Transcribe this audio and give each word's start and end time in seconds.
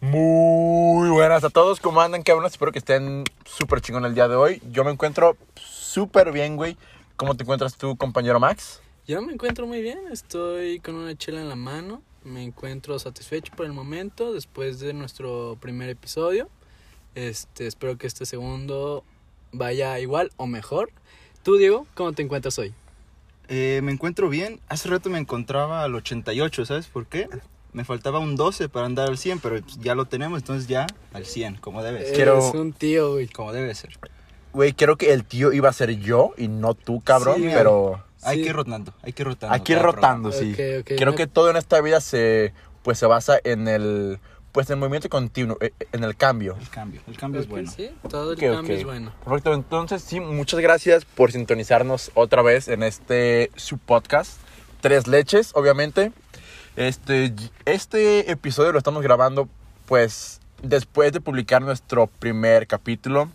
Muy 0.00 1.10
buenas 1.10 1.42
a 1.42 1.50
todos, 1.50 1.80
¿cómo 1.80 2.00
andan 2.00 2.22
cabrones? 2.22 2.52
Espero 2.52 2.70
que 2.70 2.78
estén 2.78 3.24
súper 3.44 3.80
chingón 3.80 4.04
el 4.04 4.14
día 4.14 4.28
de 4.28 4.36
hoy. 4.36 4.62
Yo 4.70 4.84
me 4.84 4.92
encuentro 4.92 5.36
súper 5.56 6.30
bien, 6.30 6.54
güey. 6.54 6.76
¿Cómo 7.16 7.36
te 7.36 7.42
encuentras 7.42 7.76
tú, 7.76 7.96
compañero 7.96 8.38
Max? 8.38 8.80
Yo 9.08 9.20
me 9.22 9.32
encuentro 9.32 9.66
muy 9.66 9.82
bien, 9.82 9.98
estoy 10.12 10.78
con 10.78 10.94
una 10.94 11.16
chela 11.16 11.40
en 11.40 11.48
la 11.48 11.56
mano, 11.56 12.00
me 12.22 12.44
encuentro 12.44 12.96
satisfecho 13.00 13.52
por 13.56 13.66
el 13.66 13.72
momento 13.72 14.32
después 14.32 14.78
de 14.78 14.92
nuestro 14.92 15.58
primer 15.60 15.90
episodio. 15.90 16.48
Este, 17.16 17.66
espero 17.66 17.98
que 17.98 18.06
este 18.06 18.24
segundo 18.24 19.02
vaya 19.50 19.98
igual 19.98 20.30
o 20.36 20.46
mejor. 20.46 20.92
Tú, 21.42 21.56
Diego, 21.56 21.88
¿cómo 21.94 22.12
te 22.12 22.22
encuentras 22.22 22.56
hoy? 22.60 22.72
Eh, 23.48 23.80
me 23.82 23.90
encuentro 23.90 24.28
bien. 24.28 24.60
Hace 24.68 24.90
rato 24.90 25.10
me 25.10 25.18
encontraba 25.18 25.82
al 25.82 25.96
88, 25.96 26.66
¿sabes 26.66 26.86
por 26.86 27.06
qué? 27.06 27.28
Me 27.72 27.84
faltaba 27.84 28.18
un 28.18 28.34
12 28.36 28.68
para 28.68 28.86
andar 28.86 29.08
al 29.08 29.18
100, 29.18 29.40
pero 29.40 29.58
ya 29.80 29.94
lo 29.94 30.06
tenemos, 30.06 30.38
entonces 30.40 30.66
ya 30.68 30.86
al 31.12 31.26
100, 31.26 31.56
como 31.56 31.82
debe 31.82 32.04
ser. 32.04 32.14
Quiero- 32.14 32.38
Eres 32.38 32.54
un 32.54 32.72
tío, 32.72 33.12
güey. 33.12 33.28
Como 33.28 33.52
debe 33.52 33.74
ser. 33.74 33.90
Güey, 34.52 34.72
creo 34.72 34.96
que 34.96 35.12
el 35.12 35.24
tío 35.24 35.52
iba 35.52 35.68
a 35.68 35.72
ser 35.72 35.98
yo 35.98 36.32
y 36.38 36.48
no 36.48 36.74
tú, 36.74 37.00
cabrón, 37.02 37.36
Sí, 37.42 37.48
pero 37.52 38.02
Hay 38.22 38.38
Sí. 38.38 38.42
que 38.42 38.48
ir 38.48 38.56
rotando, 38.56 38.92
hay 39.02 39.12
que 39.12 39.22
ir 39.22 39.28
rotando. 39.28 39.54
hay 39.54 39.60
que 39.60 39.72
ir 39.74 39.78
rotando, 39.78 40.32
sí. 40.32 40.52
Ok, 40.52 40.60
ok, 40.80 40.96
Creo 40.98 41.14
que 41.14 41.26
todo 41.28 41.50
en 41.50 41.56
esta 41.56 41.80
vida 41.80 42.00
se, 42.00 42.52
pues, 42.82 42.98
se 42.98 43.06
basa 43.06 43.38
en 43.44 43.68
el, 43.68 44.18
pues, 44.50 44.68
en 44.70 44.74
el 44.74 44.80
movimiento 44.80 45.08
continuo, 45.08 45.56
eh, 45.60 45.72
en 45.92 46.02
el 46.02 46.16
cambio. 46.16 46.56
El 46.60 46.68
cambio, 46.68 47.00
el 47.06 47.16
cambio 47.16 47.40
es 47.40 47.46
bueno. 47.46 47.70
Sí, 47.70 47.90
todo 48.08 48.32
el 48.32 48.38
cambio 48.40 48.74
es 48.74 48.82
bueno. 48.82 49.12
Perfecto, 49.24 49.54
entonces 49.54 50.02
sí, 50.02 50.18
muchas 50.18 50.58
gracias 50.58 51.04
por 51.04 51.30
sintonizarnos 51.30 52.10
otra 52.14 52.42
vez 52.42 52.66
en 52.66 52.82
este 52.82 53.52
su 53.54 53.78
podcast, 53.78 54.32
Tres 54.80 55.06
Leches, 55.06 55.52
obviamente. 55.54 56.10
Este, 56.78 57.34
este 57.64 58.30
episodio 58.30 58.70
lo 58.70 58.78
estamos 58.78 59.02
grabando 59.02 59.48
pues 59.86 60.40
después 60.62 61.12
de 61.12 61.20
publicar 61.20 61.60
nuestro 61.60 62.06
primer 62.06 62.68
capítulo. 62.68 63.28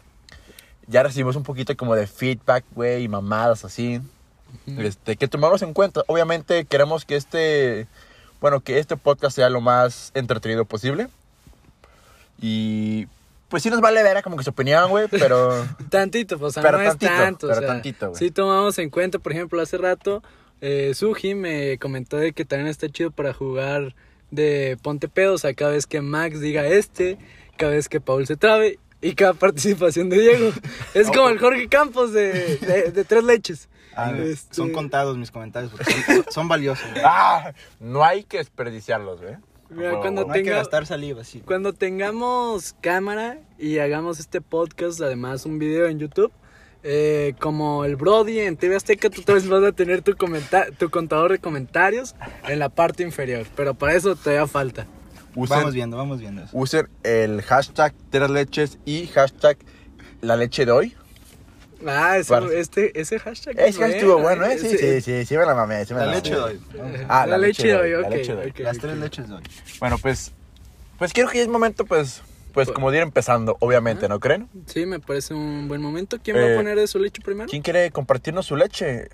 Ya 0.88 1.04
recibimos 1.04 1.36
un 1.36 1.44
poquito 1.44 1.76
como 1.76 1.94
de 1.94 2.08
feedback, 2.08 2.64
güey, 2.74 3.04
y 3.04 3.10
mamadas 3.10 3.66
así. 3.66 4.00
Este, 4.66 5.18
que 5.18 5.28
tomamos 5.28 5.62
en 5.62 5.74
cuenta. 5.74 6.04
Obviamente 6.08 6.64
queremos 6.64 7.04
que 7.04 7.18
este, 7.18 7.86
bueno, 8.40 8.62
que 8.62 8.80
este 8.80 8.96
podcast 8.96 9.36
sea 9.36 9.50
lo 9.50 9.60
más 9.60 10.12
entretenido 10.14 10.64
posible. 10.64 11.10
Y 12.40 13.10
pues 13.50 13.62
sí 13.62 13.70
nos 13.70 13.82
vale 13.82 14.04
ver 14.04 14.24
como 14.24 14.38
que 14.38 14.46
su 14.46 14.52
opinión, 14.52 14.90
güey, 14.90 15.10
pero... 15.10 15.68
Tantito, 15.90 16.40
pues, 16.40 16.52
o 16.52 16.54
sea, 16.54 16.64
Pero 16.64 16.78
no 16.78 16.86
tantito, 16.86 17.12
es 17.12 17.20
tanto. 17.20 17.48
o 17.48 17.50
pero 17.50 17.60
sea, 17.60 17.68
tantito, 17.68 18.10
güey. 18.12 18.20
Sí 18.20 18.32
tomamos 18.32 18.80
en 18.80 18.90
cuenta, 18.90 19.20
por 19.20 19.34
ejemplo, 19.34 19.62
hace 19.62 19.78
rato, 19.78 20.24
eh, 20.66 20.94
Suji 20.94 21.36
me 21.36 21.78
comentó 21.78 22.16
de 22.16 22.32
que 22.32 22.46
también 22.46 22.70
está 22.70 22.88
chido 22.88 23.12
para 23.12 23.34
jugar 23.34 23.94
de 24.32 24.78
ponte 24.82 25.10
pedo, 25.10 25.34
o 25.34 25.38
sea, 25.38 25.54
cada 25.54 25.72
vez 25.72 25.86
que 25.86 26.00
Max 26.02 26.40
diga 26.40 26.66
este, 26.66 27.18
cada 27.58 27.74
vez 27.74 27.90
que 27.90 28.00
Paul 28.00 28.26
se 28.26 28.38
trabe 28.38 28.80
y 29.02 29.14
cada 29.14 29.34
participación 29.46 30.10
de 30.10 30.20
Diego. 30.22 30.52
Es 30.94 31.08
como 31.12 31.28
el 31.30 31.38
Jorge 31.38 31.68
Campos 31.68 32.14
de, 32.14 32.58
de, 32.58 32.92
de 32.92 33.04
Tres 33.04 33.24
Leches. 33.26 33.68
Ah, 33.94 34.12
Este- 34.18 34.56
Son 34.56 34.72
contados 34.72 35.18
mis 35.18 35.32
comentarios 35.32 35.72
porque 35.72 35.92
son, 35.92 36.26
son 36.32 36.48
valiosos. 36.48 36.88
Ah, 37.04 37.52
no 37.82 38.04
hay 38.06 38.24
que 38.24 38.38
desperdiciarlos. 38.38 39.20
Mira, 39.70 40.00
cuando 40.00 40.26
No 40.26 40.34
hay 40.34 40.44
que 40.44 40.50
gastar 40.52 40.86
saliva, 40.86 41.24
sí. 41.26 41.42
Cuando 41.46 41.74
tengamos 41.74 42.74
cámara 42.82 43.40
y 43.60 43.80
hagamos 43.80 44.20
este 44.20 44.40
podcast, 44.40 45.02
además 45.02 45.46
un 45.46 45.60
video 45.60 45.88
en 45.88 46.00
YouTube, 46.00 46.32
eh, 46.84 47.34
como 47.40 47.86
el 47.86 47.96
Brody 47.96 48.40
en 48.42 48.58
TV 48.58 48.76
Azteca, 48.76 49.10
tú 49.10 49.22
tal 49.22 49.36
vez 49.36 49.48
vas 49.48 49.64
a 49.64 49.72
tener 49.72 50.02
tu, 50.02 50.16
comenta- 50.16 50.68
tu 50.78 50.90
contador 50.90 51.32
de 51.32 51.40
comentarios 51.40 52.16
en 52.48 52.60
la 52.60 52.70
parte 52.70 53.04
inferior. 53.04 53.46
Pero 53.56 53.74
para 53.74 53.94
eso 53.96 54.16
todavía 54.16 54.48
falta. 54.48 54.86
Usen, 55.36 55.58
Vamos 55.58 55.74
viendo, 55.74 55.98
vamos 55.98 56.20
viendo 56.20 56.44
eso. 56.44 56.52
usen 56.54 56.88
el 57.04 57.42
hashtag 57.42 57.94
tres 58.12 58.30
leches 58.30 58.78
y 58.86 59.08
hashtag 59.08 59.58
la 60.22 60.36
leche 60.36 60.66
de 60.66 60.72
hoy. 60.72 60.96
Ah, 61.88 62.18
ese, 62.18 62.30
Para- 62.30 62.54
este, 62.54 62.98
ese 63.00 63.20
hashtag. 63.20 63.60
Es 63.60 63.78
que 63.78 63.86
estuvo 63.86 64.18
bueno, 64.20 64.46
¿eh? 64.46 64.58
Sí, 64.60 64.68
Ese- 64.68 65.02
sí, 65.02 65.20
sí, 65.22 65.26
sí 65.26 65.38
me 65.38 65.46
la 65.46 65.54
mamé. 65.56 65.86
sí 65.86 65.94
me 65.94 66.02
La 66.02 66.06
la 66.06 66.12
leche 66.16 66.36
mamé. 66.36 66.54
de 66.54 66.60
hoy. 66.82 67.06
Ah, 67.10 67.26
la, 67.26 67.38
leche 67.38 67.68
de 67.68 67.76
hoy, 67.76 67.92
la 67.92 68.00
ok. 68.08 68.10
leche 68.14 68.36
de 68.36 68.42
hoy. 68.42 68.50
ok, 68.52 68.60
Las 68.60 68.78
tres 68.78 68.98
leches 68.98 69.28
de 69.28 69.36
hoy. 69.36 69.44
Bueno, 69.80 69.98
pues, 69.98 70.32
pues 71.00 71.12
quiero 71.12 71.30
que 71.30 71.38
ya 71.40 71.44
es 71.44 71.50
momento, 71.50 71.84
pues, 71.86 72.22
pues 72.54 72.72
como 72.72 72.92
de 72.92 72.98
ir 72.98 73.04
empezando, 73.04 73.58
obviamente, 73.60 74.08
¿no 74.08 74.20
creen? 74.20 74.48
Sí, 74.68 74.86
me 74.86 75.00
parece 75.00 75.34
un 75.34 75.68
buen 75.68 75.82
momento. 75.82 76.18
¿Quién 76.24 76.38
va 76.38 76.42
Eh, 76.42 76.54
a 76.54 76.58
poner 76.58 76.78
de 76.78 76.88
su 76.88 77.00
leche 77.00 77.22
primero? 77.22 77.50
¿Quién 77.50 77.62
quiere 77.62 77.92
compartirnos 77.92 78.46
su 78.46 78.56
leche? 78.56 79.10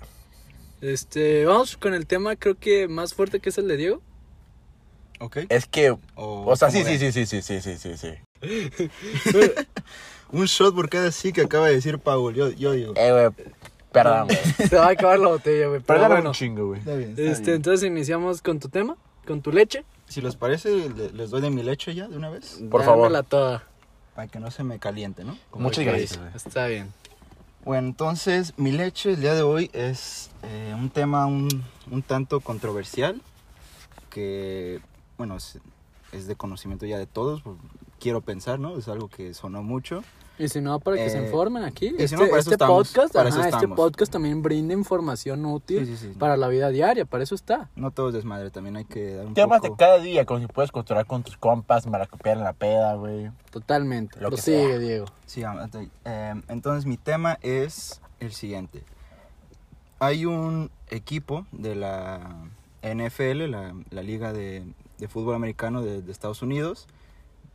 Este, 0.80 1.44
vamos 1.46 1.76
con 1.76 1.94
el 1.94 2.06
tema, 2.06 2.36
creo 2.36 2.56
que 2.58 2.88
más 2.88 3.14
fuerte 3.14 3.40
que 3.40 3.48
es 3.50 3.58
el 3.58 3.68
de 3.68 3.76
Diego. 3.76 4.02
¿Ok? 5.18 5.38
Es 5.50 5.66
que, 5.66 5.90
O, 5.90 5.98
o 6.46 6.56
sea, 6.56 6.68
¿cómo 6.68 6.78
sí, 6.78 6.84
sí, 6.84 7.04
ven? 7.04 7.12
sí, 7.12 7.26
sí, 7.26 7.42
sí, 7.42 7.60
sí, 7.60 7.76
sí, 7.78 7.96
sí, 7.96 8.10
sí. 9.30 9.50
Un 10.32 10.46
shot 10.46 10.74
por 10.74 10.88
cada 10.88 11.10
sí 11.12 11.32
que 11.32 11.42
acaba 11.42 11.66
de 11.66 11.74
decir 11.74 11.98
Paul. 11.98 12.34
Yo, 12.34 12.50
yo 12.50 12.72
digo. 12.72 12.94
Eh, 12.96 13.10
güey, 13.12 13.46
perdón, 13.92 14.28
güey. 14.28 14.38
Se 14.68 14.76
va 14.76 14.86
a 14.86 14.90
acabar 14.90 15.18
la 15.18 15.28
botella, 15.28 15.66
güey. 15.66 15.80
Pero 15.80 15.98
Perdón 16.00 16.08
bueno. 16.12 16.30
un 16.30 16.34
chingo, 16.34 16.66
güey. 16.68 16.78
Está 16.80 16.94
bien, 16.94 17.10
está 17.10 17.22
Este, 17.22 17.42
bien. 17.44 17.56
entonces 17.56 17.86
iniciamos 17.88 18.40
con 18.40 18.60
tu 18.60 18.68
tema, 18.68 18.96
con 19.26 19.42
tu 19.42 19.50
leche. 19.52 19.84
Si 20.10 20.20
les 20.20 20.34
parece, 20.36 20.88
le- 20.90 21.12
les 21.12 21.30
doy 21.30 21.40
de 21.40 21.50
mi 21.50 21.62
leche 21.62 21.94
ya 21.94 22.08
de 22.08 22.16
una 22.16 22.28
vez. 22.30 22.60
Por 22.70 22.82
favor. 22.82 23.04
Dámela 23.04 23.22
toda. 23.22 23.62
Para 24.14 24.26
que 24.28 24.40
no 24.40 24.50
se 24.50 24.64
me 24.64 24.78
caliente, 24.80 25.22
¿no? 25.24 25.38
Muchas 25.54 25.84
Ok, 25.86 25.90
gracias. 25.92 26.18
Está 26.34 26.66
bien. 26.66 26.92
Bueno, 27.64 27.86
entonces 27.88 28.52
mi 28.56 28.72
leche 28.72 29.12
el 29.12 29.20
día 29.20 29.34
de 29.34 29.42
hoy 29.42 29.70
es 29.72 30.30
eh, 30.42 30.74
un 30.76 30.90
tema 30.90 31.26
un, 31.26 31.48
un 31.90 32.02
tanto 32.02 32.40
controversial 32.40 33.20
que, 34.10 34.80
bueno, 35.16 35.36
es, 35.36 35.58
es 36.12 36.26
de 36.26 36.34
conocimiento 36.36 36.86
ya 36.86 36.98
de 36.98 37.06
todos, 37.06 37.42
pues, 37.42 37.56
quiero 38.00 38.20
pensar, 38.20 38.58
¿no? 38.58 38.76
Es 38.78 38.88
algo 38.88 39.08
que 39.08 39.32
sonó 39.34 39.62
mucho. 39.62 40.02
Y 40.40 40.48
si 40.48 40.60
no, 40.60 40.80
para 40.80 40.96
que 40.96 41.10
se 41.10 41.18
Eh, 41.18 41.24
informen 41.26 41.64
aquí. 41.64 41.86
y 41.88 41.90
si 41.98 42.02
Este, 42.04 42.16
no, 42.16 42.22
para 42.22 42.40
eso 42.40 42.50
este 42.50 42.54
estamos, 42.54 42.88
podcast, 42.88 43.12
para 43.14 43.28
eso 43.28 43.38
ajá, 43.40 43.48
este 43.50 43.68
podcast 43.68 44.10
también 44.12 44.42
brinda 44.42 44.72
información 44.74 45.44
útil 45.44 45.86
Sí, 45.86 45.96
sí, 45.96 46.08
sí. 46.12 46.18
para 46.18 46.36
la 46.36 46.48
vida 46.48 46.70
diaria, 46.70 47.04
para 47.04 47.22
eso 47.22 47.34
está. 47.34 47.68
No 47.76 47.90
todo 47.90 48.08
es 48.08 48.14
desmadre, 48.14 48.50
también 48.50 48.76
hay 48.76 48.84
que 48.86 49.14
dar 49.16 49.26
un 49.26 49.34
Temas 49.34 49.60
de 49.62 49.68
poco... 49.68 49.78
cada 49.78 49.98
día, 49.98 50.24
como 50.24 50.40
si 50.40 50.46
puedes 50.46 50.72
controlar 50.72 51.06
con 51.06 51.22
tus 51.22 51.36
compas, 51.36 51.86
malacopiar 51.86 52.38
en 52.38 52.44
la 52.44 52.52
peda, 52.54 52.94
güey. 52.94 53.30
Totalmente. 53.50 54.18
Lo 54.20 54.30
que 54.30 54.38
sea. 54.38 54.78
Diego. 54.78 55.06
Sí. 55.26 55.42
Eh, 56.04 56.34
entonces 56.48 56.86
mi 56.86 56.96
tema 56.96 57.38
es 57.42 58.00
el 58.18 58.32
siguiente. 58.32 58.82
Hay 59.98 60.24
un 60.24 60.70
equipo 60.88 61.46
de 61.52 61.74
la 61.74 62.20
NFL, 62.82 63.50
la, 63.50 63.74
la 63.90 64.02
Liga 64.02 64.32
de, 64.32 64.64
de 64.98 65.08
Fútbol 65.08 65.34
Americano 65.34 65.82
de, 65.82 66.00
de 66.00 66.10
Estados 66.12 66.40
Unidos, 66.40 66.86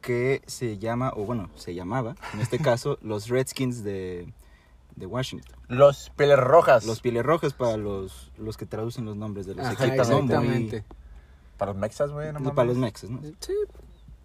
que 0.05 0.43
se 0.45 0.77
llama, 0.77 1.11
o 1.15 1.25
bueno, 1.25 1.49
se 1.55 1.73
llamaba, 1.73 2.15
en 2.33 2.39
este 2.41 2.59
caso, 2.59 2.99
los 3.01 3.27
Redskins 3.27 3.83
de, 3.83 4.31
de 4.95 5.05
Washington. 5.07 5.55
Los 5.67 6.11
pieles 6.15 6.37
rojas. 6.37 6.85
Los 6.85 7.01
Pieles 7.01 7.23
Rojas 7.25 7.53
para 7.53 7.75
los, 7.75 8.31
los 8.37 8.55
que 8.55 8.67
traducen 8.67 9.03
los 9.05 9.15
nombres 9.15 9.47
de 9.47 9.55
los 9.55 9.65
Ajá, 9.65 9.87
equipos, 9.87 10.07
¿no? 10.09 10.21
Muy- 10.21 10.25
exactamente. 10.27 10.83
Para 11.57 11.71
los 11.71 11.81
mexas, 11.81 12.11
güey, 12.11 12.31
no 12.33 12.53
para 12.53 12.67
los. 12.67 12.77
Mexas, 12.77 13.09
¿no? 13.09 13.19
Sí, 13.39 13.53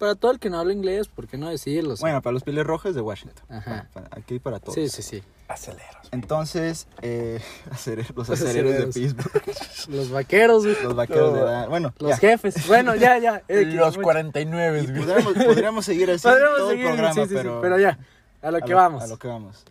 para 0.01 0.15
todo 0.15 0.31
el 0.31 0.39
que 0.39 0.49
no 0.49 0.59
habla 0.59 0.73
inglés, 0.73 1.07
¿por 1.07 1.27
qué 1.27 1.37
no 1.37 1.47
decirlo? 1.49 1.95
Bueno, 1.99 2.21
para 2.23 2.33
los 2.33 2.43
Pieles 2.43 2.65
Rojas 2.65 2.95
de 2.95 3.01
Washington. 3.01 3.45
Ajá. 3.49 3.87
Para- 3.93 4.07
para- 4.09 4.19
aquí 4.19 4.39
para 4.39 4.59
todos. 4.59 4.73
sí, 4.73 4.89
sí, 4.89 5.01
sí. 5.03 5.23
Aceleros. 5.47 6.07
Entonces, 6.11 6.87
eh, 7.01 7.39
acere- 7.71 8.07
los 8.15 8.27
Los 8.27 8.41
aceleros 8.41 8.71
de. 8.73 8.87
Pittsburgh. 8.87 9.43
Los 9.89 10.09
vaqueros, 10.09 10.63
güey. 10.65 10.75
Los 10.83 10.95
vaqueros 10.95 11.31
No. 11.33 11.37
de 11.39 11.45
la... 11.51 11.67
Bueno, 11.67 11.93
Los 11.99 12.11
ya. 12.11 12.17
jefes. 12.17 12.67
Bueno, 12.67 12.95
ya, 12.95 13.17
ya. 13.19 13.43
X, 13.47 13.73
Los 13.75 13.95
mucho. 13.97 14.01
49, 14.01 14.81
Y 14.81 14.87
güey. 14.87 14.97
podríamos, 15.05 15.33
podríamos 15.33 15.85
seguir 15.85 16.09
así 16.11 16.23
Podríamos 16.27 16.57
todo 16.57 16.69
seguir, 16.71 16.85
el 16.85 16.91
programa, 16.93 17.13
sí, 17.13 17.21
sí, 17.21 17.27
sí, 17.27 17.33
pero... 17.35 17.61
pero 17.61 17.79
ya, 17.79 17.99
a 18.41 18.51
lo 18.51 18.57
a 18.57 18.61
que 18.61 18.73
vamos. 18.73 19.03
A 19.03 19.07
lo 19.07 19.17
que 19.19 19.27
vamos. 19.27 19.63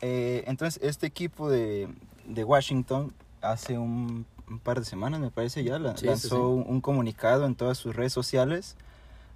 Eh, 0.00 0.44
entonces, 0.46 0.80
este 0.82 1.06
equipo 1.06 1.50
de, 1.50 1.88
de 2.26 2.44
Washington 2.44 3.12
hace 3.42 3.76
un, 3.76 4.24
un 4.48 4.58
par 4.60 4.78
de 4.78 4.86
semanas, 4.86 5.20
me 5.20 5.30
parece 5.30 5.62
ya, 5.64 5.78
la- 5.78 5.92
Sí, 5.92 6.00
sí, 6.02 6.06
lanzó 6.06 6.28
sí. 6.28 6.34
Un, 6.36 6.64
un 6.68 6.80
comunicado 6.80 7.44
en 7.44 7.54
todas 7.54 7.76
sus 7.76 7.94
redes 7.94 8.12
sociales 8.12 8.76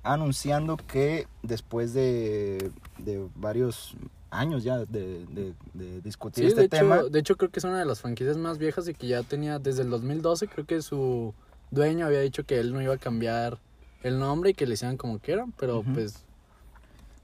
anunciando 0.03 0.77
que 0.77 1.27
después 1.43 1.93
de, 1.95 2.71
de 2.99 3.27
varios 3.35 3.97
años 4.31 4.62
ya 4.62 4.79
de, 4.79 5.25
de- 5.27 5.55
de 5.75 6.00
discutir 6.03 6.45
Sí, 6.45 6.49
este 6.49 6.61
de 6.61 6.67
hecho, 6.67 6.77
tema, 6.77 7.03
de 7.05 7.19
hecho 7.19 7.37
creo 7.37 7.50
que 7.50 7.59
es 7.61 7.65
una 7.65 7.79
de 7.79 7.87
las 7.87 8.00
franquicias 8.00 8.37
más 8.37 8.59
viejas 8.59 8.87
y 8.89 8.95
que 8.95 9.06
ya 9.09 9.23
tenía 9.23 9.59
desde 9.59 9.83
el 9.83 9.91
2012, 9.91 10.49
creo 10.49 10.67
que 10.67 10.83
su 10.83 11.35
dueño 11.71 12.06
había 12.06 12.21
dicho 12.21 12.45
que 12.45 12.59
él 12.61 12.73
no 12.73 12.83
iba 12.83 12.95
a 12.95 12.99
cambiar 12.99 13.59
el 14.03 14.19
nombre 14.19 14.50
y 14.50 14.55
que 14.55 14.67
le 14.67 14.75
hicieran 14.75 14.97
como 14.97 15.19
quieran, 15.19 15.53
pero 15.59 15.81
Ujú. 15.81 15.93
pues 15.95 16.25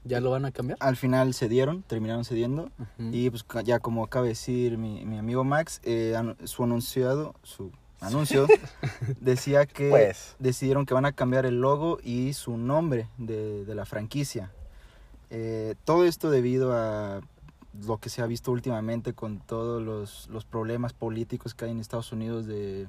ya 0.03 0.19
lo 0.19 0.29
van 0.31 0.45
a 0.45 0.51
cambiar. 0.51 0.77
al 0.81 0.95
final 0.97 1.33
cedieron, 1.33 1.81
terminaron 1.83 2.25
cediendo. 2.25 2.69
Ujú. 2.99 3.09
Y 3.11 3.29
pues 3.29 3.43
ya 3.63 3.79
como 3.79 4.03
acaba 4.03 4.23
de 4.23 4.29
decir 4.29 4.77
mi, 4.77 5.03
mi 5.05 5.17
amigo 5.17 5.43
Max, 5.43 5.81
eh, 5.83 6.15
su 6.43 6.63
anunciado, 6.63 7.33
su 7.43 7.71
anuncio 8.05 8.47
decía 9.19 9.65
que 9.65 9.89
Pues. 9.89 10.35
decidieron 10.39 10.85
que 10.85 10.93
van 10.93 11.05
a 11.05 11.11
cambiar 11.11 11.45
el 11.45 11.59
logo 11.61 11.99
y 12.03 12.33
su 12.33 12.57
nombre 12.57 13.07
de, 13.17 13.65
de 13.65 13.75
la 13.75 13.85
franquicia. 13.85 14.51
Eh, 15.29 15.75
todo 15.85 16.05
esto 16.05 16.29
debido 16.29 16.73
a 16.73 17.21
lo 17.85 17.97
que 17.97 18.09
se 18.09 18.21
ha 18.21 18.25
visto 18.27 18.51
últimamente 18.51 19.13
con 19.13 19.39
todos 19.39 19.81
los, 19.81 20.29
los 20.29 20.45
problemas 20.45 20.93
políticos 20.93 21.53
que 21.53 21.65
hay 21.65 21.71
en 21.71 21.79
Estados 21.79 22.11
Unidos 22.13 22.45
de, 22.45 22.87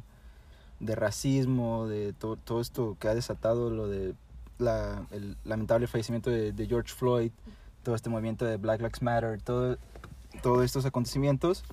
de 0.79 0.95
racismo, 0.95 1.89
de 1.89 2.13
to- 2.13 2.37
todo 2.37 2.61
esto 2.61 2.97
que 3.01 3.09
ha 3.09 3.15
desatado 3.15 3.71
lo 3.71 3.89
de 3.89 4.15
la- 4.59 5.05
el 5.11 5.37
lamentable 5.45 5.87
fallecimiento 5.89 6.31
de, 6.31 6.53
de 6.53 6.67
George 6.67 6.95
Floyd, 6.95 7.33
todo 7.83 7.95
este 7.97 8.11
movimiento 8.11 8.45
de 8.45 8.59
Black 8.59 8.81
Lives 8.81 9.03
Matter, 9.03 9.41
todo, 9.43 9.77
todos 10.43 10.65
estos 10.65 10.85
acontecimientos, 10.87 11.65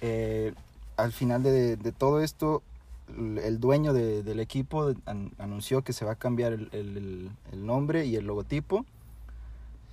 eh, 0.00 0.52
al 0.96 1.12
final 1.12 1.42
de, 1.42 1.76
de 1.76 1.92
todo 1.92 2.20
esto, 2.20 2.62
el 3.08 3.60
dueño 3.60 3.92
de- 3.92 4.22
del 4.22 4.40
equipo 4.40 4.92
an- 5.06 5.32
anunció 5.38 5.82
que 5.82 5.92
se 5.92 6.04
va 6.04 6.12
a 6.12 6.16
cambiar 6.16 6.52
el, 6.52 6.68
el- 6.72 7.66
nombre 7.66 8.06
y 8.06 8.16
el 8.16 8.26
logotipo. 8.26 8.84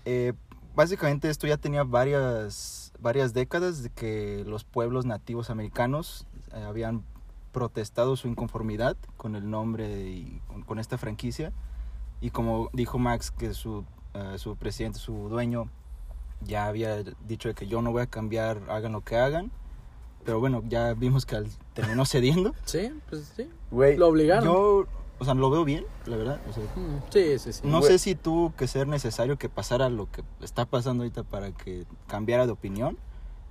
Eh, 0.06 0.34
básicamente 0.76 1.30
esto 1.30 1.48
ya 1.48 1.58
tenía 1.58 1.84
varias, 1.84 2.92
varias 3.00 3.34
décadas 3.34 3.84
de 3.84 3.90
que 3.90 4.44
los 4.48 4.64
pueblos 4.64 5.06
nativos 5.06 5.50
americanos 5.50 6.26
eh, 6.54 6.64
habían 6.64 7.04
protestado 7.52 8.16
su 8.16 8.28
inconformidad 8.28 8.98
con 9.18 9.36
el 9.36 9.50
nombre 9.50 10.10
y 10.10 10.42
con, 10.48 10.64
con 10.64 10.80
esta 10.80 10.98
franquicia. 10.98 11.52
Y 12.22 12.32
como 12.32 12.70
dijo 12.74 12.98
Max, 13.00 13.32
que 13.32 13.54
su, 13.54 13.86
eh, 14.14 14.36
su 14.38 14.56
presidente, 14.56 14.98
su 15.00 15.30
dueño, 15.30 15.70
ya 16.42 16.66
había 16.66 17.04
dicho 17.28 17.48
de 17.50 17.56
que 17.56 17.68
yo 17.68 17.82
no 17.82 17.92
voy 17.92 18.02
a 18.02 18.08
cambiar, 18.08 18.62
hagan 18.70 18.92
lo 18.94 19.02
que 19.02 19.18
hagan. 19.18 19.52
Pero 20.26 20.40
bueno, 20.40 20.64
ya 20.68 20.94
vimos 20.94 21.26
que 21.26 21.36
al- 21.36 21.50
terminó 21.74 22.06
cediendo. 22.06 22.54
Sí, 22.66 22.92
pues 23.10 23.32
sí. 23.36 23.50
Güey, 23.72 23.98
Lo 23.98 24.08
obligaron. 24.08 24.46
Yo, 24.46 24.86
o 25.20 25.26
sea, 25.26 25.34
lo 25.34 25.50
veo 25.50 25.64
bien, 25.66 25.86
la 26.06 26.18
verdad. 26.18 26.40
o 26.50 26.54
sea, 26.54 26.64
Mm, 26.76 27.02
Sí, 27.12 27.40
sí, 27.40 27.54
sí. 27.54 27.62
no 27.66 27.80
Güey. 27.80 27.92
sé 27.92 28.00
si 28.00 28.16
tuvo 28.16 28.54
que 28.56 28.68
ser 28.68 28.88
necesario 28.88 29.38
que 29.38 29.50
pasara 29.50 29.90
lo 29.90 30.10
que 30.12 30.24
está 30.42 30.66
pasando 30.66 31.04
ahorita 31.04 31.24
para 31.24 31.52
que 31.52 31.86
cambiara 32.08 32.46
de 32.46 32.52
opinión, 32.52 32.98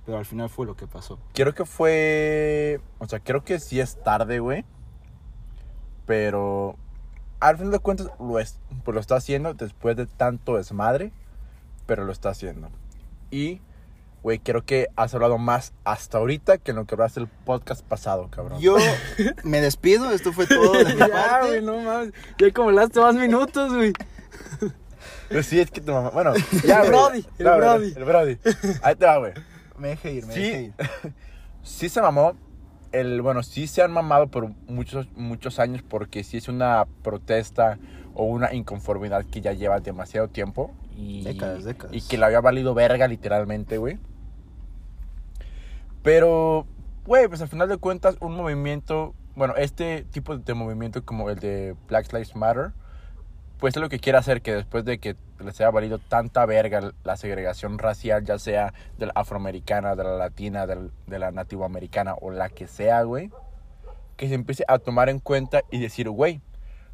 pero 0.05 0.17
al 0.17 0.25
final 0.25 0.49
fue 0.49 0.65
lo 0.65 0.75
que 0.75 0.87
pasó. 0.87 1.17
creo 1.33 1.53
que 1.53 1.65
fue. 1.65 2.81
O 2.99 3.07
sea, 3.07 3.19
creo 3.19 3.43
que 3.43 3.59
sí 3.59 3.79
es 3.79 4.01
tarde, 4.03 4.39
güey. 4.39 4.65
Pero. 6.05 6.75
Al 7.39 7.57
fin 7.57 7.71
de 7.71 7.79
cuentas, 7.79 8.09
lo, 8.19 8.39
es, 8.39 8.57
pues 8.85 8.95
lo 8.95 9.01
está 9.01 9.15
haciendo 9.17 9.53
después 9.53 9.95
de 9.97 10.05
tanto 10.05 10.55
desmadre. 10.57 11.11
Pero 11.85 12.05
lo 12.05 12.11
está 12.11 12.29
haciendo. 12.29 12.69
Y. 13.31 13.61
Güey, 14.23 14.39
creo 14.39 14.63
que 14.65 14.87
has 14.95 15.13
hablado 15.13 15.37
más 15.37 15.73
hasta 15.83 16.17
ahorita 16.17 16.57
que 16.57 16.71
en 16.71 16.77
lo 16.77 16.85
que 16.85 16.95
hablaste 16.95 17.19
el 17.19 17.27
podcast 17.27 17.83
pasado, 17.85 18.29
cabrón. 18.29 18.59
Yo 18.61 18.77
me 19.43 19.59
despido, 19.59 20.09
esto 20.11 20.31
fue 20.31 20.47
todo 20.47 20.71
de 20.71 20.85
mi 20.85 20.97
Ya, 20.97 21.07
parte. 21.09 21.47
güey, 21.49 21.61
no 21.61 21.77
mames. 21.81 22.13
Ya 22.39 22.51
como 22.51 22.69
hablaste 22.69 22.99
más 23.01 23.15
minutos, 23.15 23.73
güey. 23.73 23.91
Pero 25.29 25.43
sí, 25.43 25.59
es 25.59 25.71
que 25.71 25.81
tu 25.81 25.91
mamá. 25.91 26.09
Bueno, 26.11 26.33
ya, 26.65 26.81
El. 26.83 26.89
Brody, 26.89 27.25
el 27.37 27.45
No, 27.45 27.57
Brody. 27.57 27.93
El 27.95 28.03
Brody. 28.05 28.37
Ahí 28.81 28.95
te 28.95 29.05
va, 29.05 29.17
güey. 29.17 29.33
Me 29.77 29.89
dejé 29.89 30.13
ir, 30.13 30.25
me 30.27 30.33
Sí. 30.33 30.39
dejé 30.41 30.61
ir. 30.63 30.73
sí 31.63 31.89
se 31.89 32.01
mamó. 32.01 32.33
El, 32.91 33.21
bueno, 33.23 33.41
sí 33.43 33.65
se 33.67 33.81
han 33.81 33.91
mamado 33.91 34.27
por 34.27 34.49
muchos, 34.67 35.07
muchos 35.15 35.57
años 35.59 35.81
porque 35.87 36.23
sí 36.23 36.37
es 36.37 36.47
una 36.47 36.85
protesta 37.01 37.79
o 38.13 38.25
una 38.25 38.53
inconformidad 38.53 39.25
que 39.25 39.41
ya 39.41 39.51
lleva 39.53 39.79
demasiado 39.79 40.27
tiempo. 40.27 40.71
Y, 40.95 41.23
Décadas, 41.23 41.63
décadas. 41.63 41.93
Y 41.95 42.01
que 42.01 42.17
le 42.19 42.25
había 42.25 42.39
valido 42.39 42.73
verga 42.75 43.07
literalmente, 43.07 43.77
güey. 43.79 43.97
Pero, 46.03 46.67
güey, 47.05 47.27
pues 47.27 47.41
al 47.41 47.47
final 47.47 47.69
de 47.69 47.77
cuentas 47.77 48.17
un 48.19 48.35
movimiento, 48.35 49.15
bueno, 49.35 49.55
este 49.55 50.03
tipo 50.03 50.37
de 50.37 50.53
movimiento 50.53 51.03
como 51.05 51.29
el 51.29 51.39
de 51.39 51.75
Black 51.87 52.11
Lives 52.11 52.35
Matter, 52.35 52.71
pues 53.57 53.75
es 53.75 53.81
lo 53.81 53.87
que 53.89 53.99
quiere 53.99 54.17
hacer 54.17 54.41
que 54.41 54.53
después 54.53 54.83
de 54.83 54.99
que 54.99 55.15
les 55.39 55.59
haya 55.61 55.69
valido 55.71 55.97
tanta 55.99 56.45
verga 56.45 56.91
la 57.03 57.15
segregación 57.17 57.77
racial, 57.79 58.25
ya 58.25 58.37
sea 58.37 58.73
de 58.97 59.05
la 59.07 59.13
afroamericana, 59.15 59.95
de 59.95 60.03
la 60.03 60.17
latina, 60.17 60.67
del- 60.67 60.91
de 61.07 61.19
la 61.19 61.31
nativoamericana 61.31 62.15
o 62.19 62.31
la 62.31 62.49
que 62.49 62.67
sea, 62.67 63.03
güey, 63.03 63.31
que 64.17 64.27
se 64.27 64.35
empiece 64.35 64.65
a 64.67 64.79
tomar 64.79 65.07
en 65.09 65.19
cuenta 65.19 65.61
y 65.71 65.79
decir, 65.79 66.09
güey, 66.09 66.41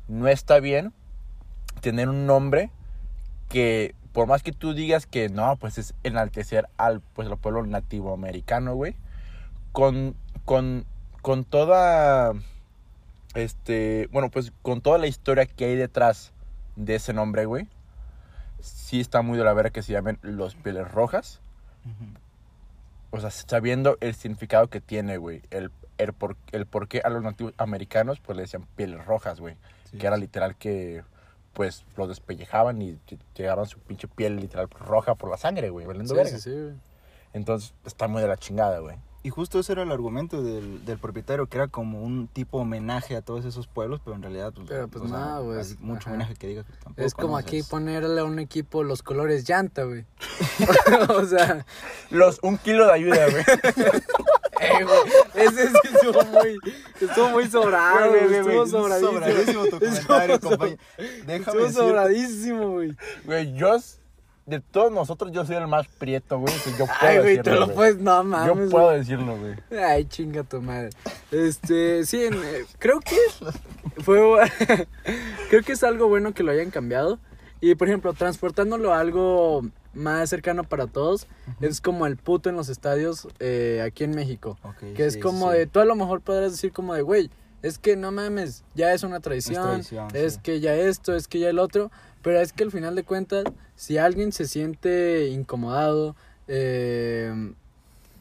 no 0.08 0.28
está 0.28 0.60
bien 0.60 0.94
tener 1.82 2.10
un 2.10 2.26
nombre 2.28 2.72
que 3.50 3.96
por 4.14 4.28
más 4.28 4.44
que 4.44 4.52
tú 4.52 4.74
digas 4.74 5.06
que 5.06 5.30
no, 5.30 5.56
pues 5.58 5.78
es 5.78 5.94
enaltecer 6.04 6.68
al 6.78 7.02
pues 7.02 7.28
al 7.28 7.38
pueblo 7.38 7.66
nativoamericano, 7.66 8.76
güey, 8.76 8.96
con 9.72 10.16
con 10.46 10.86
con 11.22 11.44
toda 11.46 12.34
este, 13.36 14.10
bueno, 14.12 14.30
pues 14.30 14.52
con 14.62 14.82
toda 14.82 14.98
la 14.98 15.08
historia 15.08 15.46
que 15.46 15.66
hay 15.66 15.76
detrás 15.76 16.32
de 16.76 16.96
ese 16.96 17.14
nombre, 17.14 17.46
güey. 17.46 17.68
Sí 18.60 19.00
está 19.00 19.22
muy 19.22 19.38
de 19.38 19.44
la 19.44 19.54
vera 19.54 19.70
que 19.70 19.84
se 19.84 19.94
llamen 19.94 20.20
los 20.22 20.56
pieles 20.56 20.90
rojas. 20.90 21.40
O 23.12 23.20
sea, 23.20 23.32
sabiendo 23.32 23.98
el 24.02 24.16
significado 24.16 24.68
que 24.68 24.82
tiene, 24.82 25.18
güey. 25.18 25.42
El, 25.50 25.72
el, 25.98 26.14
por, 26.14 26.36
el 26.52 26.66
por 26.66 26.88
qué 26.88 27.02
a 27.04 27.10
los 27.10 27.24
nativos 27.24 27.54
americanos, 27.58 28.20
pues 28.20 28.36
le 28.36 28.44
decían 28.44 28.68
pieles 28.76 29.06
rojas, 29.06 29.40
güey. 29.40 29.56
Sí, 29.90 29.98
que 29.98 30.08
era 30.08 30.18
literal 30.18 30.56
que, 30.56 31.04
pues, 31.60 31.84
los 31.98 32.08
despellejaban 32.08 32.82
y 32.82 32.94
lle- 33.06 33.20
llegaban 33.36 33.66
su 33.66 33.80
pinche 33.80 34.08
piel 34.08 34.38
literal 34.38 34.70
roja 34.80 35.16
por 35.16 35.30
la 35.30 35.36
sangre, 35.36 35.70
güey. 35.70 35.86
Valiendo 35.86 36.14
Sí, 36.14 36.16
verga. 36.18 36.32
sí, 36.38 36.40
sí, 36.40 36.52
güey. 36.52 36.74
Entonces, 37.34 37.74
está 37.86 38.08
muy 38.08 38.22
de 38.22 38.30
la 38.30 38.38
chingada, 38.38 38.80
güey. 38.80 38.96
Y 39.22 39.32
justo 39.32 39.60
ese 39.60 39.74
era 39.74 39.84
el 39.84 39.92
argumento 39.92 40.42
del, 40.42 40.86
del 40.86 40.98
propietario, 40.98 41.46
que 41.48 41.58
era 41.58 41.68
como 41.68 42.02
un 42.02 42.28
tipo 42.30 42.60
homenaje 42.60 43.18
a 43.18 43.22
todos 43.22 43.44
esos 43.44 43.68
pueblos, 43.68 44.00
pero 44.04 44.16
en 44.16 44.22
realidad, 44.22 44.54
pues, 44.56 44.68
Pero, 44.70 44.88
pues, 44.88 45.10
sea, 45.10 45.20
no, 45.20 45.44
pues, 45.44 45.78
mucho 45.82 46.00
ajá. 46.04 46.10
homenaje 46.12 46.36
que 46.36 46.48
diga 46.48 46.64
que 46.64 46.72
tampoco. 46.82 47.02
Es 47.06 47.14
como 47.14 47.28
¿no? 47.30 47.34
O 47.34 47.38
aquí 47.38 47.62
ponerle 47.64 48.22
a 48.22 48.24
un 48.24 48.40
equipo 48.40 48.84
los 48.84 49.04
colores 49.04 49.48
llanta, 49.48 49.84
güey. 49.84 50.06
o 51.10 51.26
sea, 51.26 51.66
Los, 52.12 52.40
un 52.44 52.58
kilo 52.58 52.86
de 52.86 52.94
ayuda, 52.94 53.30
güey. 53.30 53.44
eh, 54.62 54.84
güey, 54.86 55.48
ese 55.48 55.68
sí 55.68 55.78
estuvo 55.94 56.24
muy, 56.24 56.58
estuvo 57.02 57.30
muy 57.30 57.48
sobrado, 57.50 58.10
Güey, 58.10 58.22
güey, 58.28 58.30
güey, 58.30 58.42
güey, 58.56 58.64
estuvo 58.66 58.88
güey, 58.88 59.02
sobradísimo. 59.02 59.20
Sobradísimo 59.20 59.66
tu 59.66 59.80
comentario, 59.80 60.40
compañero. 60.40 60.78
Déjame 61.26 61.64
Estuvo 61.66 61.70
sobradísimo, 61.72 62.72
güey. 62.72 62.96
Güey, 63.26 63.54
yo, 63.54 63.76
s- 63.76 63.98
de 64.50 64.60
todos 64.60 64.92
nosotros, 64.92 65.32
yo 65.32 65.46
soy 65.46 65.56
el 65.58 65.68
más 65.68 65.88
prieto, 65.88 66.40
güey. 66.40 66.54
Yo 66.78 66.86
puedo 66.86 66.90
Ay, 67.02 67.18
güey, 67.20 67.36
te 67.38 67.50
decirlo, 67.52 67.60
lo 67.60 67.66
güey. 67.68 67.76
puedes, 67.76 67.98
no 67.98 68.18
Yo 68.18 68.24
mames. 68.24 68.70
puedo 68.72 68.90
decirlo, 68.92 69.38
güey. 69.38 69.56
güey. 69.70 69.84
Ay, 69.84 70.06
chinga 70.06 70.44
tu 70.44 70.62
madre. 70.62 70.90
Este, 71.32 72.06
sí, 72.06 72.26
en, 72.26 72.34
eh, 72.36 72.66
creo 72.80 73.00
que 73.00 73.18
fue, 74.02 74.20
creo 75.50 75.64
que 75.64 75.72
es 75.74 75.84
algo 75.84 76.08
bueno 76.08 76.34
que 76.34 76.44
lo 76.44 76.52
hayan 76.52 76.72
cambiado. 76.72 77.20
Y, 77.62 77.76
por 77.76 77.88
ejemplo, 77.90 78.14
transportándolo 78.14 78.94
a 78.94 79.00
algo 79.00 79.62
más 79.94 80.30
cercano 80.30 80.64
para 80.64 80.88
todos, 80.88 81.28
es 81.60 81.82
como 81.82 82.06
el 82.08 82.16
puto 82.16 82.50
en 82.50 82.56
los 82.56 82.70
estadios 82.70 83.28
eh, 83.40 83.84
aquí 83.86 84.06
en 84.06 84.12
México. 84.12 84.58
Ok, 84.64 84.94
Que 84.96 85.06
es 85.06 85.18
como 85.18 85.52
sí. 85.52 85.58
de, 85.58 85.68
tú 85.68 85.80
a 85.82 85.86
lo 85.86 85.96
mejor 85.96 86.22
podrás 86.22 86.52
decir 86.52 86.72
como 86.72 86.94
de, 86.94 87.02
güey, 87.02 87.30
es 87.62 87.78
que 87.78 87.98
no 87.98 88.12
mames, 88.14 88.64
ya 88.76 88.94
es 88.94 89.04
una 89.04 89.20
tradición, 89.20 89.82
es 90.14 90.34
sí. 90.36 90.40
que 90.42 90.62
ya 90.62 90.74
esto, 90.76 91.14
es 91.14 91.28
que 91.28 91.40
ya 91.40 91.50
el 91.50 91.60
otro, 91.60 91.92
pero 92.22 92.40
es 92.42 92.54
que 92.54 92.64
al 92.64 92.72
final 92.72 92.96
de 92.96 93.04
cuentas, 93.04 93.44
si 93.76 93.98
alguien 93.98 94.32
se 94.32 94.48
siente 94.48 95.28
incomodado, 95.30 96.16
eh, 96.48 97.54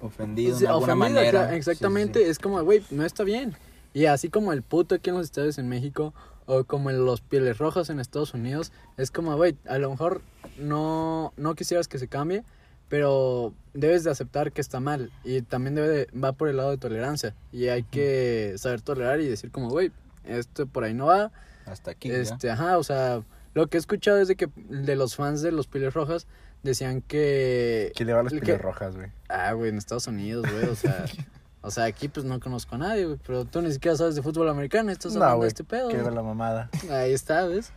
ofendido 0.01 0.59
de 0.59 0.67
alguna 0.69 0.93
ofendido, 0.95 1.15
manera. 1.17 1.31
claro, 1.43 1.55
exactamente, 1.57 2.19
sí, 2.21 2.25
sí. 2.27 2.31
es 2.31 2.39
como, 2.39 2.63
güey, 2.63 2.83
no 2.91 3.05
está 3.05 3.25
bien. 3.25 3.55
Y 3.95 4.05
así 4.07 4.29
como 4.29 4.53
el 4.53 4.63
puto 4.63 4.95
aquí 4.95 5.11
en 5.11 5.17
los 5.17 5.25
estadios 5.27 5.59
en 5.59 5.69
México, 5.69 6.15
o 6.47 6.65
como 6.65 6.91
en 6.91 7.05
los 7.05 7.21
pieles 7.21 7.59
rojas 7.59 7.91
en 7.91 8.01
Estados 8.01 8.33
Unidos, 8.35 8.73
es 8.97 9.11
como, 9.11 9.37
güey, 9.37 9.57
a 9.67 9.79
lo 9.79 9.91
mejor 9.91 10.23
no, 10.59 11.33
no 11.37 11.55
quisieras 11.55 11.89
que 11.89 11.99
se 11.99 12.09
cambie, 12.09 12.45
pero 12.89 13.53
debes 13.75 14.05
de 14.05 14.11
aceptar 14.11 14.53
que 14.53 14.61
está 14.61 14.81
mal. 14.81 15.11
Y 15.25 15.43
también 15.43 15.75
debe 15.75 15.89
de- 15.89 16.09
va 16.19 16.33
por 16.33 16.49
el 16.49 16.57
lado 16.57 16.71
de 16.71 16.79
tolerancia. 16.79 17.35
Y 17.53 17.69
hay 17.69 17.83
que 17.83 18.55
saber 18.57 18.81
tolerar 18.81 19.21
y 19.21 19.27
decir 19.29 19.51
como, 19.51 19.69
güey, 19.69 19.91
esto 20.25 20.67
por 20.67 20.85
ahí 20.85 20.95
no 20.95 21.07
va. 21.07 21.31
Hasta 21.67 21.91
aquí. 21.91 22.09
ya. 22.09 22.17
Este, 22.17 22.51
ajá, 22.51 22.79
o 22.79 22.85
sea, 22.85 23.23
lo 23.59 23.67
que 23.69 23.77
he 23.77 23.81
escuchado 23.81 24.19
es 24.19 24.29
de 24.29 24.37
que 24.37 24.49
de 24.57 24.97
los 24.97 25.17
fans 25.17 25.43
de 25.43 25.51
los 25.53 25.67
pieles 25.67 25.93
rojas 25.95 26.27
decían 26.63 27.03
que... 27.03 27.93
Que 27.97 28.05
le 28.05 28.13
va 28.13 28.21
a 28.21 28.23
las 28.23 28.33
que- 28.33 28.41
pieles 28.41 28.61
rojas, 28.63 28.95
güey. 28.97 29.09
Ah, 29.29 29.53
güey, 29.53 29.71
en 29.71 29.79
Estados 29.79 30.07
Unidos, 30.07 30.47
güey, 30.51 30.65
o 30.67 30.75
sea... 30.77 31.05
O 31.61 31.73
sea, 31.73 31.85
aquí 31.87 32.07
pues 32.09 32.25
no 32.25 32.39
conozco 32.39 32.77
a 32.77 32.79
nadie, 32.79 33.05
güey, 33.05 33.19
pero 33.27 33.45
tú 33.45 33.61
ni 33.61 33.73
siquiera 33.73 33.97
sabes 33.97 34.15
de 34.15 34.23
fútbol 34.23 34.49
americano, 34.49 34.93
estás 34.93 35.13
No, 35.15 35.25
hablando 35.25 35.35
de 35.35 35.39
güey, 35.39 35.49
este 35.49 35.65
pedo. 35.65 35.91
Era 35.91 36.13
la 36.13 36.23
mamada. 36.23 36.71
Ahí 36.91 37.13
está, 37.13 37.47
¿ves? 37.47 37.73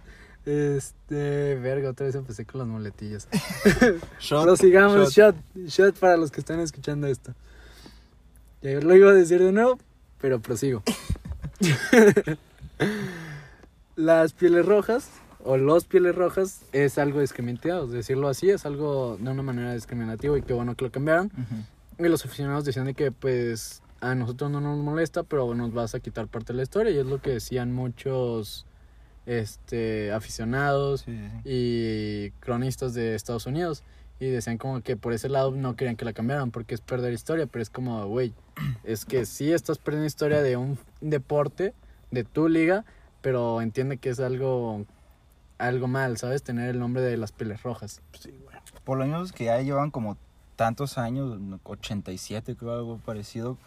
Este, 0.45 1.55
verga, 1.55 1.89
otra 1.89 2.05
vez 2.05 2.13
empecé 2.13 2.45
con 2.45 2.59
las 2.59 2.67
muletillas. 2.67 3.27
Shot, 4.19 4.43
Prosigamos, 4.43 5.11
shot. 5.13 5.35
shot. 5.55 5.67
shot, 5.67 5.95
para 6.00 6.15
los 6.15 6.29
que 6.29 6.39
están 6.41 6.59
escuchando 6.59 7.07
esto. 7.07 7.33
Ya 8.61 8.79
lo 8.79 8.95
iba 8.95 9.09
a 9.09 9.13
decir 9.15 9.41
de 9.41 9.51
nuevo, 9.51 9.79
pero 10.21 10.39
prosigo. 10.39 10.83
Las 13.95 14.33
pieles 14.33 14.65
rojas, 14.65 15.09
o 15.45 15.57
los 15.57 15.86
pieles 15.86 16.15
rojas, 16.15 16.62
es 16.71 16.98
algo 16.98 17.19
discriminativo, 17.21 17.88
decirlo 17.88 18.27
así, 18.27 18.50
es 18.50 18.65
algo 18.65 19.17
de 19.19 19.29
una 19.29 19.41
manera 19.43 19.74
discriminativa 19.74 20.38
y 20.38 20.41
qué 20.41 20.53
bueno 20.53 20.75
que 20.75 20.86
lo 20.86 20.91
cambiaron. 20.91 21.31
Y 22.00 22.03
los 22.07 22.25
aficionados 22.25 22.65
decían 22.65 22.86
de 22.86 22.93
que 22.93 23.12
pues 23.12 23.81
a 24.00 24.15
nosotros 24.15 24.50
no 24.50 24.60
nos 24.62 24.77
molesta, 24.79 25.24
pero 25.24 25.53
nos 25.53 25.74
vas 25.74 25.93
a 25.95 26.00
quitar 26.00 26.27
parte 26.27 26.53
de 26.53 26.57
la 26.57 26.63
historia 26.63 26.91
y 26.91 26.98
es 26.98 27.05
lo 27.05 27.21
que 27.21 27.31
decían 27.31 27.71
muchos 27.74 28.65
este 29.27 30.12
aficionados 30.12 31.01
Sí, 31.01 31.12
sí, 31.12 31.29
sí. 31.29 31.39
y 31.45 32.31
cronistas 32.39 32.93
de 32.95 33.13
Estados 33.15 33.45
Unidos 33.45 33.83
y 34.19 34.25
decían 34.27 34.57
como 34.57 34.81
que 34.81 34.95
por 34.98 35.13
ese 35.13 35.29
lado 35.29 35.51
no 35.51 35.75
querían 35.75 35.95
que 35.95 36.05
la 36.05 36.13
cambiaran 36.13 36.51
porque 36.51 36.75
es 36.75 36.81
perder 36.81 37.13
historia, 37.13 37.45
pero 37.48 37.62
es 37.62 37.69
como, 37.69 38.05
güey, 38.07 38.33
es 38.83 39.05
que 39.05 39.25
sí 39.25 39.51
estás 39.51 39.77
perdiendo 39.79 40.05
historia 40.07 40.41
de 40.41 40.57
un 40.57 40.77
deporte, 41.01 41.74
de 42.12 42.24
tu 42.24 42.48
liga, 42.48 42.86
pero 43.21 43.62
entiende 43.62 43.98
que 43.98 44.10
es 44.10 44.19
algo 44.19 44.86
algo 45.62 45.88
mal, 45.88 46.18
¿sabes? 46.18 46.44
Tener 46.44 46.70
el 46.70 46.80
nombre 46.80 47.01
de 47.01 47.18
las 47.18 47.32
pieles 47.32 47.63
rojas. 47.63 48.01
Sí, 48.20 48.32
güey. 48.44 48.58
Por 48.84 48.98
lo 48.98 49.06
menos 49.06 49.32
que 49.32 49.46
ya 49.46 49.62
llevan 49.62 49.91
como 49.91 50.18
tantos 50.56 50.98
años, 50.98 51.39
87 51.63 52.56
creo, 52.56 52.74
algo 52.74 52.98
parecido. 52.98 53.58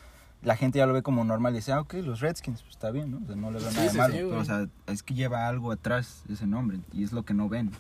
La 0.43 0.57
gente 0.57 0.79
ya 0.79 0.87
lo 0.87 0.93
ve 0.93 1.03
como 1.03 1.25
normal 1.25 1.55
y 1.55 1.57
dice, 1.57 1.73
ah, 1.73 1.81
ok, 1.81 1.95
los 1.95 2.21
Redskins, 2.21 2.61
pues 2.63 2.75
está 2.75 2.91
bien, 2.91 3.11
¿no? 3.11 3.19
O 3.23 3.27
sea, 3.27 3.37
no 3.37 3.51
le 3.51 3.59
veo 3.61 3.71
nada 3.71 3.91
sí, 3.91 3.97
malo. 3.97 4.15
sí, 4.15 4.21
pero, 4.29 4.41
o 4.41 4.45
sea, 4.45 4.69
es 4.87 5.03
que 5.03 5.15
lleva 5.15 5.49
algo 5.49 5.73
atrás 5.73 6.23
ese 6.29 6.47
nombre 6.47 6.81
y 6.93 7.03
es 7.03 7.13
lo 7.13 7.25
que 7.25 7.33
no 7.33 7.49
ven. 7.49 7.71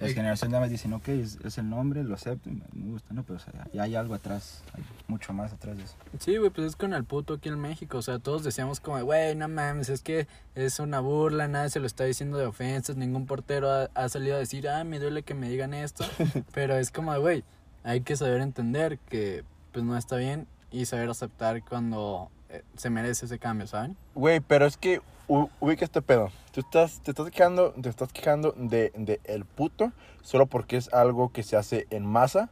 Las 0.00 0.10
Eh. 0.10 0.14
generaciones 0.14 0.52
nada 0.52 0.60
más 0.62 0.70
dicen, 0.70 0.92
ok, 0.92 1.08
es, 1.08 1.38
es 1.44 1.58
el 1.58 1.68
nombre, 1.68 2.04
lo 2.04 2.14
acepto, 2.14 2.48
me 2.50 2.90
gusta, 2.92 3.12
¿no? 3.14 3.24
Pero 3.24 3.36
o 3.36 3.40
sea, 3.40 3.52
ya 3.72 3.82
hay 3.82 3.96
algo 3.96 4.14
atrás, 4.14 4.62
hay 4.74 4.84
mucho 5.08 5.32
más 5.32 5.52
atrás 5.52 5.76
de 5.76 5.82
eso. 5.84 5.94
Sí, 6.20 6.36
güey, 6.36 6.50
pues 6.50 6.68
es 6.68 6.76
con 6.76 6.94
el 6.94 7.04
puto 7.04 7.34
aquí 7.34 7.48
en 7.48 7.58
México. 7.60 7.98
O 7.98 8.02
sea, 8.02 8.18
todos 8.18 8.44
decíamos 8.44 8.78
como, 8.80 9.02
güey, 9.02 9.34
no 9.34 9.48
mames, 9.48 9.88
es 9.88 10.02
que 10.02 10.28
es 10.54 10.78
una 10.78 11.00
burla, 11.00 11.48
nadie 11.48 11.70
se 11.70 11.80
lo 11.80 11.86
está 11.86 12.04
diciendo 12.04 12.38
de 12.38 12.46
ofensas, 12.46 12.96
ningún 12.96 13.26
portero 13.26 13.70
ha, 13.70 13.84
ha 13.94 14.08
salido 14.08 14.36
a 14.36 14.38
decir, 14.38 14.68
ah, 14.68 14.84
me 14.84 14.98
duele 15.00 15.22
que 15.24 15.34
me 15.34 15.48
digan 15.48 15.74
esto. 15.74 16.04
Pero 16.54 16.76
es 16.76 16.90
como, 16.92 17.18
güey, 17.20 17.42
hay 17.82 18.00
que 18.02 18.16
saber 18.16 18.40
entender 18.40 18.98
que 19.08 19.44
pues 19.72 19.84
no 19.84 19.96
está 19.96 20.16
bien 20.16 20.46
y 20.70 20.84
saber 20.86 21.08
aceptar 21.10 21.62
cuando 21.64 22.30
eh, 22.50 22.62
se 22.76 22.88
merece 22.90 23.26
ese 23.26 23.38
cambio, 23.38 23.66
¿saben? 23.66 23.96
Güey, 24.14 24.40
pero 24.40 24.66
es 24.66 24.76
que 24.76 25.00
ubica 25.28 25.84
este 25.84 26.02
pedo. 26.02 26.30
Tú 26.52 26.60
estás, 26.60 27.00
te 27.02 27.10
estás 27.10 27.30
quejando, 27.30 27.72
te 27.72 27.88
estás 27.88 28.12
quejando 28.12 28.52
de, 28.56 28.92
de 28.96 29.20
el 29.24 29.44
puto 29.44 29.92
solo 30.22 30.46
porque 30.46 30.76
es 30.76 30.92
algo 30.92 31.30
que 31.32 31.42
se 31.42 31.56
hace 31.56 31.86
en 31.90 32.04
masa. 32.06 32.50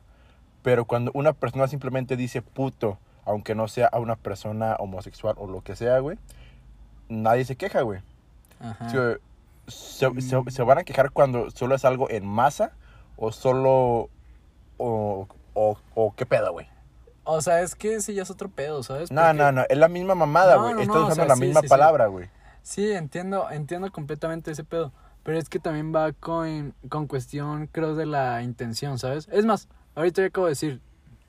Pero 0.62 0.85
cuando 0.85 1.11
una 1.14 1.33
persona 1.33 1.68
simplemente 1.68 2.16
dice 2.16 2.42
puto, 2.42 2.99
aunque 3.25 3.54
no 3.54 3.68
sea 3.68 3.87
a 3.87 3.99
una 3.99 4.16
persona 4.16 4.76
homosexual 4.78 5.35
o 5.38 5.47
lo 5.47 5.62
que 5.62 5.76
sea, 5.76 5.99
güey, 6.00 6.18
nadie 7.09 7.45
se 7.45 7.56
queja, 7.56 7.83
güey. 7.83 8.00
Ajá. 8.61 8.88
Se, 8.90 9.18
se- 9.68 10.21
se- 10.21 10.50
se 10.50 10.62
van 10.62 10.78
a 10.78 10.85
quejar 10.85 11.11
cuando 11.12 11.50
solo 11.50 11.75
es 11.75 11.85
algo 11.85 12.11
en 12.11 12.26
masa 12.26 12.73
o 13.16 13.33
solo... 13.33 14.11
O, 14.78 15.26
o, 15.54 15.78
o 15.95 16.14
qué 16.14 16.26
pedo, 16.26 16.52
güey. 16.52 16.66
O 17.25 17.40
sea, 17.40 17.62
es 17.62 17.75
que 17.75 17.95
ese 17.95 18.12
ya 18.14 18.23
es 18.23 18.30
otro 18.30 18.49
pedo, 18.50 18.83
¿sabes? 18.83 19.11
No, 19.11 19.33
no, 19.33 19.50
no, 19.52 19.64
es 19.68 19.78
la 19.78 19.88
misma 19.88 20.14
mamada, 20.14 20.56
güey. 20.56 20.75
no, 20.75 20.80
Estás 20.83 20.95
no, 20.97 21.00
o 21.02 21.04
usando 21.06 21.14
sea, 21.14 21.28
la 21.28 21.35
sí, 21.37 21.40
misma 21.40 21.61
sí. 21.62 21.68
palabra, 21.68 22.06
güey. 22.09 22.26
Sí, 22.26 22.30
entiendo, 22.75 23.50
entiendo 23.50 23.90
completamente 23.92 24.50
ese 24.50 24.64
pedo. 24.64 24.92
Pero 25.23 25.38
es 25.38 25.49
que 25.49 25.58
también 25.58 25.92
va 25.94 26.12
con, 26.12 26.75
con 26.88 27.06
cuestión, 27.06 27.66
creo, 27.68 27.94
de 27.96 28.06
la 28.06 28.42
intención, 28.42 28.99
¿sabes? 28.99 29.28
Es 29.32 29.44
más, 29.44 29.68
ahorita 29.94 30.23
yo 30.23 30.28
acabo 30.28 30.46
de 30.46 30.52
decir, 30.52 30.80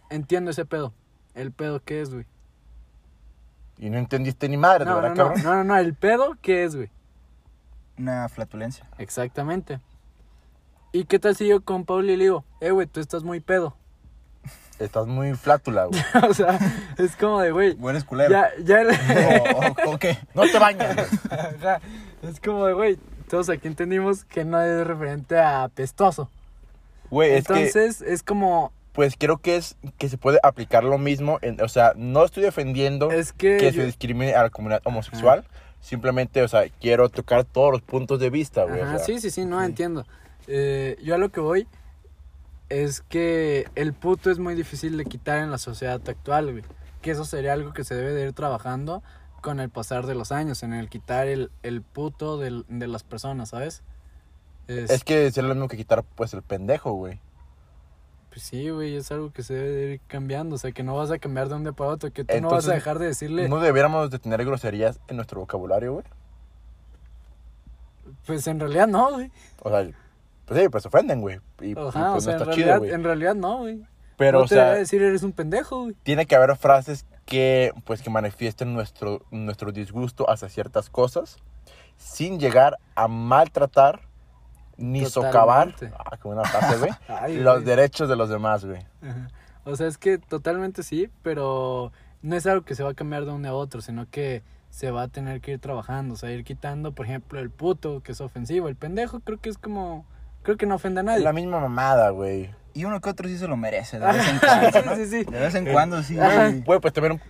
entiendo 0.10 0.51
ese 0.51 0.65
pedo. 0.65 0.94
¿El 1.34 1.51
pedo 1.51 1.79
qué 1.84 2.01
es, 2.01 2.12
güey? 2.13 2.25
Y 3.79 3.89
no 3.89 3.98
entendiste 3.98 4.50
ni 4.50 4.58
madre, 4.58 4.86
No, 4.86 4.96
¿verdad, 4.96 5.10
no, 5.10 5.15
no, 5.15 5.24
cabrón? 5.29 5.44
no, 5.44 5.56
no, 5.56 5.63
no, 5.63 5.77
el 5.77 5.94
pedo 5.94 6.36
qué 6.41 6.63
es, 6.63 6.75
güey. 6.75 6.89
Una 7.98 8.27
flatulencia. 8.29 8.88
Exactamente. 8.98 9.79
¿Y 10.91 11.06
qué 11.06 11.20
tal 11.20 11.36
si 11.36 11.48
yo 11.48 11.62
con 11.63 11.86
Paul 11.86 12.10
y 12.10 12.17
le 12.17 12.24
digo, 12.24 12.44
eh, 12.60 12.72
güey, 12.72 12.88
tú 12.88 13.00
estás 13.00 13.24
muy 13.24 13.39
pedo? 13.39 13.77
Estás 14.80 15.08
muy 15.08 15.34
flátula, 15.36 15.86
güey. 15.86 16.00
o 16.30 16.34
sea, 16.34 16.60
es 16.98 17.16
como 17.16 17.42
de, 17.42 17.52
güey, 17.52 17.74
Buen 17.76 17.96
esculero. 17.96 18.30
ya, 18.30 18.50
ya 18.64 18.82
o, 18.86 19.90
o- 19.90 19.94
o 19.94 19.98
qué? 19.98 20.18
No 20.36 20.44
te 20.44 20.60
bañes, 20.60 20.96
güey. 20.96 21.08
Ajá, 21.32 21.82
es 22.22 22.40
como 22.40 22.66
de, 22.68 22.74
güey, 22.74 22.98
todos 23.30 23.50
aquí 23.50 23.68
entendimos 23.68 24.24
que 24.26 24.46
no 24.46 24.62
es 24.62 24.86
referente 24.86 25.38
a 25.40 25.70
pestoso. 25.74 26.30
Güey, 27.10 27.32
es 27.34 27.48
que, 27.48 27.54
Entonces, 27.54 28.02
es 28.02 28.22
como, 28.22 28.72
pues 28.94 29.16
creo 29.18 29.38
que 29.38 29.56
es 29.58 29.78
que 29.98 30.10
se 30.10 30.18
puede 30.18 30.40
aplicar 30.44 30.84
lo 30.84 30.98
mismo. 30.98 31.40
En, 31.42 31.60
o 31.62 31.68
sea, 31.70 31.94
no 31.96 32.24
estoy 32.26 32.44
defendiendo 32.44 33.12
es 33.12 33.34
que... 33.34 33.58
que 33.58 33.72
yo- 33.72 33.82
se 33.82 33.86
discrimine 33.86 34.36
a 34.36 34.44
la 34.44 34.50
comunidad 34.50 34.82
homosexual. 34.84 35.44
Simplemente, 35.80 36.42
o 36.42 36.48
sea, 36.48 36.64
quiero 36.82 37.08
tocar 37.10 37.46
todos 37.46 37.72
los 37.72 37.82
puntos 37.82 38.20
de 38.20 38.30
vista, 38.30 38.64
güey. 38.66 38.82
o 38.82 38.84
Ajá, 38.84 38.98
sea. 38.98 39.06
sí, 39.06 39.20
sí, 39.22 39.30
sí, 39.30 39.46
no 39.46 39.60
sí. 39.60 39.66
entiendo. 39.68 40.06
Eh, 40.48 40.98
yo 41.04 41.16
a 41.16 41.18
lo 41.18 41.30
que 41.30 41.40
voy 41.40 41.68
es 42.70 43.02
que 43.02 43.68
el 43.76 43.94
puto 43.94 44.30
es 44.32 44.40
muy 44.40 44.56
difícil 44.56 44.98
de 44.98 45.06
quitar 45.06 45.40
en 45.40 45.52
la 45.52 45.58
sociedad 45.58 46.02
actual, 46.08 46.52
güey. 46.52 46.64
Que 47.02 47.12
eso 47.12 47.26
sería 47.26 47.54
algo 47.54 47.74
que 47.74 47.84
se 47.84 47.96
debe 47.96 48.14
de 48.14 48.24
ir 48.28 48.34
trabajando 48.34 49.04
con 49.42 49.60
el 49.60 49.70
pasar 49.70 50.06
de 50.06 50.16
los 50.16 50.32
años, 50.32 50.64
en 50.64 50.74
el 50.74 50.90
quitar 50.90 51.28
el, 51.28 51.52
el 51.64 51.82
puto 51.82 52.38
del- 52.38 52.66
de 52.68 52.88
las 52.88 53.04
personas, 53.04 53.50
¿sabes? 53.50 53.84
Es, 54.68 54.90
Es 54.90 55.04
que 55.04 55.28
es 55.28 55.38
lo 55.38 55.48
mismo 55.54 55.68
que 55.70 55.78
quitar, 55.78 56.04
pues, 56.04 56.34
el 56.34 56.42
pendejo, 56.42 56.92
güey. 56.94 57.20
Pues 58.30 58.42
sí, 58.44 58.70
güey, 58.70 58.96
es 58.98 59.10
algo 59.12 59.32
que 59.32 59.42
se 59.44 59.54
debe 59.54 59.70
de 59.70 59.94
ir 59.94 60.02
cambiando. 60.08 60.56
O 60.56 60.58
sea, 60.58 60.72
que 60.72 60.84
no 60.84 60.96
vas 60.96 61.10
a 61.12 61.18
cambiar 61.20 61.48
de 61.50 61.56
un 61.56 61.64
día 61.64 61.72
para 61.72 61.92
otro, 61.92 62.12
que 62.12 62.24
tú 62.26 62.42
no 62.42 62.50
vas 62.50 62.68
a 62.68 62.74
dejar 62.74 63.00
de 63.00 63.06
decirle, 63.08 63.48
No 63.48 63.60
deberíamos 63.60 64.12
de 64.12 64.20
tener 64.20 64.44
groserías 64.44 65.00
en 65.08 65.16
nuestro 65.16 65.40
vocabulario, 65.40 65.94
güey. 65.94 66.06
pues 68.26 68.46
en 68.48 68.60
realidad 68.60 68.88
no, 68.88 69.12
güey. 69.14 69.32
O 69.62 69.70
sea, 69.70 69.88
pues 70.48 70.60
sí, 70.60 70.70
pues 70.70 70.82
se 70.82 70.88
ofenden, 70.88 71.22
güey. 71.22 71.39
Y, 71.62 71.68
y, 71.68 71.72
Ajá, 71.74 72.10
o 72.10 72.13
pues 72.13 72.24
sea, 72.24 72.38
no 72.38 72.38
en 72.38 72.42
está 72.42 72.54
chido, 72.56 72.80
güey. 72.80 72.92
en 72.92 73.04
realidad 73.04 73.36
no, 73.36 73.60
güey. 73.60 73.84
Pero, 74.16 74.39
no 74.39 74.46
o 74.46 74.48
sea, 74.48 74.58
debería 74.58 74.80
decir 74.80 75.01
eres 75.04 75.22
un 75.22 75.34
pendejo, 75.34 75.84
güey. 75.84 75.96
tiene 76.01 76.25
que 76.25 76.36
haber 76.36 76.56
frases 76.56 77.06
que 77.25 77.72
pues 77.84 78.01
que 78.01 78.10
manifiesten 78.10 78.74
nuestro 78.74 79.22
nuestro 79.30 79.72
disgusto 79.72 80.27
hacia 80.30 80.50
ciertas 80.50 80.89
cosas 80.89 81.38
sin 81.98 82.39
llegar 82.39 82.77
a 82.96 83.08
maltratar 83.08 84.01
ni 84.77 85.06
socavar 85.06 85.75
ah, 85.98 86.16
qué 86.18 86.27
buena 86.27 86.44
frase, 86.46 86.77
güey 86.77 86.92
Ay, 87.10 87.38
los 87.38 87.56
güey. 87.56 87.66
derechos 87.66 88.08
de 88.08 88.16
los 88.16 88.30
demás 88.30 88.63
güey 88.63 88.86
Ajá. 89.01 89.27
O 89.66 89.75
sea, 89.75 89.88
es 89.88 89.98
que 89.98 90.18
totalmente 90.18 90.82
sí, 90.82 91.10
pero 91.22 91.92
no 92.22 92.38
es 92.38 92.48
algo 92.48 92.63
que 92.63 92.74
se 92.74 92.84
va 92.84 92.92
a 92.92 92.94
cambiar 92.94 93.25
de 93.25 93.32
un 93.32 93.42
día 93.42 93.51
a 93.51 93.56
otro, 93.56 93.82
sino 93.82 94.10
que 94.10 94.42
se 94.70 94.92
va 94.92 95.01
a 95.01 95.08
tener 95.10 95.42
que 95.42 95.51
ir 95.51 95.60
trabajando, 95.60 96.13
o 96.13 96.18
sea, 96.18 96.32
ir 96.32 96.46
quitando, 96.46 96.94
por 96.94 97.06
ejemplo, 97.06 97.39
el 97.39 97.50
puto, 97.50 98.01
que 98.01 98.13
es 98.13 98.22
ofensivo, 98.22 98.70
el 98.70 98.77
pendejo, 98.77 99.20
creo 99.20 99.39
que 99.42 99.50
es 99.50 99.58
como, 99.58 100.06
creo 100.48 100.58
que 100.58 100.66
no 100.66 100.75
ofende 100.75 101.01
a 101.01 101.04
nadie. 101.04 101.24
la 101.25 101.34
misma 101.34 101.60
mamada 101.60 102.10
güey 102.12 102.50
Y 102.74 102.86
uno 102.86 103.01
que 103.01 103.10
otro 103.10 103.27
sí 103.27 103.38
se 103.38 103.48
lo 103.50 103.58
merece, 103.58 104.00
de 104.00 104.06
vez 104.13 104.27
en 104.27 104.39
cuando. 104.39 104.82
¿no? 104.82 104.96
sí, 104.96 105.06
sí, 105.06 105.10
sí. 105.10 105.24
De 105.32 105.39
vez 105.39 105.56
en 105.56 105.66
cuando 105.74 106.01
sí. 106.04 106.16
Güey. 106.16 106.62
güey 106.62 106.80
pues 106.80 106.94
también 106.94 107.22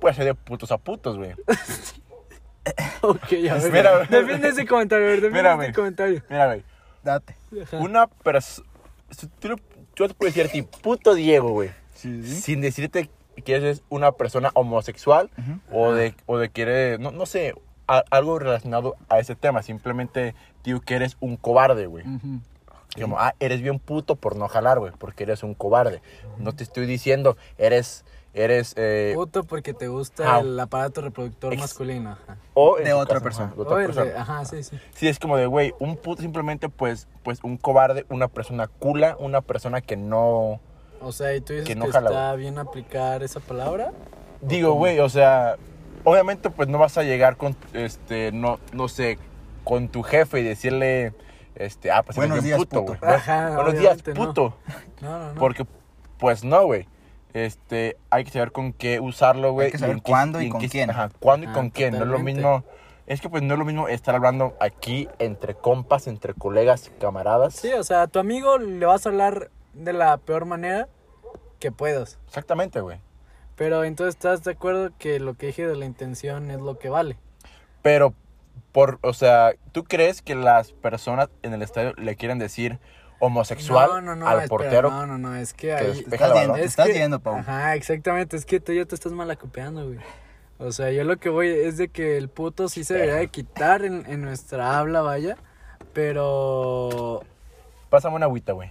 puede 0.00 0.14
ser 0.14 0.26
de 0.26 0.34
putos 0.34 0.70
a 0.70 0.76
putos 0.78 1.16
güey 1.16 1.32
Ok, 3.02 3.22
a 3.50 3.54
ver. 3.54 3.72
Mira, 3.72 3.96
güey. 3.96 4.06
defiende 4.08 4.48
ese 4.48 4.66
comentario, 4.66 5.06
a 5.06 5.08
ver, 5.10 5.20
defiende 5.20 5.50
Mira, 5.50 5.64
ese 5.64 5.72
comentario. 5.72 6.22
mira 6.28 6.46
güey 6.46 6.64
Date. 7.04 7.36
Ajá. 7.62 7.76
una 7.78 8.06
persona 8.08 8.66
yo 9.96 10.08
te 10.08 10.14
puedo 10.14 10.28
decir 10.30 10.46
a 10.46 10.48
ti 10.48 10.62
puto 10.62 11.14
Diego 11.14 11.50
güey 11.50 11.70
Sí, 11.94 12.22
sí. 12.24 12.40
sin 12.42 12.60
decirte 12.60 13.08
que 13.44 13.54
eres 13.54 13.82
una 13.88 14.12
persona 14.12 14.50
homosexual 14.54 15.30
o 15.72 15.92
de, 15.92 16.14
o 16.26 16.36
de 16.38 16.48
que 16.50 16.62
eres, 16.62 16.98
no, 17.00 17.10
no 17.10 17.24
sé, 17.26 17.54
a- 17.86 18.02
algo 18.10 18.38
relacionado 18.38 18.96
a 19.08 19.18
ese 19.18 19.34
tema. 19.36 19.62
Simplemente 19.62 20.34
digo 20.64 20.80
que 20.80 20.94
eres 20.94 21.16
un 21.20 21.36
cobarde, 21.36 21.86
güey. 21.86 22.04
Ujú. 22.06 22.40
Como, 23.00 23.18
ah, 23.18 23.34
eres 23.40 23.60
bien 23.60 23.78
puto 23.78 24.16
por 24.16 24.36
no 24.36 24.48
jalar, 24.48 24.78
güey, 24.78 24.92
porque 24.98 25.24
eres 25.24 25.42
un 25.42 25.54
cobarde. 25.54 26.00
No 26.38 26.52
te 26.54 26.62
estoy 26.64 26.86
diciendo, 26.86 27.36
eres, 27.58 28.04
eres, 28.32 28.72
eh, 28.76 29.12
Puto 29.14 29.44
porque 29.44 29.74
te 29.74 29.88
gusta 29.88 30.36
Ah. 30.36 30.40
el 30.40 30.58
aparato 30.58 31.00
reproductor 31.02 31.52
Ex- 31.52 31.60
masculino. 31.62 32.10
Ajá. 32.12 32.36
o 32.54 32.76
de 32.76 32.92
otra 32.94 33.14
caso, 33.14 33.24
persona. 33.24 33.46
ajá, 33.48 33.54
de 33.56 33.62
otra 33.62 33.74
O 33.74 33.78
el 33.80 33.86
de- 33.88 33.92
persona. 33.92 34.20
ajá, 34.22 34.44
sí, 34.46 34.62
sí. 34.62 34.78
Sí, 34.94 35.08
es 35.08 35.18
como 35.18 35.36
de, 35.36 35.46
güey, 35.46 35.74
un 35.78 35.96
puto 35.96 36.22
simplemente, 36.22 36.68
pues, 36.70 37.06
pues, 37.22 37.40
un 37.44 37.56
cobarde, 37.58 38.06
una 38.08 38.28
persona 38.28 38.66
cula, 38.68 39.16
una 39.18 39.40
persona 39.42 39.80
que 39.82 39.96
no... 39.96 40.60
O 41.02 41.12
sea, 41.12 41.34
¿y 41.34 41.40
tú 41.42 41.52
dices 41.52 41.66
Que 41.68 41.74
que, 41.74 41.78
no 41.80 41.90
jala, 41.92 42.08
está 42.10 42.34
bien 42.36 42.58
aplicar 42.58 43.22
esa 43.22 43.40
palabra? 43.40 43.92
Digo, 44.40 44.72
güey, 44.72 45.00
o 45.00 45.08
sea, 45.10 45.56
obviamente, 46.04 46.48
pues, 46.48 46.68
no 46.68 46.78
vas 46.78 46.96
a 46.96 47.02
llegar 47.02 47.36
con, 47.36 47.54
este, 47.74 48.32
no, 48.32 48.58
no 48.72 48.88
sé, 48.88 49.18
con 49.64 49.88
tu 49.88 50.02
jefe 50.02 50.40
y 50.40 50.44
decirle, 50.44 51.12
este, 51.56 51.90
ah, 51.90 52.02
pues, 52.02 52.16
Buenos 52.16 52.42
días, 52.42 52.58
puto, 52.58 52.84
puto. 52.84 52.98
güey. 53.00 53.14
Ajá, 53.14 53.54
Buenos 53.56 53.78
días, 53.78 54.02
puto. 54.02 54.56
No, 55.00 55.18
no, 55.18 55.32
no. 55.34 55.40
Porque, 55.40 55.66
pues 56.18 56.44
no, 56.44 56.64
güey. 56.66 56.86
Este, 57.34 57.96
hay 58.10 58.24
que 58.24 58.30
saber 58.30 58.52
con 58.52 58.72
qué 58.72 58.98
usarlo, 59.00 59.52
güey. 59.52 59.66
Hay 59.66 59.72
que 59.72 59.78
saber 59.78 59.96
en 59.96 60.00
qué- 60.02 60.10
cuándo 60.10 60.40
y 60.40 60.48
con 60.48 60.60
qué- 60.60 60.68
quién. 60.68 60.90
Ajá, 60.90 61.10
cuándo 61.20 61.46
y 61.46 61.50
Ah, 61.50 61.52
con 61.52 61.70
quién. 61.70 61.92
No 61.94 62.04
es 62.04 62.08
lo 62.08 62.18
mismo. 62.18 62.64
Es 63.06 63.20
que, 63.20 63.28
pues, 63.28 63.42
no 63.42 63.54
es 63.54 63.58
lo 63.58 63.64
mismo 63.64 63.88
estar 63.88 64.14
hablando 64.14 64.56
aquí 64.60 65.08
entre 65.18 65.54
compas, 65.54 66.06
entre 66.06 66.34
colegas 66.34 66.86
y 66.88 66.98
camaradas. 66.98 67.54
Sí, 67.54 67.72
o 67.74 67.84
sea, 67.84 68.02
a 68.02 68.06
tu 68.08 68.18
amigo 68.18 68.58
le 68.58 68.84
vas 68.86 69.06
a 69.06 69.10
hablar 69.10 69.50
de 69.74 69.92
la 69.92 70.16
peor 70.16 70.44
manera 70.46 70.88
que 71.60 71.70
puedas. 71.72 72.18
Exactamente, 72.26 72.80
güey. 72.80 73.00
Pero 73.54 73.84
entonces 73.84 74.14
estás 74.16 74.42
de 74.44 74.52
acuerdo 74.52 74.90
que 74.98 75.20
lo 75.20 75.34
que 75.34 75.46
dije 75.48 75.66
de 75.66 75.76
la 75.76 75.84
intención 75.86 76.50
es 76.50 76.60
lo 76.60 76.78
que 76.78 76.88
vale. 76.88 77.16
Pero, 77.82 78.12
por, 78.72 78.98
o 79.02 79.12
sea, 79.14 79.52
¿tú 79.72 79.84
crees 79.84 80.22
que 80.22 80.34
las 80.34 80.72
personas 80.72 81.28
en 81.42 81.52
el 81.54 81.62
estadio 81.62 81.92
le 81.94 82.16
quieren 82.16 82.38
decir 82.38 82.78
homosexual 83.18 83.88
no, 83.88 84.00
no, 84.02 84.16
no, 84.16 84.26
al 84.28 84.36
espera, 84.42 84.48
portero? 84.48 84.90
No, 84.90 85.06
no, 85.06 85.18
no, 85.18 85.36
es 85.36 85.54
que 85.54 85.68
que 85.68 85.74
ahí... 85.74 85.86
despeja 85.88 86.26
Estás 86.26 86.32
viendo, 86.34 86.56
Es 86.56 86.64
estás 86.66 86.86
que- 86.86 86.92
viendo, 86.92 87.20
Pau. 87.20 87.36
Ajá, 87.36 87.74
exactamente, 87.74 88.36
es 88.36 88.44
que 88.46 88.60
tú 88.60 88.72
ya 88.72 88.84
te 88.84 88.94
estás 88.94 89.12
malacopeando, 89.12 89.86
güey. 89.86 89.98
O 90.58 90.72
sea, 90.72 90.90
yo 90.90 91.04
lo 91.04 91.18
que 91.18 91.28
voy 91.28 91.48
es 91.48 91.76
de 91.76 91.88
que 91.88 92.16
el 92.16 92.28
puto 92.30 92.68
sí 92.68 92.82
se 92.84 92.94
debería 92.94 93.16
de 93.16 93.28
quitar 93.28 93.84
en, 93.84 94.04
en 94.06 94.22
nuestra 94.22 94.78
habla, 94.78 95.02
vaya. 95.02 95.36
Pero 95.92 97.22
Pásame 97.90 98.16
una 98.16 98.26
agüita, 98.26 98.52
güey. 98.52 98.70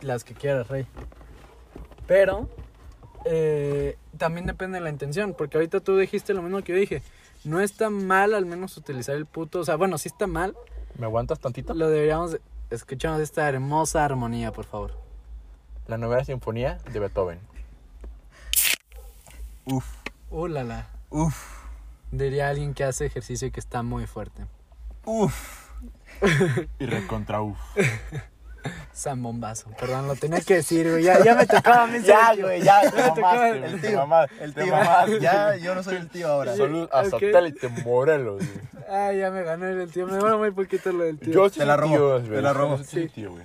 las 0.00 0.24
que 0.24 0.34
quieras, 0.34 0.68
rey. 0.68 0.86
Pero 2.06 2.48
eh, 3.24 3.96
también 4.18 4.46
depende 4.46 4.78
de 4.78 4.84
la 4.84 4.90
intención, 4.90 5.34
porque 5.36 5.56
ahorita 5.56 5.80
tú 5.80 5.96
dijiste 5.96 6.34
lo 6.34 6.42
mismo 6.42 6.62
que 6.62 6.72
yo 6.72 6.78
dije. 6.78 7.02
No 7.44 7.60
está 7.60 7.90
mal 7.90 8.34
al 8.34 8.46
menos 8.46 8.76
utilizar 8.76 9.16
el 9.16 9.26
puto, 9.26 9.60
o 9.60 9.64
sea, 9.64 9.76
bueno, 9.76 9.96
sí 9.98 10.08
está 10.08 10.26
mal, 10.26 10.54
¿Me 10.98 11.06
aguantas 11.06 11.38
tantito? 11.40 11.72
Lo 11.74 11.88
deberíamos... 11.88 12.38
Escuchamos 12.68 13.20
esta 13.20 13.48
hermosa 13.48 14.04
armonía, 14.04 14.52
por 14.52 14.64
favor. 14.66 14.98
La 15.86 15.96
novena 15.98 16.24
sinfonía 16.24 16.78
de 16.92 17.00
Beethoven. 17.00 17.40
Uf, 19.64 19.86
Uh, 20.30 20.46
la, 20.46 20.62
la. 20.62 20.86
uf, 21.08 21.34
Diría 22.12 22.48
alguien 22.48 22.74
que 22.74 22.84
hace 22.84 23.06
ejercicio 23.06 23.48
y 23.48 23.50
que 23.50 23.58
está 23.60 23.82
muy 23.82 24.06
fuerte. 24.06 24.46
uf. 25.04 25.68
Y 26.78 26.86
recontra 26.86 27.40
uf. 27.40 27.58
San 28.92 29.22
Bombazo. 29.22 29.70
Perdón, 29.78 30.06
lo 30.08 30.16
tenía 30.16 30.40
que 30.40 30.54
decir, 30.56 30.90
güey. 30.90 31.02
Ya, 31.04 31.22
ya 31.24 31.34
me 31.34 31.46
tocaba 31.46 31.84
a 31.84 31.86
mí. 31.86 31.98
Ya, 32.04 32.32
el 32.32 32.42
güey, 32.42 32.60
tío. 32.60 32.64
ya, 32.66 32.80
te 32.82 32.90
tocaba 32.90 33.34
mamaste, 33.34 33.66
el 33.66 33.80
tío. 33.80 33.90
te 33.90 33.96
mamaste, 33.96 34.44
El 34.44 34.54
te 34.54 34.62
tío. 34.62 34.72
mamaste. 34.72 35.18
Ya, 35.20 35.56
yo 35.56 35.74
no 35.74 35.82
soy 35.82 35.96
el 35.96 36.08
tío 36.08 36.28
ahora. 36.28 36.56
Salud 36.56 36.88
a 36.92 37.00
Ok. 37.02 37.10
Satélite 37.10 37.68
Morelos, 37.84 38.36
güey. 38.36 38.84
Ah, 38.88 39.12
ya 39.12 39.30
me 39.30 39.42
ganó 39.42 39.66
el 39.68 39.90
tío. 39.90 40.06
Me 40.06 40.18
va 40.18 40.36
muy 40.36 40.50
poquito 40.50 40.92
lo 40.92 41.04
del 41.04 41.18
tío. 41.18 41.32
Yo 41.32 41.48
sí 41.48 41.60
Te 41.60 41.66
la 41.66 41.76
soy 41.76 41.96
robo, 41.96 42.20
tío, 42.20 42.32
te 42.34 42.42
la 42.42 42.52
robo. 42.52 42.76
Yo 42.78 42.84
sí 42.84 43.08
tío, 43.08 43.30
güey. 43.32 43.44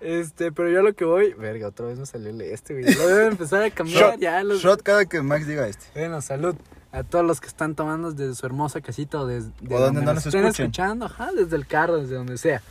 Este, 0.00 0.50
pero 0.50 0.68
yo 0.68 0.82
lo 0.82 0.94
que 0.94 1.04
voy. 1.04 1.32
Verga, 1.34 1.68
otra 1.68 1.86
vez 1.86 1.98
me 1.98 2.06
salió 2.06 2.30
el 2.30 2.40
este, 2.40 2.74
güey. 2.74 2.92
Lo 2.94 3.06
debo 3.06 3.28
empezar 3.28 3.62
a 3.62 3.70
cambiar 3.70 4.12
Shot, 4.12 4.20
ya. 4.20 4.42
Los... 4.42 4.60
shot 4.60 4.82
cada 4.82 5.04
que 5.04 5.22
Max 5.22 5.46
diga 5.46 5.66
este. 5.68 5.86
Bueno, 5.94 6.20
salud 6.20 6.56
a 6.90 7.04
todos 7.04 7.24
los 7.24 7.40
que 7.40 7.46
están 7.46 7.74
tomando 7.74 8.10
desde 8.12 8.34
su 8.34 8.44
hermosa 8.44 8.80
casita 8.80 9.20
o 9.20 9.26
desde 9.26 9.50
O 9.70 9.78
donde 9.80 10.02
no 10.02 10.12
nos 10.14 10.26
estén 10.26 10.44
escuchen. 10.44 10.66
escuchando, 10.66 11.06
ajá, 11.06 11.30
desde 11.32 11.56
el 11.56 11.66
carro, 11.66 11.98
desde 11.98 12.16
donde 12.16 12.36
sea. 12.36 12.62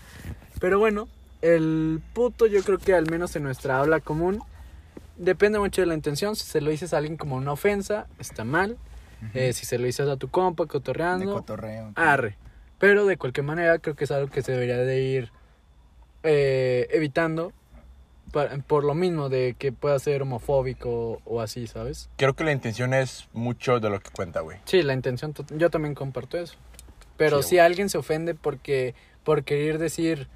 Pero 0.59 0.77
bueno, 0.77 1.07
el 1.41 2.01
puto 2.13 2.45
yo 2.47 2.61
creo 2.63 2.77
que 2.77 2.93
al 2.93 3.09
menos 3.09 3.35
en 3.35 3.43
nuestra 3.43 3.79
habla 3.79 3.99
común 3.99 4.41
depende 5.17 5.59
mucho 5.59 5.81
de 5.81 5.87
la 5.87 5.93
intención. 5.93 6.35
Si 6.35 6.45
se 6.45 6.61
lo 6.61 6.71
dices 6.71 6.93
a 6.93 6.97
alguien 6.97 7.17
como 7.17 7.35
una 7.35 7.51
ofensa, 7.51 8.07
está 8.19 8.43
mal. 8.43 8.77
Eh, 9.35 9.53
si 9.53 9.65
se 9.67 9.77
lo 9.77 9.85
dices 9.85 10.07
a 10.09 10.17
tu 10.17 10.29
compa 10.29 10.63
De 10.63 10.69
cotorreando, 10.69 11.33
cotorreo. 11.33 11.91
arre. 11.95 12.37
Pero 12.79 13.05
de 13.05 13.17
cualquier 13.17 13.45
manera 13.45 13.77
creo 13.77 13.95
que 13.95 14.05
es 14.05 14.11
algo 14.11 14.31
que 14.31 14.41
se 14.41 14.51
debería 14.53 14.77
de 14.77 15.01
ir 15.01 15.31
eh, 16.23 16.87
evitando 16.91 17.53
por 18.65 18.85
lo 18.85 18.93
mismo 18.95 19.27
de 19.27 19.55
que 19.59 19.71
pueda 19.73 19.99
ser 19.99 20.21
homofóbico 20.21 21.21
o 21.25 21.41
así, 21.41 21.67
¿sabes? 21.67 22.09
Creo 22.15 22.33
que 22.33 22.43
la 22.45 22.53
intención 22.53 22.93
es 22.93 23.27
mucho 23.33 23.79
de 23.81 23.89
lo 23.89 23.99
que 23.99 24.09
cuenta, 24.09 24.39
güey. 24.39 24.57
Sí, 24.65 24.81
la 24.83 24.93
intención, 24.93 25.33
yo 25.57 25.69
también 25.69 25.93
comparto 25.95 26.37
eso. 26.37 26.55
Pero 27.17 27.43
Sí, 27.43 27.49
si 27.49 27.59
alguien 27.59 27.89
se 27.89 27.97
ofende 27.97 28.33
porque 28.33 28.95
por 29.25 29.43
querer 29.43 29.77
decir 29.79 30.29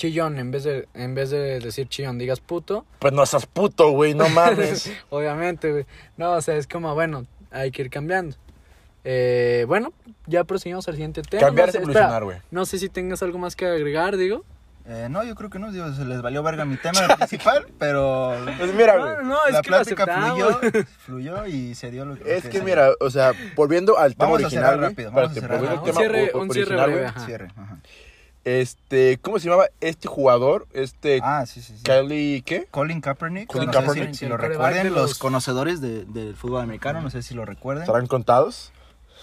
chillón 0.00 0.38
en 0.38 0.50
vez 0.50 0.64
de 0.64 0.88
en 0.94 1.14
vez 1.14 1.28
de 1.28 1.60
decir 1.60 1.86
chillón 1.86 2.16
digas 2.16 2.40
puto, 2.40 2.86
Pues 3.00 3.12
no 3.12 3.26
seas 3.26 3.44
puto, 3.44 3.90
güey, 3.90 4.14
no 4.14 4.30
mames. 4.30 4.90
obviamente, 5.10 5.70
güey. 5.70 5.84
No, 6.16 6.32
o 6.32 6.40
sea, 6.40 6.56
es 6.56 6.66
como, 6.66 6.94
bueno, 6.94 7.26
hay 7.50 7.70
que 7.70 7.82
ir 7.82 7.90
cambiando. 7.90 8.34
Eh, 9.04 9.66
bueno, 9.68 9.92
ya 10.26 10.44
proseguimos 10.44 10.88
al 10.88 10.94
siguiente 10.94 11.20
tema. 11.20 11.42
Cambiar 11.44 11.66
no 11.68 11.70
es 11.70 11.74
evolucionar, 11.76 12.24
güey. 12.24 12.38
no 12.50 12.64
sé 12.64 12.78
si 12.78 12.88
tengas 12.88 13.22
algo 13.22 13.36
más 13.38 13.56
que 13.56 13.66
agregar, 13.66 14.16
digo. 14.16 14.42
Eh, 14.86 15.08
no, 15.10 15.22
yo 15.22 15.34
creo 15.34 15.50
que 15.50 15.58
no, 15.58 15.70
digo, 15.70 15.92
se 15.92 16.06
les 16.06 16.22
valió 16.22 16.42
verga 16.42 16.64
mi 16.64 16.76
tema 16.78 17.00
principal, 17.18 17.66
pero 17.78 18.34
Pues 18.58 18.72
mira, 18.74 18.96
güey. 18.96 19.16
No, 19.18 19.22
no, 19.22 19.46
es 19.46 19.52
la 19.52 19.62
plática 19.62 20.06
fluyó, 20.06 20.60
fluyó 21.04 21.46
y 21.46 21.74
se 21.74 21.90
dio 21.90 22.06
lo 22.06 22.16
que 22.16 22.36
Es 22.36 22.46
que 22.48 22.62
mira, 22.62 22.88
o 23.00 23.10
sea, 23.10 23.32
volviendo 23.54 23.98
al 23.98 24.16
tema 24.16 24.30
Vamos 24.32 24.42
a 24.44 24.46
original, 24.46 24.64
cerrar 24.64 24.78
güey, 24.78 24.88
rápido, 24.90 25.10
para 25.12 25.22
vamos 25.26 25.36
a 25.36 25.40
cerrar 25.40 25.60
rápido. 25.62 25.82
Un 25.84 25.92
cierre- 25.98 26.30
un 26.34 26.50
cierre 26.50 26.74
breve, 26.76 26.92
güey, 26.92 27.04
ajá. 27.04 27.26
Cierre, 27.26 27.48
ajá. 27.54 27.78
Este, 28.58 29.18
¿cómo 29.22 29.38
se 29.38 29.48
llamaba 29.48 29.68
este 29.80 30.08
jugador? 30.08 30.66
Este 30.72 31.20
Ah, 31.22 31.44
sí, 31.46 31.62
sí, 31.62 31.74
sí. 31.76 31.82
Kylie, 31.84 32.42
¿qué? 32.42 32.66
Colin 32.70 33.00
Kaepernick, 33.00 33.46
Colin 33.48 33.66
no 33.68 33.72
sé 33.72 33.78
Kaepernick. 33.78 34.08
si, 34.10 34.18
si 34.18 34.24
El 34.24 34.30
lo 34.32 34.36
recuerden, 34.38 34.82
de 34.84 34.90
los... 34.90 35.10
los- 35.10 35.18
conocedores 35.18 35.80
de- 35.80 36.04
del 36.04 36.34
fútbol 36.34 36.62
americano, 36.62 37.00
no 37.00 37.10
sé 37.10 37.22
si 37.22 37.34
lo 37.34 37.44
recuerden. 37.44 37.84
¿Estarán 37.84 38.06
contados? 38.08 38.72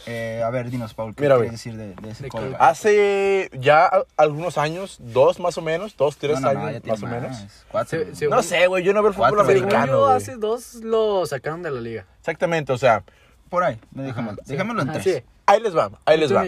Eh, 0.05 0.41
a 0.45 0.49
ver, 0.51 0.69
dinos, 0.69 0.93
Paul, 0.93 1.13
¿qué 1.13 1.23
Mira, 1.23 1.35
quieres 1.35 1.51
decir 1.51 1.75
de, 1.75 1.93
de 1.95 2.11
ese 2.11 2.23
De? 2.23 2.55
Hace 2.59 3.49
ya 3.59 3.85
a- 3.87 4.03
algunos 4.15 4.57
años, 4.57 4.97
dos 5.01 5.39
más 5.41 5.57
o 5.57 5.61
menos, 5.61 5.97
dos, 5.97 6.15
tres 6.15 6.39
No, 6.39 6.47
no, 6.47 6.53
no, 6.53 6.59
años 6.61 6.73
ya 6.75 6.79
tiene 6.79 6.97
más 6.99 7.03
o 7.03 7.07
menos. 7.13 7.37
Cuatro. 7.69 7.99
Se- 7.99 8.15
se- 8.15 8.27
No 8.29 8.41
sé, 8.41 8.67
güey, 8.67 8.83
yo 8.85 8.93
no 8.93 9.01
veo 9.01 9.09
el 9.09 9.15
fútbol 9.15 9.41
americano, 9.41 10.05
hace 10.05 10.37
dos 10.37 10.75
lo 10.75 11.25
sacaron 11.25 11.61
de 11.63 11.71
la 11.71 11.81
liga. 11.81 12.05
Exactamente, 12.19 12.71
o 12.71 12.77
sea, 12.77 13.03
Por 13.49 13.63
ahí, 13.63 13.77
dejémoslo, 13.91 14.41
Sí. 14.45 14.51
dejémoslo 14.53 14.81
en 14.83 14.91
tres. 14.91 15.03
sí. 15.03 15.23
ahí 15.45 15.61
les 15.61 15.75
va, 15.75 15.89
ahí 16.05 16.17
les 16.17 16.33
va. 16.33 16.43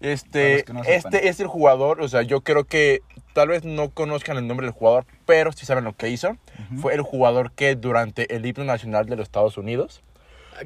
Este, 0.00 0.64
no 0.72 0.82
este 0.84 1.28
es 1.28 1.40
el 1.40 1.46
jugador, 1.46 2.00
o 2.00 2.08
sea, 2.08 2.22
yo 2.22 2.40
creo 2.40 2.64
que 2.64 3.02
tal 3.34 3.48
vez 3.48 3.64
no 3.64 3.90
conozcan 3.90 4.36
el 4.38 4.46
nombre 4.46 4.66
del 4.66 4.74
jugador, 4.74 5.04
pero 5.26 5.52
sí 5.52 5.66
saben 5.66 5.84
lo 5.84 5.94
que 5.94 6.08
hizo. 6.08 6.30
Ujú. 6.30 6.80
Fue 6.80 6.94
el 6.94 7.02
jugador 7.02 7.52
que 7.52 7.76
durante 7.76 8.34
el 8.34 8.46
himno 8.46 8.64
nacional 8.64 9.06
de 9.06 9.16
los 9.16 9.24
Estados 9.24 9.58
Unidos, 9.58 10.02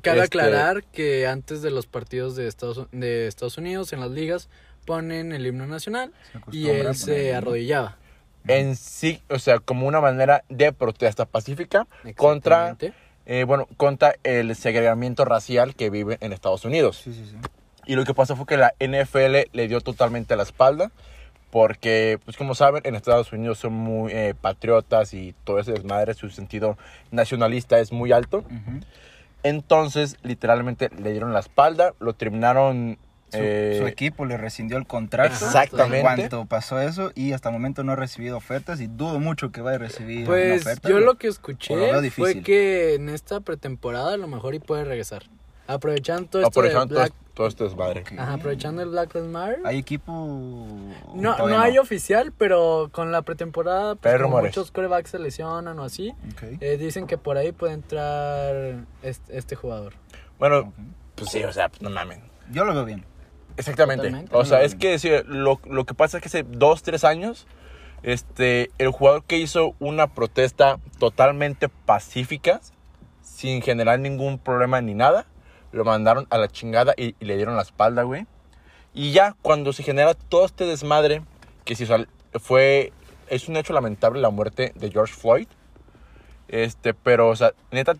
Cabe 0.02 0.22
Este- 0.24 0.38
aclarar 0.40 0.82
que 0.84 1.26
antes 1.26 1.62
de 1.62 1.70
los 1.70 1.86
partidos 1.86 2.34
de 2.36 2.48
Estados, 2.48 2.88
de 2.90 3.26
Estados 3.28 3.58
Unidos 3.58 3.92
en 3.92 4.00
las 4.00 4.10
ligas 4.10 4.48
ponen 4.86 5.32
el 5.32 5.46
himno 5.46 5.66
nacional 5.66 6.12
y 6.50 6.68
él 6.68 6.94
se 6.96 7.34
arrodillaba. 7.34 7.96
en 8.46 8.76
sí, 8.76 9.22
o 9.30 9.38
sea, 9.38 9.58
como 9.58 9.86
una 9.86 10.00
manera 10.00 10.44
de 10.48 10.72
protesta 10.72 11.24
pacífica 11.24 11.86
contra, 12.16 12.76
eh, 13.24 13.44
bueno, 13.44 13.66
contra 13.76 14.16
el 14.22 14.54
segregamiento 14.56 15.24
racial 15.24 15.74
que 15.74 15.88
vive 15.90 16.18
en 16.20 16.32
Estados 16.32 16.64
Unidos. 16.64 17.00
Sí, 17.02 17.12
sí, 17.14 17.24
sí. 17.30 17.36
Y 17.86 17.94
lo 17.96 18.04
que 18.04 18.14
pasó 18.14 18.36
fue 18.36 18.46
que 18.46 18.56
la 18.56 18.74
NFL 18.80 19.50
le 19.52 19.68
dio 19.68 19.80
totalmente 19.80 20.36
la 20.36 20.42
espalda. 20.42 20.90
Porque, 21.50 22.18
pues 22.24 22.36
como 22.36 22.56
saben, 22.56 22.82
en 22.84 22.96
Estados 22.96 23.32
Unidos 23.32 23.58
son 23.58 23.74
muy 23.74 24.10
eh, 24.10 24.34
patriotas 24.40 25.14
y 25.14 25.36
todo 25.44 25.60
ese 25.60 25.70
desmadre, 25.70 26.12
su 26.14 26.28
sentido 26.28 26.76
nacionalista 27.12 27.78
es 27.78 27.92
muy 27.92 28.10
alto. 28.10 28.38
Ujú. 28.38 28.80
Entonces, 29.44 30.16
literalmente 30.24 30.90
le 30.98 31.12
dieron 31.12 31.32
la 31.32 31.40
espalda, 31.40 31.94
lo 32.00 32.14
terminaron... 32.14 32.98
Su, 33.30 33.38
eh, 33.40 33.76
su 33.80 33.86
equipo 33.86 34.24
le 34.24 34.36
rescindió 34.36 34.76
el 34.78 34.86
contrato. 34.86 35.32
Exactamente. 35.32 35.98
En 35.98 36.02
cuanto 36.02 36.44
pasó 36.46 36.80
eso 36.80 37.12
y 37.14 37.32
hasta 37.32 37.50
el 37.50 37.52
momento 37.52 37.84
no 37.84 37.92
ha 37.92 37.96
recibido 37.96 38.36
ofertas 38.36 38.80
y 38.80 38.86
dudo 38.86 39.20
mucho 39.20 39.52
que 39.52 39.60
vaya 39.60 39.76
a 39.76 39.78
recibir 39.78 40.26
Pues 40.26 40.62
una 40.62 40.72
oferta. 40.72 40.88
yo 40.88 40.98
lo 41.00 41.14
que 41.14 41.28
escuché 41.28 41.76
lo 41.76 42.10
fue 42.10 42.42
que 42.42 42.94
en 42.94 43.08
esta 43.08 43.40
pretemporada 43.40 44.14
a 44.14 44.16
lo 44.16 44.26
mejor 44.28 44.54
y 44.54 44.60
puede 44.60 44.84
regresar. 44.84 45.24
Aprovechando 45.66 46.28
todo 46.28 46.42
esto 46.42 46.60
de 46.60 46.68
aprovechando 46.68 46.94
todo, 46.94 47.04
Black... 47.04 47.12
todo 47.34 47.46
este 47.46 47.64
desmadre. 47.64 48.04
Ajá, 48.18 48.34
aprovechando 48.34 48.82
el 48.82 48.90
Black 48.90 49.14
Lives 49.14 49.30
Matter. 49.30 49.60
Hay 49.64 49.78
equipo. 49.78 50.12
No, 51.14 51.38
no 51.38 51.58
hay 51.58 51.78
oficial, 51.78 52.32
pero 52.36 52.90
con 52.92 53.12
la 53.12 53.22
pretemporada, 53.22 53.94
pues 53.94 54.14
como 54.14 54.24
rumores. 54.24 54.50
muchos 54.56 54.70
corebacks 54.70 55.10
se 55.10 55.18
lesionan 55.18 55.78
o 55.78 55.84
así, 55.84 56.14
eh, 56.60 56.76
dicen 56.76 57.06
que 57.06 57.16
por 57.16 57.38
ahí 57.38 57.52
puede 57.52 57.72
entrar 57.74 58.84
este, 59.02 59.38
este 59.38 59.56
jugador. 59.56 59.94
Bueno, 60.38 60.72
pues 61.14 61.30
sí, 61.30 61.42
o 61.44 61.52
sea, 61.52 61.68
pues 61.68 61.80
no 61.80 61.90
mamen. 61.90 62.22
Yo 62.50 62.64
lo 62.64 62.74
veo 62.74 62.84
bien. 62.84 63.04
Exactamente. 63.56 64.04
Totalmente. 64.08 64.36
O 64.36 64.44
sea, 64.44 64.62
es 64.62 64.74
que 64.74 64.98
sí, 64.98 65.10
lo, 65.26 65.60
lo 65.64 65.86
que 65.86 65.94
pasa 65.94 66.18
es 66.18 66.22
que 66.22 66.28
hace 66.28 66.42
dos, 66.42 66.82
tres 66.82 67.04
años, 67.04 67.46
este, 68.02 68.70
el 68.78 68.90
jugador 68.90 69.24
que 69.24 69.38
hizo 69.38 69.74
una 69.78 70.08
protesta 70.08 70.78
totalmente 70.98 71.68
pacífica, 71.68 72.60
sin 73.22 73.62
generar 73.62 73.98
ningún 74.00 74.38
problema 74.38 74.80
ni 74.80 74.94
nada, 74.94 75.26
lo 75.74 75.84
mandaron 75.84 76.26
a 76.30 76.38
la 76.38 76.48
chingada 76.48 76.94
y, 76.96 77.14
y 77.20 77.24
le 77.24 77.36
dieron 77.36 77.56
la 77.56 77.62
espalda, 77.62 78.02
güey. 78.02 78.26
Y 78.94 79.12
ya, 79.12 79.34
cuando 79.42 79.72
se 79.72 79.82
genera 79.82 80.14
todo 80.14 80.46
este 80.46 80.66
desmadre, 80.66 81.22
que 81.64 81.74
sea, 81.74 82.06
fue, 82.40 82.92
es 83.28 83.48
un 83.48 83.56
hecho 83.56 83.72
lamentable 83.72 84.20
la 84.20 84.30
muerte 84.30 84.72
de 84.76 84.90
George 84.90 85.12
Floyd, 85.12 85.48
este, 86.46 86.94
pero, 86.94 87.28
o 87.28 87.36
sea, 87.36 87.52
neta, 87.72 87.94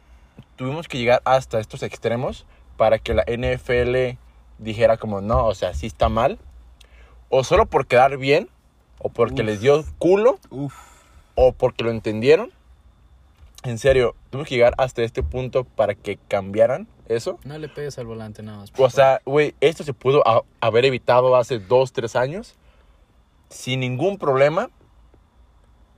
tuvimos 0.57 0.87
que 0.87 0.99
llegar 0.99 1.21
hasta 1.25 1.59
estos 1.59 1.83
extremos 1.83 2.47
para 2.77 2.99
que 3.01 3.15
la 3.15 3.25
NFL 3.25 4.17
dijera 4.59 4.97
como, 4.97 5.21
no, 5.21 5.47
o 5.47 5.55
sea, 5.55 5.75
sí 5.75 5.87
está 5.87 6.09
mal, 6.09 6.39
o 7.29 7.43
solo 7.43 7.67
por 7.67 7.89
quedar 7.89 8.17
bien, 8.17 8.49
o 9.01 9.09
porque 9.09 9.43
Uf. 9.43 9.47
les 9.47 9.61
dio 9.61 9.85
culo, 9.99 10.39
Uf. 10.51 10.75
o 11.35 11.53
porque 11.53 11.83
lo 11.83 11.91
entendieron. 11.91 12.53
En 13.65 13.79
serio, 13.79 14.15
tuvimos 14.31 14.49
que 14.49 14.55
llegar 14.55 14.75
hasta 14.79 15.03
este 15.03 15.25
punto 15.25 15.65
para 15.65 15.95
que 15.95 16.19
cambiaran 16.29 16.87
eso. 17.09 17.39
No 17.45 17.59
le 17.59 17.69
pegues 17.69 17.99
al 17.99 18.07
volante 18.07 18.43
nada 18.43 18.59
más. 18.59 18.73
O 18.77 18.91
sea, 18.91 19.21
güey, 19.25 19.55
esto 19.61 19.85
se 19.85 19.93
pudo 19.95 20.23
ha- 20.27 20.43
haber 20.61 20.85
evitado 20.85 21.37
hace 21.37 21.59
dos, 21.59 21.93
tres 21.93 22.17
años, 22.17 22.55
sin 23.51 23.81
ningún 23.81 24.19
problema, 24.19 24.71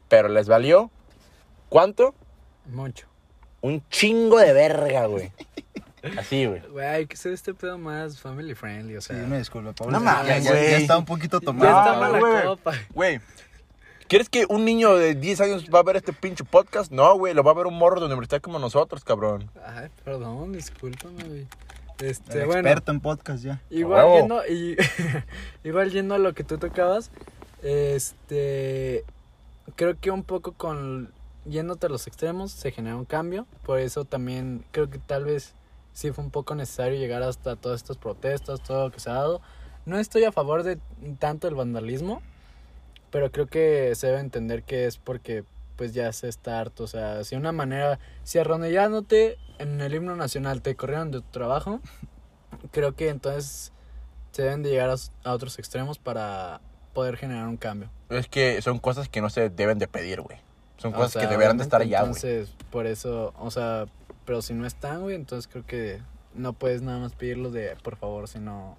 pero 0.09 0.29
les 0.29 0.49
valió, 0.49 0.91
¿cuánto? 1.69 2.15
Mucho. 2.67 3.07
Un 3.61 3.83
chingo 3.89 4.39
de 4.39 4.53
verga, 4.53 5.07
güey. 5.07 5.33
Así, 6.19 6.47
güey. 6.47 6.61
Güey, 6.69 6.87
hay 6.87 7.07
que 7.07 7.15
hacer 7.15 7.33
este 7.33 7.53
pedo 7.53 7.79
más 7.79 8.21
family 8.21 8.55
friendly, 8.55 8.97
o 8.97 9.01
Sí, 9.01 9.09
sea. 9.15 9.25
una 9.25 9.39
disculpa, 9.39 9.73
Pablo. 9.73 9.99
No 9.99 10.05
Ya- 10.05 10.05
mames, 10.05 10.45
ya, 10.45 10.51
güey. 10.53 10.71
ya 10.71 10.77
está 10.79 10.99
un 10.99 11.05
poquito 11.05 11.41
ya 11.41 11.45
tomado. 11.47 11.79
está 11.79 11.93
No, 11.95 12.01
mala 12.01 12.19
güey. 12.21 12.45
copa. 12.45 12.73
Güey, 12.95 13.21
¿quieres 14.09 14.29
que 14.29 14.47
un 14.49 14.65
niño 14.65 14.95
de 14.97 15.15
10 15.15 15.41
años 15.41 15.67
va 15.75 15.81
a 15.81 15.83
ver 15.83 15.97
este 15.97 16.13
pinche 16.13 16.45
podcast? 16.45 16.93
No, 16.93 17.17
güey, 17.17 17.35
lo 17.35 17.43
va 17.43 17.53
a 17.53 17.55
ver 17.55 17.67
un 17.67 17.77
morro 17.79 18.01
de 18.01 18.07
universidad 18.07 18.41
como 18.41 18.59
nosotros, 18.59 19.05
cabrón. 19.05 19.51
Ay, 19.65 19.89
perdón, 20.05 20.53
discúlpame, 20.53 21.25
güey. 21.25 21.47
El 21.99 22.07
Este, 22.07 22.45
bueno. 22.45 22.61
experto 22.61 22.93
en 22.93 23.01
podcast 23.01 23.43
ya. 23.43 23.63
Igual 23.71 24.05
huevo. 24.05 24.19
yendo, 24.19 24.47
y, 24.47 24.77
igual 25.65 25.91
yendo 25.91 26.15
a 26.15 26.19
lo 26.19 26.35
que 26.35 26.45
tú 26.45 26.59
tocabas, 26.59 27.11
este, 27.63 29.05
creo 29.77 29.99
que 29.99 30.11
un 30.11 30.23
poco 30.23 30.53
con 30.53 31.13
yéndote 31.45 31.87
a 31.87 31.89
los 31.89 32.07
extremos 32.07 32.53
se 32.53 32.71
genera 32.71 32.97
un 32.97 33.05
cambio, 33.05 33.47
por 33.65 33.79
eso 33.79 34.05
también 34.05 34.65
creo 34.73 34.91
que 34.91 34.99
tal 34.99 35.25
vez 35.25 35.55
sí 35.93 36.11
fue 36.13 36.25
un 36.25 36.31
poco 36.31 36.55
necesario 36.55 36.99
llegar 36.99 37.23
hasta 37.23 37.57
todas 37.57 37.81
estas 37.81 37.97
protestas, 37.97 38.63
todo 38.63 38.87
lo 38.87 38.93
que 38.93 39.01
se 39.01 39.11
ha 39.11 39.15
dado. 39.15 39.41
no 39.87 39.99
estoy 39.99 40.25
a 40.25 40.33
favor 40.33 40.63
de 40.65 40.79
tanto 41.19 41.49
el 41.49 41.55
vandalismo, 41.55 42.21
pero 43.11 43.31
creo 43.31 43.47
que 43.47 43.95
se 43.95 44.09
debe 44.09 44.21
entender 44.21 44.63
que 44.63 44.87
es 44.87 44.99
porque 44.99 45.45
pues 45.77 45.93
ya 45.93 46.11
se 46.13 46.29
está 46.29 46.59
harto, 46.59 46.85
o 46.85 46.87
sea, 46.87 47.23
si 47.25 47.37
una 47.37 47.53
manera, 47.53 47.99
si 48.23 48.39
arrodillándote 48.39 49.37
en 49.59 49.81
el 49.81 49.95
himno 49.95 50.17
nacional 50.17 50.63
te 50.63 50.75
corrieron 50.75 51.11
de 51.11 51.21
tu 51.21 51.29
trabajo, 51.31 51.81
creo 52.73 52.95
que 52.95 53.11
entonces 53.11 53.73
se 54.33 54.43
deben 54.43 54.63
de 54.63 54.71
llegar 54.71 54.91
a, 54.91 54.95
a 55.29 55.33
otros 55.33 55.59
extremos 55.59 55.99
para 55.99 56.61
poder 56.95 57.17
generar 57.17 57.47
un 57.47 57.59
cambio. 57.59 57.91
Es 58.09 58.29
que 58.29 58.63
son 58.63 58.79
cosas 58.79 59.09
que 59.09 59.21
no 59.21 59.29
se 59.29 59.51
deben 59.51 59.79
de 59.79 59.87
pedir, 59.87 60.23
güey. 60.23 60.39
Son 60.79 60.93
O 60.95 60.97
cosas 60.97 61.13
sea, 61.13 61.23
que 61.23 61.29
deberían 61.29 61.59
de 61.59 61.65
estar 61.65 61.83
ya, 61.83 62.01
güey. 62.01 62.09
Entonces, 62.09 62.55
por 62.71 62.87
eso, 62.87 63.35
o 63.39 63.51
sea, 63.51 63.87
pero 64.25 64.43
si 64.43 64.55
no 64.55 64.67
están, 64.67 65.03
güey, 65.03 65.15
entonces 65.15 65.49
creo 65.51 65.67
que 65.67 66.01
no 66.35 66.53
puedes 66.53 66.83
nada 66.83 66.99
más 66.99 67.15
pedirlo 67.15 67.51
de 67.51 67.77
por 67.83 67.97
favor, 67.97 68.29
sino 68.29 68.77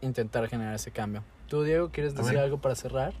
intentar 0.00 0.48
generar 0.48 0.74
ese 0.74 0.90
cambio. 0.90 1.24
¿Tú, 1.48 1.62
Diego, 1.62 1.90
quieres 1.90 2.14
decir 2.14 2.38
algo 2.38 2.58
para 2.58 2.74
cerrar? 2.74 3.12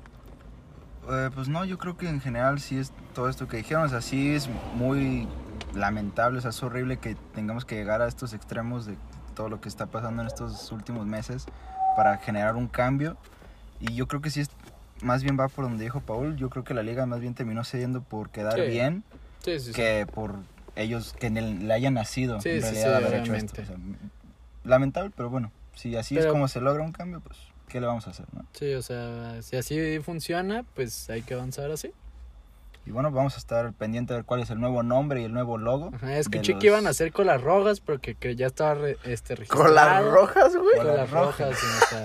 Eh, 1.10 1.30
pues 1.34 1.48
no, 1.48 1.64
yo 1.64 1.78
creo 1.78 1.96
que 1.96 2.08
en 2.08 2.20
general 2.20 2.60
sí 2.60 2.78
es 2.78 2.92
todo 3.14 3.28
esto 3.28 3.46
que 3.46 3.58
dijeron, 3.58 3.84
o 3.84 3.88
sea, 3.88 4.00
sí 4.00 4.34
es 4.34 4.48
muy 4.76 5.28
lamentable, 5.74 6.38
o 6.38 6.40
sea, 6.40 6.50
es 6.50 6.62
horrible 6.62 6.96
que 6.98 7.14
tengamos 7.34 7.64
que 7.64 7.74
llegar 7.74 8.00
a 8.00 8.08
estos 8.08 8.32
extremos 8.32 8.86
de 8.86 8.96
todo 9.34 9.48
lo 9.48 9.60
que 9.60 9.68
está 9.68 9.86
pasando 9.86 10.22
en 10.22 10.28
estos 10.28 10.72
últimos 10.72 11.06
meses 11.06 11.46
para 11.96 12.16
generar 12.18 12.56
un 12.56 12.68
cambio. 12.68 13.16
Y 13.80 13.94
yo 13.94 14.08
creo 14.08 14.22
que 14.22 14.30
sí 14.30 14.40
es, 14.40 14.50
más 15.02 15.22
bien 15.22 15.38
va 15.38 15.48
por 15.48 15.64
donde 15.66 15.84
dijo 15.84 16.00
Paul, 16.00 16.36
yo 16.36 16.48
creo 16.48 16.64
que 16.64 16.72
la 16.72 16.82
liga 16.82 17.04
más 17.04 17.20
bien 17.20 17.34
terminó 17.34 17.64
cediendo 17.64 18.00
por 18.00 18.30
quedar 18.30 18.54
Sí. 18.60 18.66
bien 18.68 19.04
Sí, 19.44 19.58
sí, 19.60 19.66
sí. 19.66 19.72
que 19.72 20.06
por 20.12 20.36
ellos 20.76 21.12
que 21.12 21.26
en 21.26 21.36
el- 21.36 21.68
le 21.68 21.74
hayan 21.74 21.94
nacido 21.94 22.40
Sí, 22.40 22.48
en 22.50 22.62
realidad 22.62 22.98
sí, 22.98 23.04
haber 23.04 23.20
hecho 23.20 23.34
esto. 23.34 23.60
o 23.60 23.64
sea, 23.66 23.76
lamentable, 24.64 25.12
pero 25.14 25.28
bueno, 25.28 25.52
si 25.74 25.94
así 25.96 26.16
es 26.16 26.26
como 26.26 26.48
se 26.48 26.60
logra 26.62 26.82
un 26.82 26.92
cambio, 26.92 27.20
pues, 27.20 27.36
¿qué 27.74 27.80
le 27.80 27.88
vamos 27.88 28.06
a 28.06 28.10
hacer, 28.10 28.26
no? 28.32 28.46
Sí, 28.52 28.72
o 28.74 28.82
sea, 28.82 29.42
si 29.42 29.56
así 29.56 29.98
funciona, 29.98 30.64
pues 30.76 31.10
hay 31.10 31.22
que 31.22 31.34
avanzar 31.34 31.72
así. 31.72 31.90
Y 32.86 32.92
bueno, 32.92 33.10
vamos 33.10 33.34
a 33.34 33.38
estar 33.38 33.72
pendiente 33.72 34.12
de 34.12 34.18
ver 34.20 34.24
cuál 34.24 34.42
es 34.42 34.50
el 34.50 34.60
nuevo 34.60 34.84
nombre 34.84 35.20
y 35.20 35.24
el 35.24 35.32
nuevo 35.32 35.58
logo. 35.58 35.90
Ajá, 35.92 36.16
escuché 36.18 36.52
de 36.52 36.58
que 36.60 36.66
los- 36.68 36.76
iban 36.76 36.86
a 36.86 36.90
hacer 36.90 37.10
colas 37.12 37.40
rojas, 37.40 37.80
pero 37.80 37.98
que, 38.00 38.36
ya 38.36 38.46
estaba 38.46 38.74
re- 38.74 38.96
este, 39.02 39.34
registrado. 39.34 39.64
Con 39.64 39.74
las 39.74 40.04
rojas, 40.04 40.54
güey. 40.54 40.76
Con 40.76 40.86
las 40.86 41.08
Colas 41.08 41.10
rojas, 41.10 41.58
o 41.58 41.86
sea, 41.88 42.04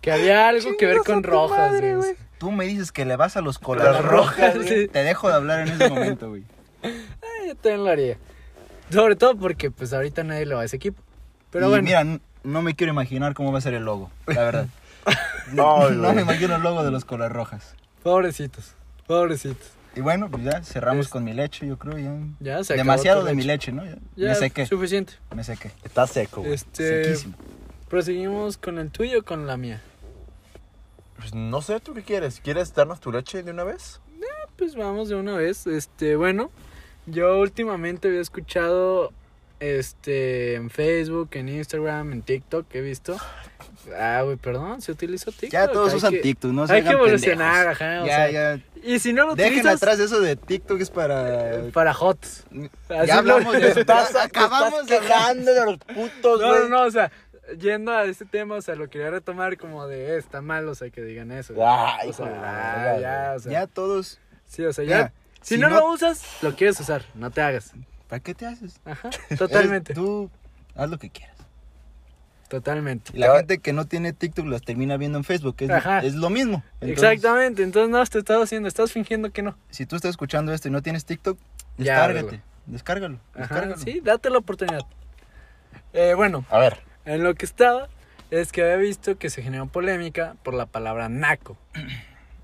que 0.00 0.10
había 0.10 0.48
algo 0.48 0.70
que 0.76 0.86
ver 0.86 0.98
con 1.06 1.22
rojas, 1.22 1.70
madre, 1.72 1.94
güey. 1.96 2.16
Tú 2.38 2.50
me 2.50 2.64
dices 2.66 2.90
que 2.90 3.04
le 3.04 3.14
vas 3.14 3.36
a 3.36 3.40
los 3.40 3.60
Colas 3.60 3.86
colas 3.86 4.04
rojas, 4.04 4.54
rojas, 4.56 4.68
sí. 4.68 4.88
Te 4.88 5.04
dejo 5.04 5.28
de 5.28 5.34
hablar 5.34 5.60
en 5.68 5.74
ese 5.74 5.88
momento, 5.88 6.30
güey. 6.30 6.42
Eh, 6.82 6.94
Yo 7.46 7.54
también 7.54 7.84
lo 7.84 7.90
haría. 7.90 8.16
Sobre 8.90 9.14
todo 9.14 9.36
porque 9.36 9.70
pues 9.70 9.92
ahorita 9.92 10.24
nadie 10.24 10.44
le 10.46 10.54
va 10.56 10.62
a 10.62 10.64
ese 10.64 10.74
equipo. 10.76 11.00
Pero 11.50 11.66
y 11.66 11.68
bueno, 11.68 11.84
mira, 11.84 12.04
no 12.44 12.62
me 12.62 12.74
quiero 12.74 12.92
imaginar 12.92 13.34
cómo 13.34 13.52
va 13.52 13.58
a 13.58 13.60
ser 13.60 13.74
el 13.74 13.84
logo, 13.84 14.10
la 14.26 14.42
verdad. 14.42 14.66
No, 15.52 15.88
no 15.90 16.12
me 16.12 16.22
imagino 16.22 16.56
el 16.56 16.62
logo 16.62 16.84
de 16.84 16.90
los 16.90 17.04
colas 17.04 17.32
rojas. 17.32 17.74
pobrecitos, 18.02 18.74
pobrecitos. 19.06 19.72
Y 19.96 20.00
bueno, 20.00 20.30
pues 20.30 20.44
ya 20.44 20.62
cerramos 20.62 21.06
Es- 21.06 21.12
con 21.12 21.24
mi 21.24 21.32
leche, 21.32 21.66
yo 21.66 21.78
creo. 21.78 21.98
Ya. 21.98 22.18
Ya 22.40 22.64
se 22.64 22.74
Demasiado 22.74 23.24
de 23.24 23.34
mi 23.34 23.42
leche, 23.42 23.72
¿no? 23.72 23.84
Ya, 23.84 23.96
Ya, 24.16 24.28
me 24.28 24.34
sequé, 24.34 24.66
suficiente. 24.66 25.14
me 25.34 25.42
sequé. 25.42 25.72
Está 25.84 26.06
seco, 26.06 26.42
güey. 26.42 26.52
Este, 26.52 27.04
Sequísimo. 27.04 27.34
proseguimos 27.88 28.58
con 28.58 28.78
el 28.78 28.90
tuyo 28.90 29.20
o 29.20 29.22
con 29.24 29.46
la 29.46 29.56
mía. 29.56 29.80
Pues 31.16 31.34
no 31.34 31.60
sé, 31.62 31.80
¿tú 31.80 31.94
qué 31.94 32.02
quieres? 32.02 32.40
¿Quieres 32.40 32.72
darnos 32.74 33.00
tu 33.00 33.10
leche 33.10 33.42
de 33.42 33.50
una 33.50 33.64
vez? 33.64 34.00
Pues 34.56 34.74
vamos 34.74 35.08
de 35.08 35.14
una 35.14 35.36
vez. 35.36 35.66
Este, 35.68 36.16
bueno, 36.16 36.50
yo 37.06 37.38
últimamente 37.40 38.08
había 38.08 38.20
escuchado 38.20 39.12
este 39.60 40.54
en 40.54 40.70
Facebook, 40.70 41.30
en 41.32 41.48
Instagram, 41.48 42.12
en 42.12 42.22
TikTok, 42.22 42.66
he 42.74 42.80
visto. 42.80 43.16
Ah, 43.98 44.20
güey, 44.22 44.36
perdón, 44.36 44.82
se 44.82 44.92
utilizó 44.92 45.30
TikTok. 45.30 45.50
Ya 45.50 45.68
todos 45.68 45.90
hay 45.92 45.96
usan 45.96 46.12
que- 46.12 46.18
TikTok, 46.20 46.52
no 46.52 46.66
se 46.66 46.74
Hay 46.74 46.82
que 46.84 46.90
evolucionar, 46.90 47.76
pendejos. 47.78 47.82
ajá. 47.82 48.02
o 48.02 48.06
Ya, 48.06 48.16
sea, 48.16 48.30
ya. 48.56 48.62
Y 48.82 48.98
si 48.98 49.12
no 49.12 49.26
lo 49.26 49.34
Dejen 49.34 49.52
utilizas 49.54 49.76
atrás 49.76 49.98
eso 49.98 50.20
de 50.20 50.36
TikTok 50.36 50.80
es 50.80 50.90
para... 50.90 51.62
para 51.72 51.92
hots. 51.94 52.44
Así 52.88 53.06
Ya 53.06 53.22
lo- 53.22 53.34
hablamos 53.36 53.52
de 53.54 53.68
eso. 53.68 53.80
Acabamos 54.22 54.86
de 54.86 54.96
hablar. 54.96 55.08
quejando 55.10 55.52
de 55.54 55.64
los 55.64 55.78
putos, 55.78 56.40
No, 56.40 56.48
güey. 56.48 56.60
no, 56.62 56.68
no, 56.68 56.82
o 56.82 56.90
sea, 56.90 57.10
yendo 57.58 57.92
a 57.92 58.04
este 58.04 58.24
tema, 58.26 58.56
o 58.56 58.62
sea, 58.62 58.74
lo 58.74 58.88
quería 58.90 59.10
retomar 59.10 59.56
como 59.56 59.86
de, 59.86 60.14
eh, 60.14 60.18
está 60.18 60.42
mal, 60.42 60.68
o 60.68 60.74
sea, 60.74 60.90
que 60.90 61.02
digan 61.02 61.32
eso. 61.32 61.54
güey. 61.54 61.66
Ay, 61.68 62.10
o 62.10 62.12
sea, 62.12 62.26
hijo 62.26 62.34
de 62.34 62.40
la 62.40 62.82
ah, 62.94 63.00
ya, 63.00 63.32
o 63.36 63.38
sea, 63.40 63.52
Ya 63.52 63.66
todos... 63.66 64.20
sí, 64.46 64.64
o 64.64 64.72
sea, 64.72 64.84
ya, 64.84 64.98
ya. 65.00 65.12
Si, 65.40 65.54
si 65.54 65.60
no, 65.60 65.70
no- 65.70 65.76
lo 65.80 65.90
usas, 65.92 66.22
lo 66.42 66.54
quieres 66.54 66.78
usar, 66.78 67.04
no 67.14 67.30
te 67.30 67.40
hagas. 67.40 67.72
¿Para 68.08 68.20
qué 68.20 68.34
te 68.34 68.46
haces? 68.46 68.80
Ajá, 68.84 69.10
totalmente, 69.38 69.94
Tú 69.94 70.30
haz 70.74 70.88
lo 70.88 70.98
que 70.98 71.10
quieras. 71.10 71.36
totalmente. 72.48 73.10
Y 73.14 73.18
la 73.18 73.36
gente 73.36 73.58
que 73.58 73.72
no 73.72 73.86
tiene 73.86 74.12
TikTok 74.12 74.46
las 74.46 74.62
termina 74.62 74.96
viendo 74.96 75.18
en 75.18 75.24
Facebook, 75.24 75.56
es, 75.58 76.14
lo 76.14 76.30
mismo. 76.30 76.62
Entonces, 76.80 77.04
Exactamente, 77.04 77.62
entonces 77.62 77.90
no, 77.90 78.04
te 78.04 78.18
estás 78.18 78.42
haciendo, 78.42 78.68
estás 78.68 78.92
fingiendo 78.92 79.30
que 79.30 79.42
no. 79.42 79.56
Si 79.70 79.86
tú 79.86 79.96
estás 79.96 80.10
escuchando 80.10 80.52
esto 80.52 80.68
y 80.68 80.70
no 80.70 80.82
tienes 80.82 81.04
TikTok, 81.04 81.38
descárgate. 81.76 82.22
güey. 82.22 82.40
Descárgalo. 82.66 83.18
Ajá, 83.34 83.40
descárgalo. 83.40 83.78
sí, 83.78 84.00
date 84.02 84.30
la 84.30 84.38
oportunidad. 84.38 84.80
Eh, 85.92 86.14
bueno, 86.14 86.44
A 86.50 86.58
ver, 86.58 86.78
en 87.04 87.22
lo 87.22 87.34
que 87.34 87.44
estaba 87.44 87.88
es 88.30 88.52
que 88.52 88.62
había 88.62 88.76
visto 88.76 89.18
que 89.18 89.30
se 89.30 89.42
generó 89.42 89.66
polémica 89.66 90.36
por 90.42 90.54
la 90.54 90.66
palabra 90.66 91.08
naco. 91.08 91.56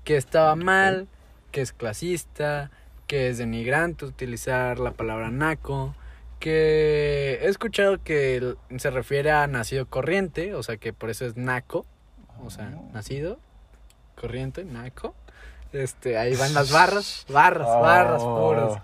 Que 0.03 0.17
estaba 0.17 0.55
mal, 0.55 1.07
que 1.51 1.61
es 1.61 1.73
clasista, 1.73 2.71
que 3.07 3.29
es 3.29 3.37
denigrante 3.37 4.05
utilizar 4.05 4.79
la 4.79 4.91
palabra 4.91 5.29
naco. 5.31 5.95
Que 6.39 7.39
he 7.41 7.47
escuchado 7.47 8.03
que 8.03 8.55
se 8.77 8.89
refiere 8.91 9.31
a 9.31 9.47
nacido 9.47 9.85
corriente, 9.87 10.53
o 10.53 10.61
sea 10.63 10.77
que 10.77 10.93
por 10.93 11.09
eso 11.09 11.25
es 11.25 11.37
naco. 11.37 11.85
O 12.43 12.49
sea, 12.49 12.71
Oh. 12.77 12.89
nacido, 12.93 13.39
corriente, 14.15 14.63
naco. 14.65 15.15
Este, 15.73 16.17
ahí 16.17 16.35
van 16.35 16.53
las 16.53 16.71
barras, 16.71 17.25
barras, 17.29 17.67
barras 17.67 18.21
Oh. 18.23 18.37
puras. 18.49 18.81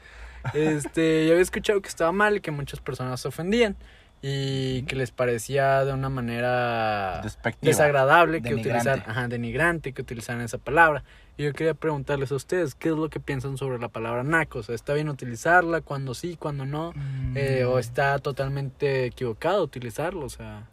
Este, 0.53 1.25
yo 1.25 1.33
había 1.33 1.43
escuchado 1.43 1.81
que 1.81 1.89
estaba 1.89 2.11
mal 2.11 2.37
y 2.37 2.41
que 2.41 2.51
muchas 2.51 2.79
personas 2.79 3.19
se 3.21 3.27
ofendían 3.27 3.75
y 4.23 4.83
que 4.83 4.95
les 4.95 5.11
parecía 5.11 5.83
de 5.85 5.93
una 5.93 6.09
manera 6.09 7.21
despectiva. 7.21 7.69
desagradable 7.69 8.41
que 8.41 8.49
Denigrante. 8.49 8.79
utilizar, 8.89 9.09
ajá, 9.09 9.27
denigrante 9.27 9.93
que 9.93 10.01
utilizaran 10.01 10.41
esa 10.41 10.57
palabra. 10.57 11.03
Y 11.37 11.43
yo 11.43 11.53
quería 11.53 11.73
preguntarles 11.73 12.31
a 12.31 12.35
ustedes, 12.35 12.75
¿qué 12.75 12.89
es 12.89 12.95
lo 12.95 13.09
que 13.09 13.19
piensan 13.19 13.57
sobre 13.57 13.79
la 13.79 13.87
palabra 13.87 14.23
naco? 14.23 14.59
O 14.59 14.63
sea, 14.63 14.75
¿está 14.75 14.93
bien 14.93 15.09
utilizarla? 15.09 15.81
cuando 15.81 16.13
sí? 16.13 16.35
cuando 16.37 16.65
no? 16.65 16.91
Mm. 16.93 17.37
Eh, 17.37 17.65
¿O 17.65 17.79
está 17.79 18.19
totalmente 18.19 19.05
equivocado 19.05 19.63
utilizarlo? 19.63 20.25
O 20.25 20.29
sea, 20.29 20.67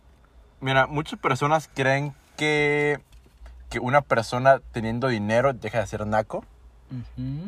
Mira, 0.60 0.86
muchas 0.86 1.18
personas 1.20 1.70
creen 1.72 2.14
que, 2.36 2.98
que 3.70 3.78
una 3.78 4.00
persona 4.00 4.60
teniendo 4.72 5.08
dinero 5.08 5.52
deja 5.52 5.80
de 5.80 5.86
ser 5.86 6.06
naco. 6.06 6.44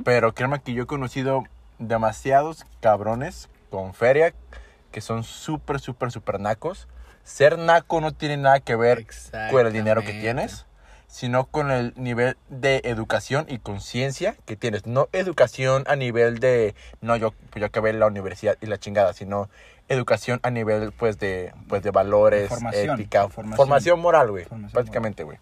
Pero 0.05 0.35
créeme 0.35 0.61
que 0.61 0.75
yo 0.75 0.83
he 0.83 0.87
conocido 0.87 1.45
demasiados 1.79 2.67
cabrones 2.81 3.49
con 3.71 3.95
feria 3.95 4.35
que 4.93 5.01
son 5.01 5.25
súper, 5.25 5.81
súper, 5.81 6.11
súper 6.11 6.41
nacos. 6.41 6.89
Ser 7.25 7.59
naco 7.59 8.01
no 8.01 8.13
tiene 8.13 8.37
nada 8.37 8.61
que 8.61 8.77
ver 8.77 9.07
con 9.51 9.67
el 9.67 9.73
dinero 9.73 10.03
que 10.03 10.13
tienes, 10.13 10.67
sino 11.11 11.47
con 11.47 11.73
el 11.73 11.93
nivel 11.97 12.37
de 12.49 12.81
educación 12.85 13.45
y 13.49 13.59
conciencia 13.59 14.37
que 14.47 14.57
tienes. 14.57 14.87
No 14.87 15.09
educación 15.13 15.83
a 15.89 15.97
nivel 15.97 16.39
de, 16.39 16.77
no, 17.01 17.17
yo, 17.17 17.33
pues 17.51 17.61
yo 17.61 17.67
acabé 17.67 17.93
la 17.93 18.07
universidad 18.07 18.57
y 18.61 18.67
la 18.67 18.79
chingada, 18.79 19.13
sino 19.13 19.51
educación 19.89 20.39
a 20.45 20.51
nivel, 20.51 20.93
pues, 20.93 21.19
de, 21.19 21.53
pues, 21.69 21.83
de 21.83 21.91
valores, 21.91 22.49
Formación, 22.49 23.01
ética, 23.01 23.29
formación. 23.29 23.57
formación, 23.57 24.01
moral, 24.01 24.31
güey, 24.31 24.47
prácticamente, 24.73 25.25
güey. 25.25 25.39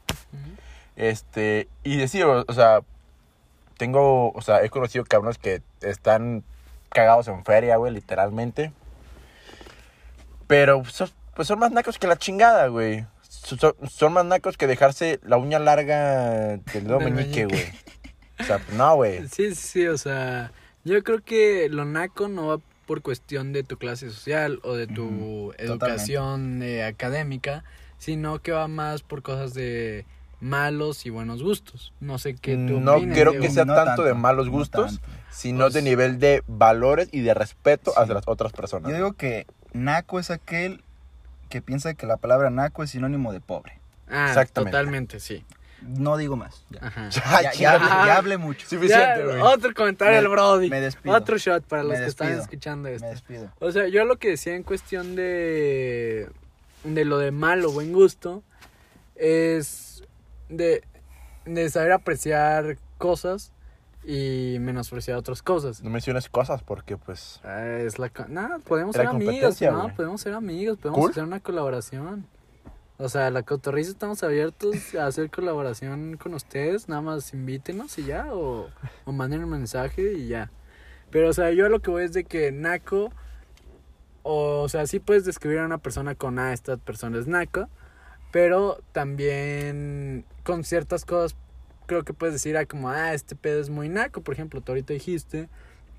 Este, 0.96 1.68
y 1.85 1.98
decir, 1.98 2.24
o, 2.24 2.44
o 2.48 2.52
sea, 2.54 2.81
tengo, 3.76 4.33
o 4.33 4.40
sea, 4.40 4.64
he 4.64 4.70
conocido 4.70 5.04
cabrones 5.04 5.37
que 5.37 5.61
están 5.83 6.44
cagados 6.88 7.28
en 7.28 7.44
feria, 7.44 7.76
güey, 7.76 7.92
literalmente. 7.92 8.72
Pero 10.46 10.83
son, 10.87 11.11
pues 11.37 11.46
son 11.46 11.59
más 11.59 11.72
nacos 11.72 11.98
que 11.98 12.07
la 12.07 12.16
chingada, 12.16 12.68
güey. 12.68 13.07
Son, 13.56 13.74
son- 13.88 14.12
más 14.12 14.24
nacos 14.24 14.56
que 14.56 14.66
dejarse 14.66 15.20
la 15.24 15.37
uña 15.38 15.58
larga 15.58 16.58
del 16.72 16.84
dedo 16.84 16.98
Del 16.98 17.12
meñique, 17.14 17.46
güey. 17.46 17.64
O 18.40 18.44
sea, 18.44 18.61
no, 18.76 18.96
güey. 18.96 19.26
Sí, 19.28 19.54
sí, 19.54 19.87
o 19.87 19.96
sea, 19.98 20.52
yo 20.84 21.02
creo 21.02 21.22
que 21.24 21.68
lo 21.70 21.84
naco 21.84 22.28
no 22.28 22.46
va 22.48 22.61
por 22.87 23.02
cuestión 23.02 23.52
de 23.52 23.64
tu 23.64 23.76
clase 23.78 24.11
social 24.11 24.61
o 24.62 24.74
de 24.74 24.87
tu 24.87 25.52
educación 25.58 26.62
eh, 26.62 26.84
académica, 26.84 27.64
sino 27.98 28.40
que 28.40 28.52
va 28.52 28.68
más 28.68 29.02
por 29.02 29.22
cosas 29.22 29.54
de 29.54 30.06
malos 30.40 31.04
y 31.04 31.11
buenos 31.11 31.42
gustos. 31.42 31.92
No 32.00 32.18
sé 32.18 32.34
qué 32.37 32.54
tú 32.54 32.80
No 32.80 32.94
opines, 32.96 33.18
creo 33.18 33.32
Diego. 33.32 33.44
que 33.44 33.50
sea 33.50 33.64
No 33.64 33.74
tanto 33.74 34.04
de 34.04 34.14
malos 34.14 34.48
gustos. 34.48 35.00
Sino 35.30 35.64
Pues- 35.64 35.74
de 35.74 35.82
nivel 35.82 36.18
de 36.18 36.42
valores 36.46 37.08
y 37.12 37.20
de 37.20 37.34
respeto 37.34 37.90
Sí. 37.92 38.00
hacia 38.00 38.14
las 38.14 38.24
otras 38.28 38.52
personas. 38.52 38.90
Yo 38.90 38.96
digo 38.96 39.12
que 39.14 39.46
naco 39.72 40.18
es 40.20 40.30
aquel 40.30 40.82
que 41.48 41.61
piensa 41.62 41.94
que 41.94 42.06
la 42.06 42.16
palabra 42.16 42.50
naco 42.50 42.82
es 42.82 42.90
sinónimo 42.90 43.32
de 43.32 43.40
pobre. 43.40 43.78
Ah, 44.08 44.26
Exactamente. 44.28 44.70
totalmente, 44.72 45.20
sí. 45.20 45.44
No 45.82 46.16
digo 46.16 46.34
más. 46.37 46.64
Ya, 46.70 46.80
Ajá. 46.87 47.08
Ya, 47.11 47.20
ya, 47.42 47.50
chinga, 47.52 47.61
ya 47.61 47.72
hablé, 47.74 47.88
ya 48.08 48.16
hablé 48.16 48.38
mucho. 48.38 48.66
Suficiente, 48.68 49.24
güey. 49.24 49.40
otro 49.40 49.72
comentario 49.74 50.12
Me- 50.14 50.18
al 50.18 50.28
Brody. 50.28 50.68
me 50.70 50.80
despido. 50.80 51.14
Otro 51.14 51.37
shot 51.38 51.62
para 51.64 51.82
los 51.84 51.92
Me 51.92 51.98
que 52.00 52.06
están 52.06 52.32
escuchando 52.32 52.88
esto. 52.88 53.04
Me 53.06 53.11
despido. 53.12 53.52
O 53.61 53.70
sea, 53.70 53.87
yo 53.88 54.04
lo 54.04 54.16
que 54.16 54.30
decía 54.30 54.54
en 54.56 54.64
cuestión 54.64 55.14
de, 55.14 56.28
de 56.84 57.04
lo 57.04 57.18
de 57.18 57.30
malo 57.30 57.68
o 57.68 57.72
buen 57.72 57.92
gusto 57.92 58.42
es 59.14 60.02
de, 60.48 60.82
de 61.44 61.70
saber 61.70 61.92
apreciar 61.92 62.76
cosas 62.98 63.52
y 64.11 64.57
menospreciar 64.59 65.18
otras 65.18 65.42
cosas. 65.42 65.83
No 65.83 65.90
menciones 65.90 66.31
cosas 66.31 66.62
porque, 66.62 66.97
pues. 66.97 67.40
Ah, 67.44 67.66
Es 67.66 67.99
la... 67.99 68.11
No, 68.29 68.59
podemos 68.61 68.97
ser 68.97 69.07
amigos, 69.07 69.61
no, 69.61 69.94
podemos 69.94 70.23
ser 70.23 70.33
amigos, 70.33 70.79
podemos 70.79 70.99
Cool. 70.99 71.11
hacer 71.11 71.25
una 71.25 71.40
colaboración. 71.40 72.27
O 72.97 73.11
sea, 73.11 73.31
la 73.31 73.42
cotorriza 73.42 73.90
estamos 73.90 74.23
abiertos 74.23 74.94
a 74.94 75.07
hacer 75.07 75.29
colaboración 75.31 76.16
con 76.16 76.33
ustedes, 76.33 76.88
nada 76.88 77.03
más 77.03 77.35
invítenos 77.35 77.99
y 77.99 78.07
ya, 78.07 78.33
o, 78.33 78.71
o 79.05 79.12
manden 79.12 79.44
un 79.44 79.51
mensaje 79.51 80.14
y 80.14 80.29
ya. 80.29 80.51
Pero, 81.11 81.29
o 81.29 81.33
sea, 81.35 81.51
yo 81.53 81.66
a 81.66 81.68
lo 81.68 81.81
que 81.81 81.90
voy 81.90 82.05
es 82.05 82.14
de 82.14 82.25
que 82.25 82.51
Naco, 82.51 83.12
o, 84.23 84.71
sea, 84.71 84.87
sí 84.87 85.01
puedes 85.01 85.27
describir 85.27 85.59
a 85.59 85.66
una 85.66 85.79
persona 85.79 86.14
con, 86.14 86.38
ah, 86.38 86.55
esta 86.55 86.79
persona 86.79 87.18
es 87.18 87.27
Naco, 87.27 87.68
pero 88.33 88.81
también 88.92 90.25
con 90.44 90.64
ciertas 90.64 91.05
cosas 91.05 91.37
creo 91.88 92.05
que 92.05 92.12
puedes 92.12 92.35
decir, 92.35 92.57
ah, 92.57 92.66
como, 92.66 92.88
ah, 92.90 93.12
este 93.14 93.35
pedo 93.35 93.61
es 93.61 93.68
muy 93.70 93.88
Naco, 93.88 94.20
por 94.20 94.35
ejemplo, 94.35 94.61
tú 94.61 94.70
ahorita 94.70 94.92
dijiste 94.92 95.48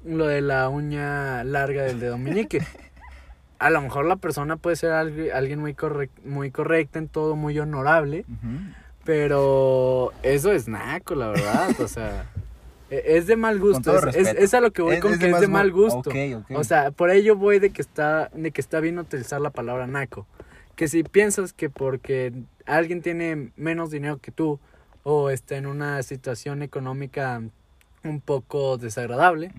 lo 0.05 0.25
de 0.27 0.39
la 0.39 0.69
uña 0.69 1.43
larga 1.43 1.83
del 1.83 1.99
dedo 1.99 2.17
meñique. 2.17 2.59
A 3.59 3.69
lo 3.69 3.81
mejor 3.81 4.05
la 4.05 4.15
persona 4.15 4.55
puede 4.55 4.77
ser 4.77 4.91
algu- 4.91 5.33
alguien 5.33 5.59
muy, 5.59 5.73
correc- 5.73 6.23
muy 6.23 6.49
correcta 6.49 6.97
en 6.97 7.09
todo, 7.09 7.35
muy 7.35 7.59
honorable, 7.59 8.23
pero 9.03 10.13
eso 10.23 10.51
es 10.51 10.67
naco, 10.67 11.15
la 11.15 11.27
verdad. 11.29 11.69
O 11.81 11.87
sea, 11.87 12.25
e- 12.89 13.03
es 13.17 13.27
de 13.27 13.35
mal 13.35 13.59
gusto. 13.59 13.91
Es, 14.09 14.27
es- 14.37 14.53
a 14.53 14.61
lo 14.61 14.71
que 14.71 14.81
voy 14.81 14.95
Es- 14.95 15.01
con 15.01 15.11
que 15.11 15.25
de 15.25 15.31
es 15.31 15.39
de 15.41 15.47
mal 15.47 15.71
gu- 15.71 15.91
gusto. 15.93 16.09
O 16.55 16.63
sea, 16.63 16.91
por 16.91 17.09
ello 17.09 17.35
voy 17.35 17.59
de 17.59 17.71
que 17.71 17.81
está 17.81 18.29
de 18.33 18.51
que 18.51 18.61
está 18.61 18.79
bien 18.79 18.99
utilizar 18.99 19.41
la 19.41 19.49
palabra 19.49 19.87
naco. 19.87 20.25
Que 20.75 20.87
si 20.87 21.03
piensas 21.03 21.51
que 21.51 21.69
porque 21.69 22.31
alguien 22.65 23.01
tiene 23.01 23.51
menos 23.57 23.89
dinero 23.91 24.19
que 24.21 24.31
tú 24.31 24.59
o 25.03 25.29
está 25.29 25.55
en 25.55 25.65
una 25.65 26.01
situación 26.03 26.61
económica 26.61 27.41
un 28.03 28.21
poco 28.21 28.77
desagradable, 28.77 29.51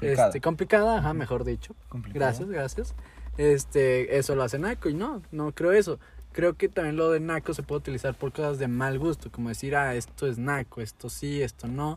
este, 0.00 0.40
complicada, 0.40 0.98
ajá, 0.98 1.14
mejor 1.14 1.44
dicho. 1.44 1.74
Complicado. 1.88 2.26
Gracias, 2.26 2.48
gracias. 2.48 2.94
Este, 3.38 4.18
eso 4.18 4.34
lo 4.34 4.42
hace 4.42 4.58
naco 4.58 4.88
y 4.88 4.94
no, 4.94 5.22
no 5.32 5.52
creo 5.52 5.72
eso. 5.72 5.98
Creo 6.32 6.54
que 6.54 6.68
también 6.68 6.96
lo 6.96 7.10
de 7.10 7.20
naco 7.20 7.54
se 7.54 7.62
puede 7.62 7.80
utilizar 7.80 8.14
por 8.14 8.32
cosas 8.32 8.58
de 8.58 8.68
mal 8.68 8.98
gusto, 8.98 9.32
como 9.32 9.48
decir, 9.48 9.74
ah, 9.74 9.94
esto 9.94 10.26
es 10.26 10.38
naco, 10.38 10.80
esto 10.80 11.08
sí, 11.08 11.42
esto 11.42 11.66
no. 11.66 11.96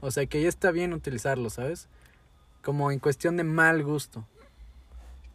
O 0.00 0.10
sea, 0.10 0.26
que 0.26 0.40
ya 0.40 0.48
está 0.48 0.70
bien 0.70 0.92
utilizarlo, 0.92 1.50
¿sabes? 1.50 1.88
Como 2.62 2.90
en 2.90 2.98
cuestión 2.98 3.36
de 3.36 3.44
mal 3.44 3.82
gusto. 3.82 4.26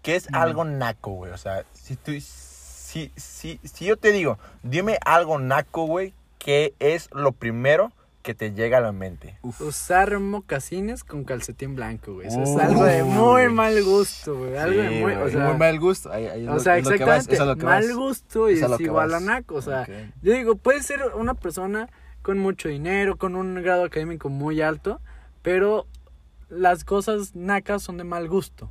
¿Qué 0.02 0.16
es 0.16 0.28
algo 0.34 0.64
naco, 0.64 1.12
güey? 1.12 1.32
O 1.32 1.38
sea, 1.38 1.66
si 1.74 1.96
tú. 1.96 2.12
Si, 2.20 3.12
si, 3.16 3.60
si 3.64 3.86
yo 3.86 3.98
te 3.98 4.12
digo, 4.12 4.40
dime 4.64 4.98
algo 5.06 5.38
naco, 5.38 5.86
güey, 5.86 6.12
¿qué 6.40 6.74
es 6.80 7.10
lo 7.14 7.32
primero 7.34 7.92
que 8.24 8.34
te 8.34 8.52
llega 8.54 8.80
a 8.80 8.82
la 8.82 8.92
mente? 8.92 9.38
Usar 9.60 10.20
mocasines 10.20 11.04
con 11.04 11.24
calcetín 11.24 11.76
blanco, 11.76 12.16
güey. 12.16 12.28
Eso 12.28 12.42
es 12.44 12.56
algo 12.58 12.84
de 12.84 13.04
muy 13.04 13.48
mal 13.50 13.82
gusto, 13.84 14.36
güey. 14.38 14.58
Algo 14.58 14.82
de 14.82 14.90
Sí, 14.90 14.96
muy, 14.96 15.14
o 15.14 15.30
sea, 15.30 15.46
muy 15.48 15.58
mal 15.58 15.80
gusto. 15.80 16.12
Ahí- 16.12 16.28
ahí 16.28 16.44
es 16.44 16.50
o 16.50 16.54
lo- 16.56 16.60
sea, 16.60 16.78
es 16.78 16.86
lo 16.86 16.92
que 16.98 17.06
vas, 17.06 17.28
exactamente, 17.28 17.34
es 17.44 17.48
lo 17.48 17.56
que 17.58 17.66
mal 17.66 17.88
vas. 17.88 17.96
gusto 17.96 18.50
y 18.50 18.54
Es 18.56 18.64
a 18.64 18.74
es, 18.76 18.82
igual 18.82 19.10
vas. 19.12 19.22
a 19.22 19.26
naco, 19.26 19.56
o 19.56 19.62
sea, 19.62 19.82
Ok. 19.84 19.90
Yo 20.22 20.34
digo, 20.34 20.56
puede 20.56 20.82
ser 20.84 21.02
una 21.16 21.34
persona 21.36 21.88
con 22.22 22.38
mucho 22.40 22.68
dinero, 22.68 23.18
con 23.18 23.36
un 23.36 23.56
grado 23.62 23.86
académico 23.86 24.28
muy 24.30 24.62
alto, 24.62 25.00
pero 25.42 25.88
las 26.50 26.84
cosas 26.84 27.36
nacas 27.36 27.82
son 27.84 27.98
de 27.98 28.04
mal 28.04 28.28
gusto. 28.28 28.70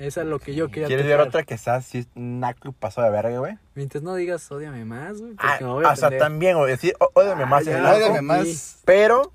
Esa 0.00 0.22
es 0.22 0.26
lo 0.26 0.38
que 0.38 0.54
yo 0.54 0.68
quería 0.70 0.86
¿Quieres 0.86 1.04
ver 1.06 1.20
otra 1.20 1.42
que 1.42 1.58
sea 1.58 1.74
así 1.74 2.06
naco 2.14 2.68
y 2.70 2.72
paso 2.72 3.02
de 3.02 3.10
verga, 3.10 3.38
güey? 3.38 3.58
Mientras 3.74 4.02
no 4.02 4.14
digas, 4.14 4.50
odiame 4.50 4.86
más, 4.86 5.20
güey, 5.20 5.34
Ah, 5.36 5.58
o 5.62 5.96
sea, 5.96 6.16
también, 6.16 6.56
güey, 6.56 6.70
decir, 6.70 6.94
"Ó- 7.00 7.10
ódiame 7.12 7.42
Ah, 7.42 7.46
más 7.46 7.64
ya, 7.66 7.72
es 7.72 7.78
ódiame 7.78 7.88
naco, 7.92 7.96
Ódiame 8.12 8.22
más. 8.22 8.78
Pero, 8.86 9.30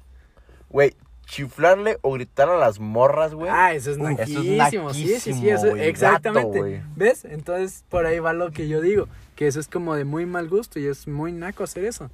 güey, 0.69 0.95
chiflarle 1.27 1.99
o 2.01 2.13
gritar 2.13 2.49
a 2.49 2.57
las 2.57 2.79
morras, 2.79 3.35
güey. 3.35 3.51
Ah, 3.53 3.73
eso 3.73 3.91
es 3.91 3.97
eso 3.97 4.07
es 4.07 4.17
naquísimo, 4.57 4.93
sí, 4.93 5.07
sí, 5.07 5.19
sí, 5.19 5.29
naquísimo, 5.29 5.55
eso- 5.55 5.75
exactamente. 5.75 6.59
gato. 6.77 6.83
¿Ves? 6.95 7.25
Entonces, 7.25 7.83
por 7.89 8.07
ahí 8.07 8.17
va 8.17 8.33
lo 8.33 8.49
que 8.49 8.67
yo 8.67 8.81
digo, 8.81 9.07
que 9.35 9.45
eso 9.45 9.59
es 9.59 9.67
como 9.67 9.93
de 9.93 10.03
muy 10.03 10.25
mal 10.25 10.49
gusto 10.49 10.79
y 10.79 10.87
es 10.87 11.07
muy 11.07 11.31
naco 11.31 11.63
hacer 11.63 11.85
eso. 11.85 12.09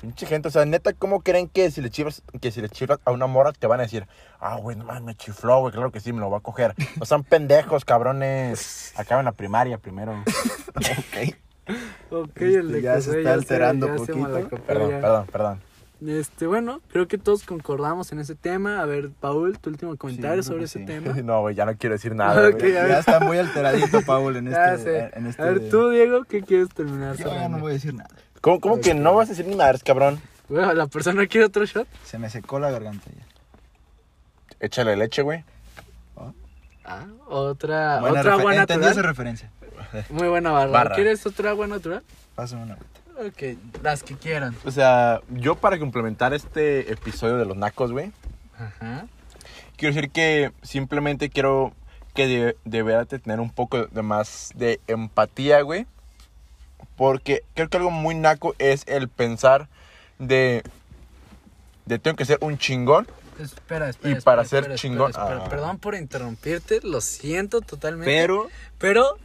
Pinche 0.00 0.24
gente, 0.26 0.48
o 0.48 0.50
sea, 0.50 0.64
neta, 0.64 0.94
¿cómo 0.94 1.20
creen 1.20 1.46
que 1.48 1.70
si 1.70 1.82
le 1.82 1.90
chiflas, 1.90 2.22
que 2.40 2.50
si 2.50 2.62
le 2.62 2.70
chiflas 2.70 2.98
a 3.04 3.10
una 3.10 3.26
morra 3.26 3.52
te 3.52 3.66
van 3.66 3.80
a 3.80 3.82
decir, 3.82 4.06
ah, 4.40 4.56
güey, 4.56 4.74
no 4.76 4.84
mames, 4.84 5.02
me 5.02 5.14
chifló, 5.14 5.60
güey, 5.60 5.72
claro 5.74 5.92
que 5.92 6.00
sí, 6.00 6.12
me 6.14 6.20
lo 6.20 6.30
va 6.30 6.38
a 6.38 6.40
coger? 6.40 6.74
No 6.98 7.04
sean 7.04 7.22
pendejos, 7.22 7.84
cabrones. 7.84 8.94
Acaban 8.96 9.24
la 9.26 9.32
primaria 9.32 9.78
primero. 9.78 10.24
Ok. 10.76 11.34
Ok, 12.10 12.28
Este, 12.36 12.54
el 12.58 12.72
de 12.72 12.82
ya 12.82 12.94
que 12.96 13.02
se 13.02 13.10
está 13.18 13.22
ya 13.30 13.34
alterando 13.34 13.86
se 14.04 14.12
poquito. 14.12 14.48
Perdón, 14.66 14.90
perdón, 15.00 15.26
perdón. 15.30 15.60
Este, 16.04 16.46
bueno, 16.46 16.80
creo 16.90 17.06
que 17.06 17.18
todos 17.18 17.44
concordamos 17.44 18.10
en 18.10 18.18
ese 18.20 18.34
tema. 18.34 18.80
A 18.80 18.86
ver, 18.86 19.10
Paul, 19.20 19.58
tu 19.58 19.70
último 19.70 19.96
comentario 19.96 20.42
sobre 20.42 20.64
ese 20.64 20.80
tema. 20.86 21.12
No, 21.22 21.42
güey, 21.42 21.54
ya 21.54 21.66
no 21.66 21.76
quiero 21.76 21.94
decir 21.94 22.14
nada, 22.14 22.48
Ok, 22.48 22.58
güey. 22.58 22.76
a 22.76 22.82
ver. 22.82 22.90
Ya 22.92 22.98
está 23.00 23.20
muy 23.20 23.38
alteradito, 23.38 24.00
Paul, 24.02 24.36
en 24.36 24.48
este. 24.52 25.16
En 25.16 25.26
este 25.26 25.42
A 25.42 25.44
ver, 25.46 25.68
tú, 25.68 25.90
Diego, 25.90 26.24
¿qué 26.24 26.42
quieres 26.42 26.70
terminar? 26.70 27.16
Yo 27.16 27.26
ya 27.26 27.48
no 27.48 27.58
voy 27.58 27.72
a 27.72 27.74
decir 27.74 27.94
nada. 27.94 28.10
¿Cómo, 28.40 28.60
cómo 28.60 28.80
que 28.80 28.94
no 28.94 29.14
vas 29.14 29.28
a 29.28 29.32
decir 29.32 29.46
ni 29.46 29.56
madres, 29.56 29.82
cabrón? 29.82 30.20
Bueno, 30.48 30.72
¿la 30.72 30.86
persona 30.86 31.26
quiere 31.26 31.46
otro 31.46 31.64
shot? 31.64 31.86
Se 32.04 32.18
me 32.18 32.30
secó 32.30 32.58
la 32.58 32.70
garganta 32.70 33.06
ya. 33.10 33.24
Échale 34.60 34.96
leche, 34.96 35.22
güey. 35.22 35.44
Ah, 36.84 37.06
otra, 37.28 38.00
Buena 38.00 38.20
otra 38.20 38.32
agua 38.32 38.56
Entendí 38.56 38.86
esa 38.86 39.02
referencia. 39.02 39.50
Muy 40.08 40.28
buena 40.28 40.50
barra. 40.50 40.70
Barra. 40.70 40.94
¿Quieres 40.96 41.24
otra 41.24 41.50
agua 41.50 41.66
natural? 41.66 42.02
Pásame 42.34 42.64
una 42.64 42.74
agüita. 42.74 43.00
Ok, 43.26 43.82
las 43.82 44.02
que 44.02 44.16
quieran. 44.16 44.56
O 44.64 44.70
sea, 44.70 45.20
yo 45.28 45.54
para 45.54 45.78
complementar 45.78 46.32
este 46.32 46.90
episodio 46.90 47.36
de 47.36 47.44
los 47.44 47.56
nacos, 47.56 47.92
güey, 47.92 48.12
Ajá. 48.58 49.06
quiero 49.76 49.94
decir 49.94 50.10
que 50.10 50.52
simplemente 50.62 51.28
quiero 51.28 51.74
que 52.14 52.26
de, 52.26 52.56
deberás 52.64 53.08
de 53.08 53.18
tener 53.18 53.38
un 53.40 53.50
poco 53.50 53.86
de 53.86 54.02
más 54.02 54.52
de 54.54 54.80
empatía, 54.86 55.60
güey. 55.60 55.86
Porque 57.00 57.44
creo 57.54 57.70
que 57.70 57.78
algo 57.78 57.90
muy 57.90 58.14
naco 58.14 58.54
es 58.58 58.82
el 58.86 59.08
pensar 59.08 59.68
de, 60.18 60.62
de 61.86 61.98
tengo 61.98 62.14
que 62.14 62.26
ser 62.26 62.36
un 62.42 62.58
chingón. 62.58 63.08
Espera, 63.38 63.88
espera. 63.88 64.10
Y 64.14 64.18
espera, 64.18 64.20
para 64.36 64.44
ser 64.44 64.70
espera, 64.70 64.76
chingón- 64.76 65.08
espera, 65.08 65.28
espera. 65.28 65.46
ah. 65.46 65.48
Perdón 65.48 65.78
por 65.78 65.94
interrumpirte, 65.94 66.80
lo 66.82 67.00
siento 67.00 67.62
totalmente. 67.62 68.04
Pero. 68.04 68.48
Pero 68.76 69.16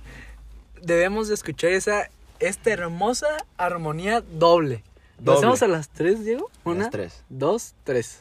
debemos 0.82 1.28
de 1.28 1.34
escuchar 1.34 1.72
esa 1.72 2.10
esta 2.40 2.70
hermosa 2.72 3.28
armonía 3.58 4.22
doble. 4.22 4.82
¿Lo 5.20 5.34
Doble. 5.34 5.38
hacemos 5.40 5.62
a 5.62 5.68
las 5.68 5.90
tres, 5.90 6.24
Diego? 6.24 6.50
Una, 6.64 6.84
Las 6.84 6.92
tres. 6.92 7.24
dos, 7.28 7.74
tres. 7.84 8.18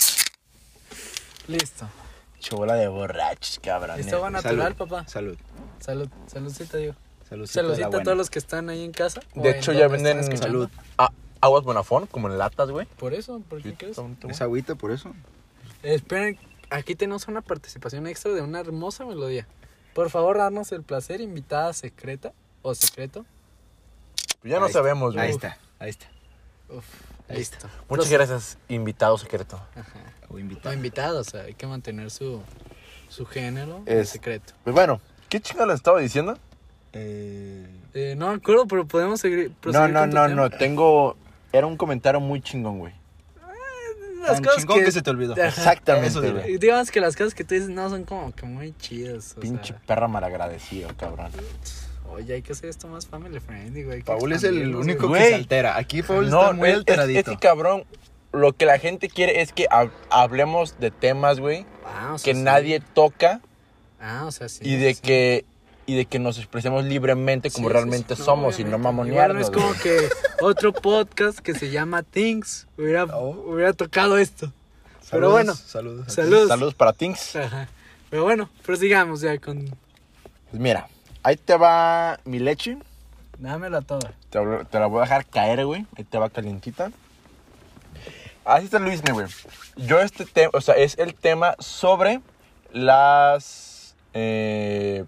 Listo. 1.47 1.89
Chola 2.41 2.75
de 2.75 2.89
borrachos, 2.89 3.61
cabrón. 3.63 3.99
¿Listo 3.99 4.17
agua 4.17 4.31
natural, 4.31 4.75
papá? 4.75 5.07
Salud. 5.07 5.37
Salud, 5.79 6.09
saludcita, 6.27 6.77
Diego. 6.79 6.95
Saludcita 7.29 7.61
a 7.61 7.89
buena. 7.89 8.03
todos 8.05 8.17
los 8.17 8.31
que 8.31 8.39
están 8.39 8.69
ahí 8.69 8.85
en 8.85 8.93
casa. 8.93 9.21
o 9.35 9.43
De 9.43 9.51
hecho, 9.51 9.73
ya 9.73 9.89
venden. 9.89 10.23
Salud. 10.37 10.69
Ah, 10.99 11.11
aguas 11.41 11.65
Bonafón, 11.65 12.07
como 12.07 12.29
en 12.29 12.39
latas, 12.39 12.71
güey. 12.71 12.87
Por 12.99 13.15
eso, 13.15 13.41
¿por 13.49 13.63
qué 13.63 13.75
crees? 13.75 13.97
¿Es 14.29 14.41
agüita 14.41 14.75
por 14.75 14.91
eso? 14.91 15.13
Esperen, 15.83 16.39
aquí 16.71 16.95
tenemos 16.95 17.29
una 17.29 17.41
participación 17.43 18.07
extra 18.07 18.33
de 18.33 18.41
una 18.43 18.61
hermosa 18.61 19.05
melodía. 19.05 19.47
Por 19.95 20.11
favor, 20.11 20.39
darnos 20.39 20.73
el 20.73 20.83
placer, 20.83 21.21
invitada 21.21 21.73
secreta 21.73 22.33
o 22.63 22.75
secreto. 22.75 23.25
Pues 24.41 24.51
ya 24.51 24.59
no 24.59 24.65
Ahí 24.67 24.71
está, 24.71 24.81
sabemos, 24.81 25.15
güey. 25.15 25.27
Ahí 25.27 25.33
está, 25.33 25.59
ahí 25.79 25.91
está. 25.91 26.07
Uf, 26.69 26.85
Ahí 27.29 27.39
listo. 27.39 27.69
Muchas 27.89 28.11
gracias, 28.11 28.59
invitado 28.69 29.17
secreto. 29.19 29.57
Ajá. 29.77 29.99
O 30.29 30.35
No, 30.35 30.39
invitado. 30.41 30.75
invitado, 30.75 31.21
o 31.21 31.25
sea, 31.25 31.43
hay 31.43 31.55
que 31.55 31.67
mantener 31.67 32.11
su, 32.11 32.43
su 33.09 33.25
género 33.27 33.83
Es- 33.87 34.11
secreto. 34.11 34.53
Pues 34.65 34.75
bueno, 34.75 35.01
¿qué 35.29 35.41
chinga 35.41 35.65
les 35.67 35.77
estaba 35.77 36.01
diciendo? 36.01 36.39
Eh, 36.95 37.67
Eh, 37.95 38.15
no 38.17 38.29
me 38.29 38.35
acuerdo, 38.35 38.67
pero 38.67 38.87
podemos 38.87 39.21
seguir. 39.21 39.53
No, 39.67 39.89
no, 39.89 40.01
con 40.01 40.11
tu 40.11 40.17
no, 40.17 40.23
tema? 40.27 40.29
no, 40.29 40.51
tengo... 40.51 41.17
Era 41.53 41.67
un 41.67 41.77
comentario 41.77 42.19
muy 42.21 42.41
chingón, 42.41 42.79
güey. 42.81 42.93
Las 44.23 44.35
tan 44.37 44.45
cosas 44.45 44.61
chingón 44.63 44.85
que... 44.85 44.91
se 44.91 45.03
te 45.03 45.11
olvidó. 45.11 45.37
Exactamente, 45.37 46.09
Eso 46.09 46.21
güey. 46.23 46.57
Digamos 46.59 46.91
que 46.91 47.01
las 47.01 47.15
cosas 47.15 47.35
que 47.35 47.45
tú 47.45 47.55
dices 47.55 47.69
no 47.69 47.89
son 47.91 48.05
como 48.05 48.33
que 48.35 48.47
muy 48.47 48.75
chidas. 48.79 49.35
O 49.37 49.41
Pinche 49.41 49.75
sea, 49.75 49.83
perra 49.87 50.09
malagradecido, 50.09 50.89
cabrón. 50.97 51.31
oye, 52.11 52.35
hay 52.35 52.43
que 52.43 52.53
hacer 52.53 52.71
esto 52.71 52.89
más 52.89 53.07
family 53.07 53.39
friendly, 53.39 53.85
güey. 53.85 53.99
que 53.99 54.05
Paul 54.05 54.33
es 54.33 54.43
el 54.45 54.75
único 54.75 55.09
güey. 55.09 55.23
que 55.23 55.29
se 55.29 55.35
altera. 55.35 55.77
Aquí 55.77 56.03
Paul 56.03 56.31
no, 56.31 56.41
está 56.41 56.53
muy 56.55 56.71
es- 56.71 56.77
alteradito. 56.77 57.31
Es, 57.33 57.37
que, 57.37 57.37
cabrón, 57.37 57.85
lo 58.33 58.53
que 58.55 58.65
la 58.67 58.79
gente 58.79 59.09
quiere 59.09 59.43
es 59.43 59.53
que 59.53 59.67
hab- 59.69 59.91
hablemos 60.11 60.79
de 60.81 60.91
temas, 60.91 61.39
güey, 61.39 61.67
Ah, 61.85 62.13
o 62.15 62.19
sea, 62.19 62.33
que 62.33 62.37
sí. 62.39 62.43
nadie 62.43 62.81
toca 62.81 63.41
Ah, 64.01 64.25
o 64.27 64.33
sea, 64.33 64.49
sí. 64.49 64.61
y 64.67 64.77
de 64.77 64.95
sí. 64.95 65.01
que 65.03 65.45
y 65.87 65.97
de 65.97 66.07
que 66.07 66.19
nos 66.19 66.39
expresemos 66.39 66.85
libremente 66.85 67.51
como 67.51 67.69
Sí, 67.69 67.73
realmente 67.73 68.17
sí. 68.17 68.23
somos 68.23 68.59
y 68.59 68.65
no 68.65 68.77
obviamente. 68.77 69.11
Igual 69.11 69.29
no 69.29 69.35
mamonearnos. 69.35 69.43
es 69.45 69.51
como 69.51 69.73
que 69.75 70.09
otro 70.43 70.73
podcast 70.73 71.39
que 71.41 71.55
se 71.55 71.71
llama 71.71 72.03
Things 72.03 72.67
hubiera, 72.79 73.05
Oh. 73.13 73.31
hubiera 73.53 73.73
tocado 73.73 74.19
esto. 74.19 74.53
Saludos, 75.01 75.09
Pero 75.11 75.31
bueno, 75.31 75.55
Saludos. 75.55 76.13
saludos. 76.13 76.49
Saludos 76.49 76.75
para 76.75 76.93
Tings. 76.93 77.37
Ajá. 77.37 77.69
Pero 78.11 78.23
bueno, 78.25 78.49
prosigamos 78.65 79.21
ya 79.21 79.39
con... 79.39 79.65
Pues 80.51 80.63
mira, 80.63 80.89
ahí 81.23 81.37
te 81.37 81.57
va 81.57 82.19
mi 82.25 82.39
leche. 82.39 82.79
Dámela 83.39 83.81
toda. 83.83 84.13
Te, 84.31 84.39
te 84.71 84.79
la 84.79 84.87
voy 84.87 84.99
a 85.01 85.03
dejar 85.03 85.27
caer, 85.27 85.67
güey. 85.67 85.85
Ahí 85.97 86.05
te 86.05 86.17
va 86.19 86.31
calientita. 86.31 86.91
Así 88.45 88.67
está 88.67 88.79
Luis, 88.79 89.03
güey. 89.03 89.27
Yo 89.77 90.01
este 90.01 90.25
tema, 90.27 90.51
o 90.53 90.61
sea, 90.61 90.75
es 90.77 90.97
el 90.99 91.15
tema 91.15 91.55
sobre 91.59 92.21
las 92.73 93.95
eh, 94.13 95.05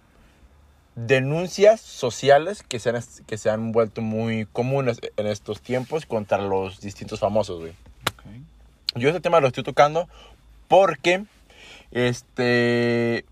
denuncias 0.96 1.80
sociales 1.80 2.64
que 2.66 2.78
se, 2.80 2.88
han, 2.90 3.02
que 3.26 3.38
se 3.38 3.50
han 3.50 3.70
vuelto 3.72 4.00
muy 4.00 4.46
comunes 4.52 4.98
en 5.16 5.26
estos 5.26 5.60
tiempos 5.60 6.06
contra 6.06 6.38
los 6.38 6.80
distintos 6.80 7.20
famosos, 7.20 7.60
güey. 7.60 7.72
Yo 8.94 9.08
este 9.10 9.20
tema 9.20 9.40
lo 9.40 9.46
estoy 9.48 9.62
tocando 9.62 10.08
porque, 10.68 11.24
este, 11.92 13.26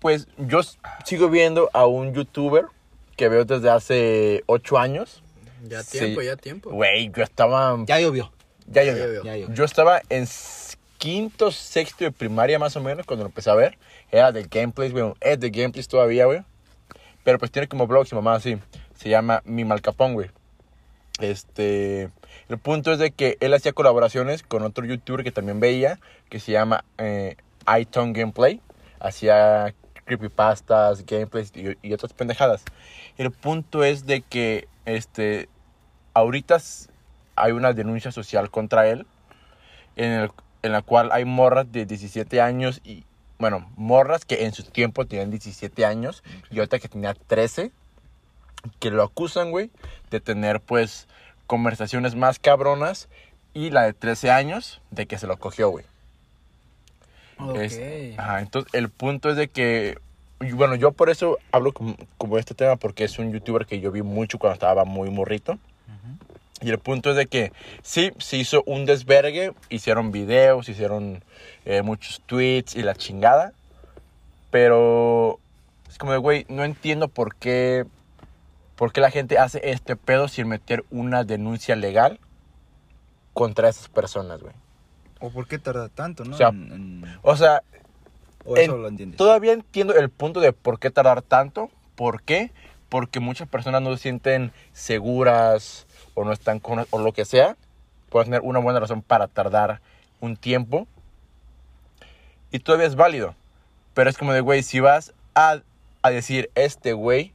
pues 0.00 0.28
yo 0.38 0.60
sigo 1.04 1.28
viendo 1.28 1.70
a 1.72 1.86
un 1.86 2.14
youtuber 2.14 2.66
que 3.16 3.28
veo 3.28 3.44
desde 3.44 3.68
hace 3.70 4.44
ocho 4.46 4.78
años. 4.78 5.22
Ya 5.68 5.82
Sí. 5.82 5.98
tiempo, 5.98 6.22
ya 6.22 6.36
tiempo. 6.36 6.70
Güey, 6.70 7.10
yo 7.14 7.22
estaba... 7.24 7.76
Ya 7.86 8.00
llovió. 8.00 8.32
Ya, 8.66 8.84
Ya 8.84 8.92
llovió. 8.92 9.04
llovió. 9.06 9.24
Ya 9.24 9.36
llovió. 9.36 9.54
Yo 9.54 9.64
estaba 9.64 10.02
en 10.08 10.26
quinto, 10.98 11.50
sexto 11.50 12.04
de 12.04 12.12
primaria 12.12 12.60
más 12.60 12.76
o 12.76 12.80
menos 12.80 13.04
cuando 13.06 13.24
lo 13.24 13.28
empecé 13.28 13.50
a 13.50 13.54
ver. 13.54 13.76
Era 14.12 14.30
de 14.30 14.44
gameplays, 14.44 14.92
güey. 14.92 15.12
Es 15.20 15.40
de 15.40 15.50
gameplays 15.50 15.88
todavía, 15.88 16.26
güey. 16.26 16.42
Pero 17.24 17.38
pues 17.38 17.50
tiene 17.50 17.68
como 17.68 17.86
blog, 17.86 18.06
su 18.06 18.14
mamá 18.16 18.34
así. 18.34 18.58
Se 18.94 19.08
llama 19.08 19.42
Mi 19.44 19.64
Malcapón, 19.64 20.14
güey. 20.14 20.30
Este... 21.20 22.10
El 22.48 22.58
punto 22.58 22.92
es 22.92 22.98
de 22.98 23.10
que 23.10 23.36
él 23.40 23.52
hacía 23.54 23.72
colaboraciones 23.72 24.42
con 24.42 24.62
otro 24.62 24.84
youtuber 24.84 25.22
que 25.24 25.32
también 25.32 25.60
veía, 25.60 25.98
que 26.30 26.40
se 26.40 26.52
llama 26.52 26.84
eh, 26.98 27.36
Gameplay. 27.66 28.60
Hacía 29.00 29.74
creepypastas, 30.04 31.04
gameplays 31.06 31.52
y, 31.54 31.76
y 31.86 31.92
otras 31.92 32.12
pendejadas. 32.12 32.64
El 33.18 33.30
punto 33.30 33.84
es 33.84 34.06
de 34.06 34.22
que, 34.22 34.66
este, 34.84 35.48
ahorita 36.14 36.58
hay 37.36 37.52
una 37.52 37.72
denuncia 37.72 38.12
social 38.12 38.50
contra 38.50 38.88
él, 38.88 39.06
en, 39.96 40.10
el- 40.12 40.30
en 40.62 40.72
la 40.72 40.82
cual 40.82 41.10
hay 41.12 41.24
morras 41.24 41.70
de 41.70 41.86
17 41.86 42.40
años 42.40 42.80
y, 42.84 43.04
bueno, 43.42 43.68
morras 43.74 44.24
que 44.24 44.44
en 44.44 44.52
su 44.54 44.62
tiempo 44.62 45.04
tenían 45.04 45.30
17 45.32 45.84
años 45.84 46.22
y 46.52 46.60
otra 46.60 46.78
que 46.78 46.86
tenía 46.88 47.12
13, 47.12 47.72
que 48.78 48.92
lo 48.92 49.02
acusan, 49.02 49.50
güey, 49.50 49.68
de 50.12 50.20
tener, 50.20 50.60
pues, 50.60 51.08
conversaciones 51.48 52.14
más 52.14 52.38
cabronas 52.38 53.08
y 53.52 53.70
la 53.70 53.82
de 53.82 53.94
13 53.94 54.30
años 54.30 54.80
de 54.92 55.06
que 55.06 55.18
se 55.18 55.26
lo 55.26 55.36
cogió, 55.38 55.70
güey. 55.70 55.84
Ok. 57.38 57.56
Es- 57.56 57.80
ajá, 58.16 58.40
entonces 58.42 58.72
el 58.74 58.88
punto 58.90 59.28
es 59.28 59.34
de 59.36 59.48
que, 59.48 59.98
bueno, 60.54 60.76
yo 60.76 60.92
por 60.92 61.10
eso 61.10 61.38
hablo 61.50 61.72
como, 61.72 61.96
como 62.18 62.38
este 62.38 62.54
tema 62.54 62.76
porque 62.76 63.02
es 63.02 63.18
un 63.18 63.32
youtuber 63.32 63.66
que 63.66 63.80
yo 63.80 63.90
vi 63.90 64.02
mucho 64.02 64.38
cuando 64.38 64.54
estaba 64.54 64.84
muy 64.84 65.10
morrito. 65.10 65.58
Y 66.62 66.70
el 66.70 66.78
punto 66.78 67.10
es 67.10 67.16
de 67.16 67.26
que 67.26 67.52
sí, 67.82 68.12
se 68.18 68.36
hizo 68.36 68.62
un 68.66 68.86
desvergue, 68.86 69.52
hicieron 69.68 70.12
videos, 70.12 70.68
hicieron 70.68 71.22
eh, 71.64 71.82
muchos 71.82 72.22
tweets 72.26 72.74
y 72.76 72.82
la 72.82 72.94
chingada. 72.94 73.52
Pero 74.50 75.38
es 75.88 75.98
como 75.98 76.12
de, 76.12 76.18
güey, 76.18 76.46
no 76.48 76.64
entiendo 76.64 77.08
por 77.08 77.34
qué, 77.36 77.84
por 78.76 78.92
qué 78.92 79.00
la 79.00 79.10
gente 79.10 79.38
hace 79.38 79.70
este 79.70 79.96
pedo 79.96 80.28
sin 80.28 80.48
meter 80.48 80.84
una 80.90 81.24
denuncia 81.24 81.74
legal 81.76 82.20
contra 83.32 83.68
esas 83.68 83.88
personas, 83.88 84.40
güey. 84.40 84.54
¿O 85.20 85.30
por 85.30 85.46
qué 85.46 85.58
tarda 85.58 85.88
tanto, 85.88 86.24
no? 86.24 86.34
O 86.34 86.38
sea, 86.38 86.48
En- 86.48 86.72
en- 86.72 87.18
O 87.22 87.36
sea, 87.36 87.62
o 88.44 88.56
eso 88.56 88.74
en- 88.76 88.82
lo 88.82 88.88
entiendes. 88.88 89.16
Todavía 89.16 89.52
entiendo 89.52 89.94
el 89.94 90.10
punto 90.10 90.40
de 90.40 90.52
por 90.52 90.78
qué 90.78 90.90
tardar 90.90 91.22
tanto. 91.22 91.70
¿Por 91.94 92.22
qué? 92.22 92.50
Porque 92.88 93.20
muchas 93.20 93.48
personas 93.48 93.80
no 93.82 93.96
se 93.96 94.02
sienten 94.02 94.52
seguras 94.72 95.86
o 96.14 96.24
no 96.24 96.32
están 96.32 96.60
con 96.60 96.86
o 96.90 96.98
lo 96.98 97.12
que 97.12 97.24
sea. 97.24 97.56
Pueden 98.08 98.26
tener 98.26 98.40
una 98.42 98.58
buena 98.58 98.80
razón 98.80 99.02
para 99.02 99.28
tardar 99.28 99.80
un 100.20 100.36
tiempo. 100.36 100.86
Y 102.50 102.58
todavía 102.58 102.86
es 102.86 102.96
válido. 102.96 103.34
Pero 103.94 104.10
es 104.10 104.16
como 104.16 104.32
de, 104.32 104.40
güey, 104.40 104.62
si 104.62 104.80
vas 104.80 105.12
a, 105.34 105.60
a 106.02 106.10
decir, 106.10 106.50
este 106.54 106.92
güey 106.92 107.32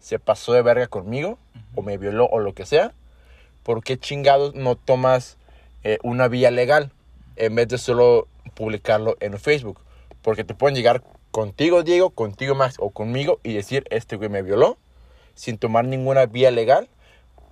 se 0.00 0.18
pasó 0.18 0.52
de 0.52 0.62
verga 0.62 0.86
conmigo, 0.88 1.38
o 1.74 1.82
me 1.82 1.98
violó, 1.98 2.26
o 2.26 2.40
lo 2.40 2.54
que 2.54 2.66
sea, 2.66 2.92
¿por 3.62 3.84
qué 3.84 3.98
chingados 3.98 4.54
no 4.54 4.74
tomas 4.74 5.36
eh, 5.84 5.98
una 6.02 6.26
vía 6.26 6.50
legal 6.50 6.90
en 7.36 7.54
vez 7.54 7.68
de 7.68 7.78
solo 7.78 8.26
publicarlo 8.54 9.16
en 9.20 9.38
Facebook? 9.38 9.80
Porque 10.22 10.42
te 10.42 10.54
pueden 10.54 10.74
llegar 10.74 11.02
contigo, 11.30 11.82
Diego, 11.82 12.10
contigo, 12.10 12.54
Max, 12.54 12.76
o 12.78 12.90
conmigo 12.90 13.40
y 13.42 13.52
decir, 13.52 13.84
este 13.90 14.16
güey 14.16 14.30
me 14.30 14.42
violó, 14.42 14.78
sin 15.34 15.58
tomar 15.58 15.84
ninguna 15.84 16.26
vía 16.26 16.50
legal, 16.50 16.88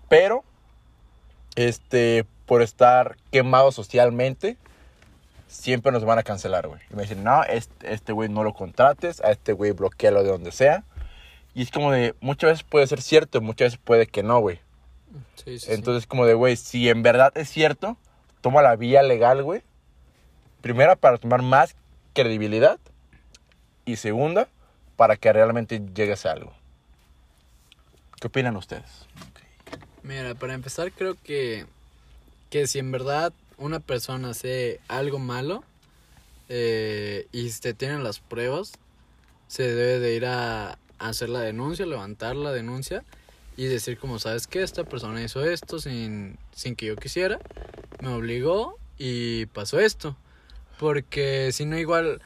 pero, 0.09 0.43
este, 1.59 2.25
por 2.47 2.63
estar 2.63 3.17
quemado 3.33 3.73
socialmente, 3.73 4.57
siempre 5.49 5.91
nos 5.91 6.05
van 6.05 6.21
a 6.21 6.23
cancelar, 6.23 6.69
güey. 6.69 6.81
Y 6.89 6.95
me 6.95 7.03
dicen, 7.03 7.25
no, 7.25 7.43
este 7.43 7.93
este 7.93 8.13
güey 8.13 8.29
no 8.29 8.45
lo 8.45 8.55
contrates, 8.55 9.21
a 9.23 9.33
este 9.33 9.53
güey 9.53 9.73
bloquealo 9.73 10.23
de 10.23 10.31
donde 10.31 10.53
sea. 10.53 10.85
Y 11.55 11.63
es 11.63 11.73
como 11.73 11.91
de, 11.91 12.15
muchas 12.21 12.51
veces 12.51 12.63
puede 12.63 12.87
ser 12.87 13.03
cierto, 13.03 13.41
muchas 13.41 13.73
veces 13.73 13.81
puede 13.83 14.07
que 14.07 14.23
no, 14.23 14.39
güey. 14.39 14.61
Sí, 15.35 15.59
sí, 15.59 15.67
sí. 15.67 15.73
Entonces, 15.73 16.07
como 16.07 16.27
de, 16.27 16.35
güey, 16.35 16.55
si 16.55 16.89
en 16.89 17.03
verdad 17.03 17.37
es 17.37 17.49
cierto, 17.49 17.97
toma 18.41 18.63
la 18.63 18.77
vía 18.77 19.03
legal, 19.03 19.43
güey. 19.43 19.63
Primera, 20.61 20.95
para 20.95 21.19
tomar 21.19 21.43
más 21.43 21.75
credibilidad. 22.13 22.79
Y 23.85 23.97
segunda, 23.97 24.47
para 24.95 25.17
que 25.17 25.33
realmente 25.33 25.83
llegues 25.93 26.25
a 26.25 26.33
algo. 26.33 26.53
¿Qué 28.21 28.29
opinan 28.29 28.57
ustedes? 28.57 29.09
Mira, 30.09 30.35
para 30.35 30.55
empezar 30.55 30.91
creo 30.91 31.19
que, 31.23 31.67
que 32.49 32.67
si 32.67 32.79
en 32.79 32.91
verdad 32.91 33.35
una 33.59 33.79
persona 33.79 34.31
hace 34.31 34.81
algo 34.89 35.19
malo 35.19 35.65
eh, 36.49 37.27
y 37.31 37.51
se 37.51 37.75
tienen 37.75 38.03
las 38.03 38.19
pruebas, 38.19 38.73
se 39.49 39.65
debe 39.65 39.99
de 39.99 40.15
ir 40.15 40.25
a, 40.25 40.79
hacer 40.99 41.29
la 41.29 41.41
denuncia, 41.41 41.85
levantar 41.85 42.37
la 42.37 42.53
denuncia 42.53 43.05
y 43.59 43.67
decir 43.67 43.99
como, 43.99 44.19
¿sabes 44.19 44.47
qué? 44.47 44.63
Esta 44.63 44.85
persona 44.85 45.23
hizo 45.23 45.45
esto 45.45 45.79
sin, 45.79 46.39
sin 46.53 46.75
que 46.75 46.87
yo 46.87 46.97
quisiera, 46.97 47.39
me 48.01 48.09
obligó 48.09 48.79
y 48.97 49.45
pasó 49.45 49.79
esto. 49.79 50.17
Porque 50.79 51.53
si 51.53 51.67
no 51.67 51.79
igual, 51.79 52.23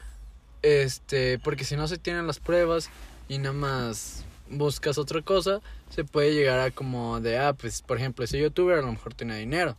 este, 0.61 1.37
porque 1.37 1.65
si 1.65 1.75
no 1.75 1.89
se 1.89 1.97
tienen 1.97 2.27
las 2.27 2.39
pruebas 2.39 2.89
y 3.27 3.39
nada 3.39 3.51
más 3.51 4.23
buscas 4.57 4.97
otra 4.97 5.21
cosa, 5.21 5.61
se 5.89 6.03
puede 6.03 6.33
llegar 6.33 6.59
a 6.59 6.71
como 6.71 7.19
de, 7.21 7.37
ah, 7.37 7.53
pues 7.53 7.81
por 7.81 7.97
ejemplo, 7.97 8.25
ese 8.25 8.39
youtuber 8.39 8.79
a 8.79 8.81
lo 8.81 8.91
mejor 8.91 9.13
tiene 9.13 9.37
dinero. 9.37 9.77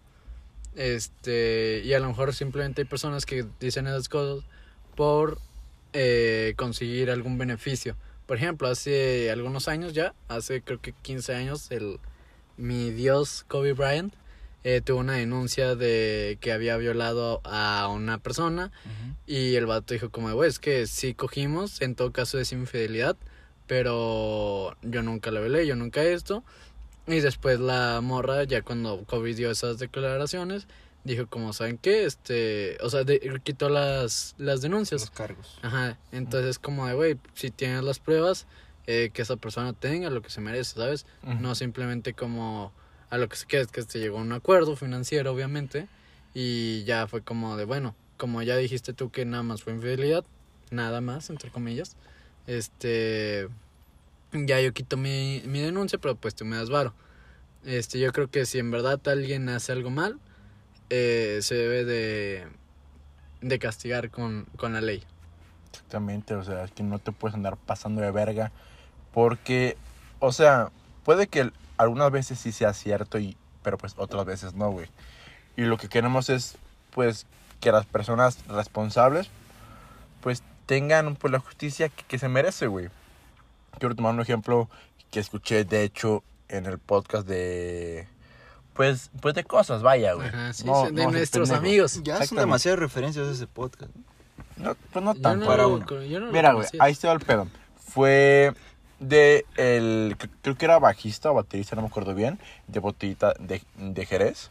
Este, 0.75 1.83
y 1.85 1.93
a 1.95 2.01
lo 2.01 2.09
mejor 2.09 2.35
simplemente 2.35 2.83
hay 2.83 2.89
personas 2.89 3.27
que 3.27 3.47
dicen 3.61 3.87
esas 3.87 4.09
cosas 4.09 4.45
por 4.97 5.39
eh, 5.93 6.55
conseguir 6.57 7.11
algún 7.11 7.39
beneficio. 7.39 7.97
Por 8.27 8.37
ejemplo, 8.37 8.69
hace 8.69 9.31
algunos 9.31 9.69
años 9.69 9.93
ya, 9.93 10.15
hace 10.29 10.63
creo 10.63 10.81
que 10.81 10.93
15 10.93 11.35
años, 11.35 11.71
el, 11.71 12.01
mi 12.57 12.91
dios 12.91 13.45
Kobe 13.49 13.73
Bryant 13.75 14.15
eh, 14.65 14.81
tuvo 14.81 15.01
una 15.01 15.15
denuncia 15.15 15.77
de 15.77 16.39
que 16.41 16.51
había 16.51 16.77
violado 16.79 17.43
a 17.45 17.87
una 17.89 18.19
persona 18.19 18.73
y 19.27 19.57
el 19.57 19.67
vato 19.67 19.93
dijo 19.93 20.11
como, 20.11 20.33
güey, 20.33 20.49
es 20.49 20.59
que 20.59 20.87
sí 20.87 21.13
cogimos, 21.13 21.83
en 21.83 21.95
todo 21.95 22.13
caso 22.13 22.39
es 22.39 22.51
infidelidad, 22.51 23.17
pero 23.66 24.77
yo 24.83 25.03
nunca 25.03 25.31
la 25.31 25.40
violé, 25.40 25.66
yo 25.66 25.77
nunca 25.77 26.03
esto. 26.03 26.44
Y 27.07 27.20
después 27.20 27.61
la 27.61 28.00
morra, 28.03 28.44
ya 28.44 28.62
cuando 28.62 29.05
Kobe 29.05 29.35
dio 29.35 29.50
esas 29.50 29.79
declaraciones, 29.79 30.66
dijo 31.05 31.27
como, 31.27 31.53
¿saben 31.53 31.77
qué? 31.77 32.05
Este, 32.07 32.79
o 32.83 32.88
sea, 32.88 33.05
de- 33.05 33.40
quitó 33.42 33.68
las, 33.68 34.35
las 34.38 34.62
denuncias. 34.62 35.03
Los 35.03 35.11
cargos. 35.11 35.59
Ajá, 35.62 35.98
entonces 36.12 36.59
como 36.59 36.87
de, 36.87 36.94
güey, 36.94 37.18
si 37.35 37.50
tienes 37.50 37.85
las 37.85 37.98
pruebas, 37.98 38.46
eh, 38.87 39.11
que 39.12 39.22
esa 39.22 39.37
persona 39.37 39.72
tenga 39.74 40.09
lo 40.11 40.22
que 40.22 40.31
se 40.31 40.40
merece, 40.40 40.74
¿sabes? 40.77 41.05
Ujú. 41.22 41.34
No 41.41 41.55
simplemente 41.55 42.14
como 42.14 42.72
a 43.11 43.18
lo 43.18 43.28
que 43.28 43.36
se 43.36 43.47
queda, 43.47 43.62
es 43.62 43.68
que 43.68 43.82
se 43.82 43.99
llegó 43.99 44.18
a 44.18 44.22
un 44.22 44.32
acuerdo 44.32 44.74
financiero, 44.76 45.30
obviamente, 45.32 45.89
y 46.32 46.84
ya 46.84 47.07
fue 47.07 47.20
como 47.22 47.57
de, 47.57 47.64
bueno, 47.66 47.95
como 48.16 48.41
ya 48.43 48.57
dijiste 48.57 48.93
tú 48.95 49.11
que 49.11 49.24
nada 49.26 49.43
más 49.43 49.62
fue 49.62 49.74
infidelidad, 49.74 50.24
nada 50.70 51.01
más, 51.03 51.28
entre 51.30 51.51
comillas, 51.51 51.97
este, 52.47 53.49
ya 54.32 54.61
yo 54.61 54.72
quito 54.72 54.97
mi, 54.97 55.42
mi 55.47 55.61
denuncia, 55.61 55.99
pero 55.99 56.16
pues 56.16 56.34
tú 56.34 56.45
me 56.45 56.57
das 56.57 56.70
varo. 56.70 56.95
Este, 57.64 57.99
yo 57.99 58.12
creo 58.12 58.30
que 58.30 58.45
si 58.47 58.59
en 58.59 58.70
verdad 58.70 59.01
alguien 59.09 59.49
hace 59.49 59.72
algo 59.72 59.90
mal, 59.90 60.18
eh, 60.90 61.38
se 61.42 61.55
debe 61.55 61.84
de, 61.84 62.47
de 63.40 63.59
castigar 63.59 64.11
con, 64.11 64.47
con 64.57 64.74
la 64.74 64.80
ley. 64.80 65.03
Exactamente, 65.70 66.34
o 66.34 66.45
sea, 66.45 66.64
es 66.64 66.70
que 66.72 66.82
no 66.82 66.99
te 66.99 67.12
puedes 67.12 67.34
andar 67.34 67.57
pasando 67.57 68.03
de 68.03 68.11
verga. 68.11 68.53
Porque, 69.12 69.76
o 70.20 70.32
sea, 70.32 70.70
puede 71.05 71.26
que 71.26 71.51
algunas 71.76 72.11
veces 72.11 72.38
sí 72.38 72.53
sea 72.53 72.72
cierto, 72.74 73.18
y, 73.18 73.36
pero 73.62 73.78
pues 73.78 73.95
otras 73.97 74.24
veces 74.24 74.55
no, 74.55 74.70
güey. 74.70 74.88
Y 75.57 75.62
lo 75.62 75.78
que 75.78 75.88
queremos 75.88 76.28
es, 76.30 76.57
pues, 76.90 77.26
que 77.61 77.72
las 77.72 77.86
personas 77.86 78.47
responsables, 78.47 79.30
pues, 80.20 80.42
tengan 80.67 81.17
pues, 81.17 81.33
la 81.33 81.39
justicia 81.41 81.89
que, 81.89 82.05
que 82.05 82.19
se 82.19 82.29
merece, 82.29 82.67
güey. 82.67 82.89
Quiero 83.79 83.95
tomar 83.95 84.15
un 84.15 84.21
ejemplo 84.21 84.69
que 85.11 85.21
escuché, 85.21 85.65
de 85.65 85.83
hecho, 85.85 86.23
en 86.49 86.67
el 86.67 86.79
podcast 86.79 87.27
de... 87.27 88.07
Pues, 88.75 89.11
pues 89.21 89.35
de 89.35 89.45
cosas, 89.45 89.83
vaya, 89.83 90.15
güey. 90.15 90.29
Ajá, 90.29 90.53
sí, 90.53 90.65
No- 90.65 90.87
sí, 90.87 90.93
de 90.95 91.05
no 91.05 91.11
nuestros 91.12 91.49
pendejo. 91.49 91.67
amigos. 91.69 92.01
Ya 92.03 92.25
son 92.27 92.39
demasiadas 92.39 92.81
referencias 92.81 93.29
a 93.29 93.31
ese 93.31 93.47
podcast. 93.47 93.91
No, 94.57 94.75
pues 94.93 95.05
no 95.05 95.15
tanto. 95.15 95.45
no 95.45 95.47
para 95.47 95.62
lo 95.65 95.75
uno. 95.75 95.87
Mira, 96.33 96.53
güey, 96.53 96.67
ahí 96.81 96.95
se 96.95 97.07
va 97.07 97.12
el 97.12 97.21
pedo. 97.21 97.47
Fue 97.77 98.53
de 99.01 99.45
el, 99.57 100.17
cre- 100.19 100.31
creo 100.43 100.57
que 100.57 100.65
era 100.65 100.79
bajista 100.79 101.31
o 101.31 101.35
baterista, 101.35 101.77
no 101.77 101.83
me 101.83 101.89
acuerdo 101.89 102.15
bien, 102.15 102.39
de 102.67 102.81
Botellita 102.81 103.35
de, 103.39 103.62
de 103.77 104.07
Jerez, 104.07 104.51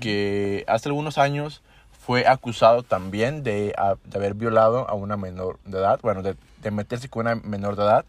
que 0.00 0.64
hace 0.68 0.88
algunos 0.88 1.16
años 1.18 1.62
fue 2.06 2.24
acusado 2.28 2.84
también 2.84 3.42
de, 3.42 3.74
de 4.04 4.16
haber 4.16 4.34
violado 4.34 4.88
a 4.88 4.94
una 4.94 5.16
menor 5.16 5.58
de 5.64 5.78
edad, 5.78 5.98
bueno, 6.02 6.22
de, 6.22 6.36
de 6.62 6.70
meterse 6.70 7.08
con 7.08 7.26
una 7.26 7.34
menor 7.34 7.74
de 7.74 7.82
edad, 7.82 8.04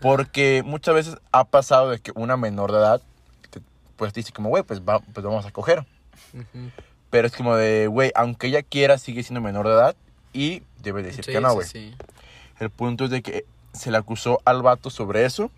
porque 0.00 0.62
muchas 0.64 0.94
veces 0.94 1.16
ha 1.32 1.44
pasado 1.44 1.90
de 1.90 1.98
que 1.98 2.12
una 2.14 2.38
menor 2.38 2.72
de 2.72 2.78
edad, 2.78 3.02
te- 3.50 3.60
pues 3.96 4.14
dice 4.14 4.32
como, 4.32 4.48
güey, 4.48 4.62
pues, 4.62 4.80
va- 4.80 5.00
pues 5.00 5.24
vamos 5.24 5.44
a 5.44 5.50
coger. 5.50 5.80
Ujú. 6.32 6.70
Pero 7.10 7.26
es 7.26 7.34
como 7.36 7.56
de, 7.56 7.86
güey, 7.88 8.10
aunque 8.14 8.46
ella 8.46 8.62
quiera, 8.62 8.96
sigue 8.96 9.22
siendo 9.22 9.42
menor 9.42 9.66
de 9.68 9.74
edad 9.74 9.96
y 10.32 10.62
debe 10.82 11.02
decir 11.02 11.24
Sí, 11.24 11.32
que 11.32 11.40
no, 11.40 11.50
sí, 11.50 11.54
güey. 11.54 11.66
sí. 11.68 11.94
El 12.58 12.70
punto 12.70 13.04
es 13.04 13.10
de 13.10 13.20
que 13.22 13.44
se 13.74 13.90
le 13.90 13.98
acusó 13.98 14.40
al 14.46 14.62
vato 14.62 14.88
sobre 14.88 15.26
eso. 15.26 15.50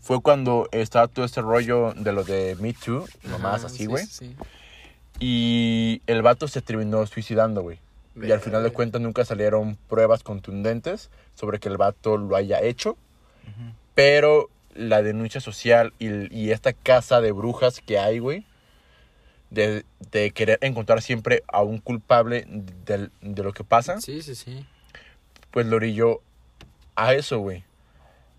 Fue 0.00 0.20
cuando 0.22 0.68
estaba 0.70 1.08
todo 1.08 1.24
este 1.24 1.42
rollo 1.42 1.92
de 1.94 2.12
lo 2.12 2.22
de 2.22 2.56
Me 2.60 2.72
Too, 2.72 3.04
nomás 3.24 3.56
Ajá, 3.64 3.66
así, 3.66 3.78
sí, 3.78 3.86
güey. 3.86 4.06
Y 5.18 6.02
el 6.06 6.22
vato 6.22 6.48
se 6.48 6.62
terminó 6.62 7.04
suicidando, 7.06 7.62
güey. 7.62 7.78
Y 8.16 8.30
al 8.32 8.40
final 8.40 8.62
de 8.62 8.70
cuentas 8.70 9.00
nunca 9.00 9.24
salieron 9.24 9.76
pruebas 9.88 10.22
contundentes 10.22 11.10
sobre 11.34 11.58
que 11.58 11.68
el 11.68 11.76
vato 11.76 12.16
lo 12.16 12.36
haya 12.36 12.60
hecho. 12.62 12.96
Pero 13.94 14.48
la 14.74 15.02
denuncia 15.02 15.40
social 15.40 15.92
y, 15.98 16.34
y 16.34 16.52
esta 16.52 16.72
casa 16.72 17.20
de 17.20 17.32
brujas 17.32 17.80
que 17.80 17.98
hay, 17.98 18.18
güey, 18.18 18.46
de, 19.50 19.84
de 20.12 20.30
querer 20.30 20.58
encontrar 20.62 21.02
siempre 21.02 21.42
a 21.48 21.62
un 21.62 21.78
culpable 21.78 22.46
de, 22.48 23.10
lo 23.42 23.52
que 23.52 23.64
pasa, 23.64 24.00
Sí, 24.00 24.22
sí, 24.22 24.34
sí. 24.34 24.64
pues 25.50 25.66
lo 25.66 25.76
orilló 25.76 26.20
a 26.94 27.14
eso, 27.14 27.38
güey. 27.40 27.64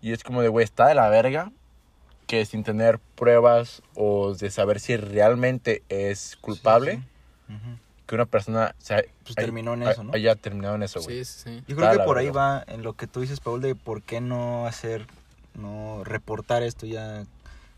Y 0.00 0.12
es 0.12 0.24
como 0.24 0.42
de, 0.42 0.48
güey, 0.48 0.64
está 0.64 0.88
de 0.88 0.94
la 0.94 1.08
verga 1.10 1.52
que 2.32 2.46
sin 2.46 2.64
tener 2.64 2.98
pruebas 2.98 3.82
o 3.94 4.32
de 4.34 4.50
saber 4.50 4.80
si 4.80 4.96
realmente 4.96 5.82
es 5.90 6.38
culpable, 6.40 7.02
sí. 7.46 7.54
Que 8.06 8.14
una 8.14 8.24
persona 8.24 8.74
Pues 8.78 8.90
hay- 8.90 9.04
terminó 9.34 9.74
en 9.74 9.82
eso, 9.82 10.02
¿no? 10.02 10.14
haya 10.14 10.34
terminado 10.34 10.76
en 10.76 10.82
eso, 10.82 11.02
güey. 11.02 11.26
Sí, 11.26 11.30
sí, 11.30 11.40
sí. 11.58 11.64
Yo 11.68 11.76
creo 11.76 11.90
que 11.90 11.98
por 11.98 12.16
ahí 12.16 12.30
va 12.30 12.64
en 12.66 12.82
lo 12.82 12.94
que 12.94 13.06
tú 13.06 13.20
dices, 13.20 13.40
Paul, 13.40 13.60
de 13.60 13.74
por 13.74 14.00
qué 14.00 14.22
no 14.22 14.66
hacer, 14.66 15.06
no 15.52 16.04
reportar 16.04 16.62
esto 16.62 16.86
ya, 16.86 17.26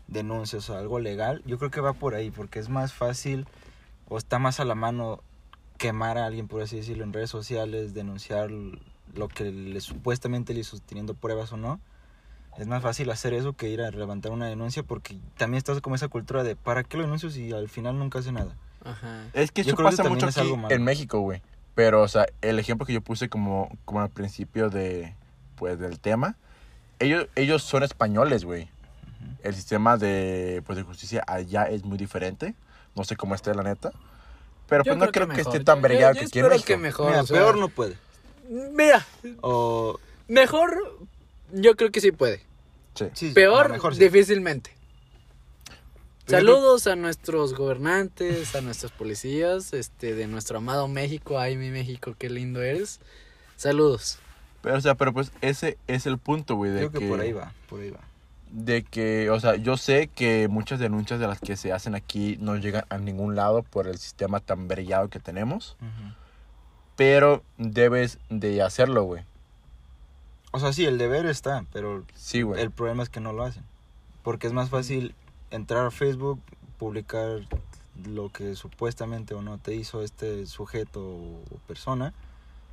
denuncias 0.07 0.69
o 0.69 0.77
algo 0.77 0.99
legal. 0.99 1.41
Yo 1.45 1.57
creo 1.57 1.69
que 1.69 1.81
va 1.81 1.91
por 1.91 2.15
ahí, 2.15 2.31
porque 2.31 2.59
es 2.59 2.69
más 2.69 2.93
fácil 2.93 3.47
o 4.07 4.17
está 4.17 4.39
más 4.39 4.61
a 4.61 4.65
la 4.65 4.75
mano 4.75 5.21
quemar 5.77 6.17
a 6.17 6.27
alguien, 6.27 6.47
por 6.47 6.61
así 6.61 6.77
decirlo, 6.77 7.03
en 7.03 7.11
redes 7.11 7.29
sociales, 7.29 7.93
denunciar 7.93 8.51
lo 8.51 9.27
que 9.27 9.51
le 9.51 9.81
supuestamente 9.81 10.53
le 10.53 10.61
hizo, 10.61 10.79
teniendo 10.79 11.13
pruebas 11.13 11.51
o 11.51 11.57
no. 11.57 11.81
Es 12.57 12.67
más 12.67 12.81
fácil 12.81 13.09
hacer 13.09 13.33
eso 13.33 13.53
que 13.53 13.69
ir 13.69 13.81
a 13.81 13.91
levantar 13.91 14.31
una 14.31 14.47
denuncia, 14.47 14.83
porque 14.83 15.17
también 15.37 15.57
estás 15.57 15.81
como 15.81 15.95
esa 15.95 16.07
cultura 16.07 16.43
de 16.43 16.55
¿para 16.55 16.83
qué 16.83 16.97
lo 16.97 17.03
denuncio 17.03 17.29
si 17.29 17.51
al 17.51 17.67
final 17.69 17.99
nunca 17.99 18.19
hace 18.19 18.31
nada? 18.31 18.55
Ajá. 18.83 19.23
Es 19.33 19.51
que 19.51 19.63
Yo 19.63 19.69
eso 19.69 19.75
creo 19.77 19.89
que 19.89 19.91
pasa 19.91 20.03
también 20.03 20.15
mucho 20.15 20.27
es 20.29 20.37
aquí 20.37 20.45
algo 20.47 20.57
malo. 20.57 20.73
en 20.75 20.83
México, 20.83 21.19
güey. 21.19 21.41
Pero, 21.73 22.01
o 22.01 22.07
sea, 22.07 22.25
el 22.41 22.57
ejemplo 22.59 22.85
que 22.85 22.93
yo 22.93 23.01
puse 23.01 23.27
como, 23.27 23.69
como 23.83 23.99
al 23.99 24.09
principio 24.09 24.69
de, 24.69 25.13
pues, 25.55 25.77
del 25.77 25.99
tema, 25.99 26.37
ellos, 26.99 27.27
ellos 27.35 27.63
son 27.63 27.83
españoles, 27.83 28.45
güey. 28.45 28.69
El 29.43 29.53
sistema 29.53 29.97
de, 29.97 30.63
pues, 30.65 30.77
de 30.77 30.83
justicia 30.83 31.23
allá 31.27 31.63
es 31.63 31.83
muy 31.83 31.97
diferente. 31.97 32.55
No 32.95 33.03
sé 33.03 33.17
cómo 33.17 33.35
esté, 33.35 33.53
la 33.53 33.63
neta. 33.63 33.91
Pero 34.69 34.83
Yo 34.83 34.93
pues 34.93 34.99
no 35.05 35.11
creo 35.11 35.27
que, 35.27 35.35
mejor. 35.35 35.53
esté 35.53 35.63
tan 35.65 35.81
yo 35.81 36.11
que 36.13 36.19
espero 36.25 36.49
México. 36.49 36.65
que 36.65 36.77
mejor. 36.77 37.09
Mira, 37.09 37.21
o 37.21 37.25
sea, 37.25 37.37
peor 37.37 37.57
no 37.57 37.67
puede. 37.67 37.97
Mira, 38.49 39.05
O 39.41 39.99
mejor, 40.27 40.97
yo 41.51 41.75
creo 41.75 41.91
que 41.91 42.01
sí 42.01 42.11
puede. 42.11 42.41
Sí. 43.13 43.31
Peor, 43.31 43.71
mejor 43.71 43.93
sí. 43.95 44.03
difícilmente. 44.03 44.71
Saludos 46.27 46.87
a 46.87 46.95
nuestros 46.95 47.53
gobernantes, 47.53 48.55
a 48.55 48.61
nuestros 48.61 48.91
policías, 48.91 49.73
este, 49.73 50.15
de 50.15 50.25
nuestro 50.27 50.57
amado 50.57 50.87
México. 50.87 51.37
Ay, 51.37 51.55
mi 51.55 51.69
México, 51.69 52.15
qué 52.17 52.29
lindo 52.31 52.63
eres. 52.63 52.99
Saludos. 53.57 54.17
Pero, 54.61 54.77
o 54.77 54.81
sea, 54.81 54.95
pero 54.95 55.13
pues 55.13 55.31
ese 55.41 55.77
es 55.85 56.07
el 56.07 56.17
punto, 56.17 56.55
güey. 56.55 56.71
De 56.71 56.89
Creo 56.89 56.91
que 56.91 57.07
por 57.07 57.19
ahí 57.19 57.31
va, 57.31 57.53
por 57.69 57.81
ahí 57.81 57.91
va. 57.91 57.99
de 58.49 58.81
que, 58.83 59.29
o 59.29 59.39
sea, 59.39 59.55
yo 59.57 59.77
sé 59.77 60.07
que 60.07 60.47
muchas 60.47 60.79
denuncias 60.79 61.19
de 61.19 61.27
las 61.27 61.39
que 61.39 61.55
se 61.57 61.71
hacen 61.71 61.93
aquí 61.93 62.37
no 62.39 62.55
llegan 62.55 62.85
a 62.89 62.97
ningún 62.97 63.35
lado 63.35 63.61
por 63.61 63.87
el 63.87 63.99
sistema 63.99 64.39
tan 64.39 64.67
brillado 64.67 65.09
que 65.09 65.19
tenemos, 65.19 65.77
pero 66.95 67.43
debes 67.59 68.17
de 68.29 68.63
hacerlo, 68.63 69.03
güey. 69.03 69.23
O 70.55 70.59
sea, 70.59 70.73
sí, 70.73 70.85
el 70.85 70.97
deber 70.97 71.25
está, 71.25 71.65
pero 71.73 72.03
Sí, 72.15 72.41
güey. 72.41 72.61
el 72.61 72.71
problema 72.71 73.03
es 73.03 73.09
que 73.09 73.19
no 73.19 73.33
lo 73.33 73.43
hacen. 73.43 73.63
Porque 74.23 74.47
es 74.47 74.53
más 74.53 74.69
fácil 74.69 75.13
entrar 75.51 75.85
a 75.85 75.91
Facebook, 75.91 76.39
publicar 76.79 77.41
lo 78.05 78.29
que 78.31 78.55
supuestamente 78.55 79.33
o 79.33 79.41
no 79.41 79.57
te 79.57 79.73
hizo 79.75 80.01
este 80.01 80.45
sujeto 80.47 81.01
o 81.01 81.39
persona 81.67 82.13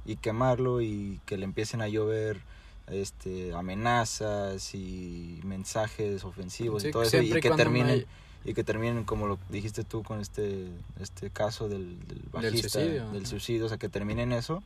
y 0.05 0.17
quemarlo 0.17 0.81
y 0.81 1.21
que 1.27 1.37
le 1.37 1.45
empiecen 1.45 1.81
a 1.83 1.89
llover 1.89 2.41
este 2.89 3.55
amenazas 3.55 4.75
y 4.75 5.41
mensajes 5.45 6.25
ofensivos 6.25 6.83
Sí, 6.83 6.89
y 6.89 6.91
todo 6.93 7.05
eso 7.05 7.23
y 7.23 7.31
que 7.41 7.51
terminen 7.51 7.91
hay- 7.91 8.07
y 8.45 8.55
que 8.55 8.65
terminen 8.65 9.05
como 9.05 9.29
lo 9.29 9.39
dijiste 9.51 9.85
tú 9.85 10.03
con 10.03 10.21
este 10.21 10.67
este 11.01 11.31
caso 11.31 11.69
del, 11.69 11.97
del 12.09 12.21
bajista 12.33 12.69
suicidio. 12.69 13.11
del 13.13 13.27
suicidio 13.27 13.67
o 13.67 13.69
sea 13.69 13.79
que 13.79 13.89
terminen 13.89 14.33
eso 14.33 14.65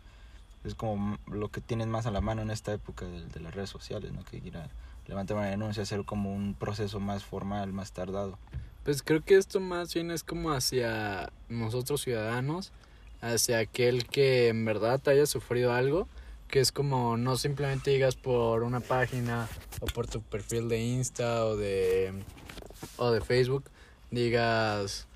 es 0.66 0.74
como 0.74 1.18
lo 1.26 1.48
que 1.48 1.60
tienen 1.60 1.88
más 1.90 2.06
a 2.06 2.10
la 2.10 2.20
mano 2.20 2.42
en 2.42 2.50
esta 2.50 2.72
época 2.72 3.06
de, 3.06 3.24
de 3.26 3.40
las 3.40 3.54
redes 3.54 3.70
sociales 3.70 4.12
no 4.12 4.24
que 4.24 4.38
ir 4.38 4.56
a 4.56 4.68
levantar 5.06 5.36
una 5.36 5.46
denuncia 5.46 5.82
hacer 5.82 6.04
como 6.04 6.34
un 6.34 6.54
proceso 6.54 7.00
más 7.00 7.24
formal 7.24 7.72
más 7.72 7.92
tardado. 7.92 8.38
Pues 8.84 9.02
creo 9.02 9.20
que 9.20 9.36
esto 9.36 9.60
más 9.60 9.92
bien 9.94 10.10
es 10.10 10.22
como 10.22 10.52
hacia 10.52 11.32
nosotros 11.48 12.02
ciudadanos, 12.02 12.72
hacia 13.20 13.58
aquel 13.58 14.06
que 14.06 14.48
en 14.48 14.64
verdad 14.64 15.00
haya 15.08 15.26
sufrido 15.26 15.72
algo, 15.72 16.08
que 16.48 16.60
es 16.60 16.70
como 16.70 17.16
no 17.16 17.36
simplemente 17.36 17.90
digas 17.90 18.14
por 18.14 18.62
una 18.62 18.80
página 18.80 19.48
o 19.80 19.86
por 19.86 20.06
tu 20.06 20.22
perfil 20.22 20.68
de 20.68 20.80
Insta 20.80 21.44
o 21.46 21.56
de 21.56 22.12
o 22.96 23.10
de 23.10 23.20
Facebook, 23.20 23.64
digas 24.10 25.08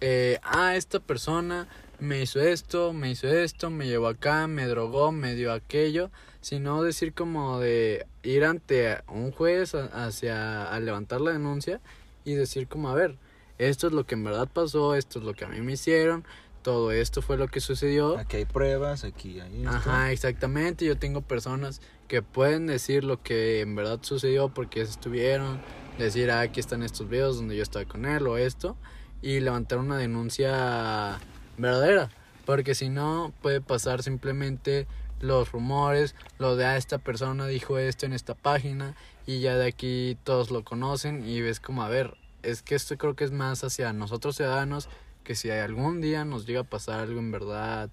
eh, 0.00 0.38
ah, 0.42 0.76
esta 0.76 1.00
persona 1.00 1.68
me 2.00 2.20
hizo 2.22 2.40
esto, 2.40 2.92
me 2.92 3.10
hizo 3.10 3.28
esto, 3.28 3.70
me 3.70 3.86
llevó 3.86 4.08
acá, 4.08 4.46
me 4.46 4.66
drogó, 4.66 5.12
me 5.12 5.34
dio 5.34 5.52
aquello, 5.52 6.10
sino 6.40 6.82
decir 6.82 7.14
como 7.14 7.60
de 7.60 8.06
ir 8.22 8.44
ante 8.44 8.98
un 9.08 9.30
juez 9.32 9.74
a- 9.74 10.06
hacia 10.06 10.70
a 10.72 10.80
levantar 10.80 11.20
la 11.20 11.32
denuncia 11.32 11.80
y 12.24 12.34
decir 12.34 12.68
como 12.68 12.88
a 12.90 12.94
ver, 12.94 13.16
esto 13.58 13.86
es 13.86 13.92
lo 13.92 14.04
que 14.04 14.14
en 14.14 14.24
verdad 14.24 14.48
pasó, 14.52 14.94
esto 14.94 15.18
es 15.20 15.24
lo 15.24 15.34
que 15.34 15.44
a 15.44 15.48
mí 15.48 15.60
me 15.60 15.72
hicieron, 15.72 16.24
todo 16.62 16.92
esto 16.92 17.22
fue 17.22 17.36
lo 17.36 17.48
que 17.48 17.60
sucedió. 17.60 18.18
aquí 18.18 18.38
hay 18.38 18.44
pruebas 18.46 19.04
aquí 19.04 19.38
hay 19.40 19.58
esto. 19.58 19.70
Ajá, 19.70 20.12
exactamente. 20.12 20.84
Yo 20.86 20.96
tengo 20.98 21.20
personas 21.20 21.80
que 22.08 22.22
pueden 22.22 22.66
decir 22.66 23.04
lo 23.04 23.22
que 23.22 23.60
en 23.60 23.74
verdad 23.76 23.98
sucedió 24.02 24.48
porque 24.48 24.80
estuvieron, 24.80 25.60
decir, 25.98 26.30
ah, 26.30 26.40
aquí 26.40 26.60
están 26.60 26.82
estos 26.82 27.08
videos 27.08 27.36
donde 27.36 27.56
yo 27.56 27.62
estaba 27.62 27.84
con 27.84 28.04
él 28.06 28.26
o 28.26 28.36
esto, 28.38 28.76
y 29.24 29.40
levantar 29.40 29.78
una 29.78 29.96
denuncia 29.96 31.18
verdadera. 31.56 32.10
Porque 32.44 32.74
si 32.74 32.90
no, 32.90 33.32
puede 33.40 33.62
pasar 33.62 34.02
simplemente 34.02 34.86
los 35.18 35.50
rumores, 35.50 36.14
lo 36.38 36.56
de, 36.56 36.66
ah, 36.66 36.76
esta 36.76 36.98
persona 36.98 37.46
dijo 37.46 37.78
esto 37.78 38.04
en 38.04 38.12
esta 38.12 38.34
página, 38.34 38.94
y 39.26 39.40
ya 39.40 39.56
de 39.56 39.66
aquí 39.66 40.18
todos 40.24 40.50
lo 40.50 40.62
conocen, 40.62 41.26
y 41.26 41.40
ves 41.40 41.58
como, 41.58 41.82
a 41.82 41.88
ver, 41.88 42.18
es 42.42 42.60
que 42.60 42.74
esto 42.74 42.98
creo 42.98 43.16
que 43.16 43.24
es 43.24 43.32
más 43.32 43.64
hacia 43.64 43.94
nosotros 43.94 44.36
ciudadanos, 44.36 44.90
que 45.22 45.34
si 45.34 45.50
algún 45.50 46.02
día 46.02 46.26
nos 46.26 46.44
llega 46.44 46.60
a 46.60 46.64
pasar 46.64 47.00
algo 47.00 47.18
en 47.18 47.32
verdad, 47.32 47.88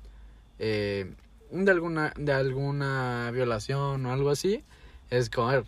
eh, 0.59 1.13
de 1.49 1.71
alguna 1.71 2.13
de 2.17 2.34
alguna 2.34 3.32
violación 3.32 4.05
o 4.05 4.13
algo 4.13 4.29
así 4.29 4.63
es 5.09 5.29
como 5.29 5.49
a 5.49 5.53
ver, 5.53 5.65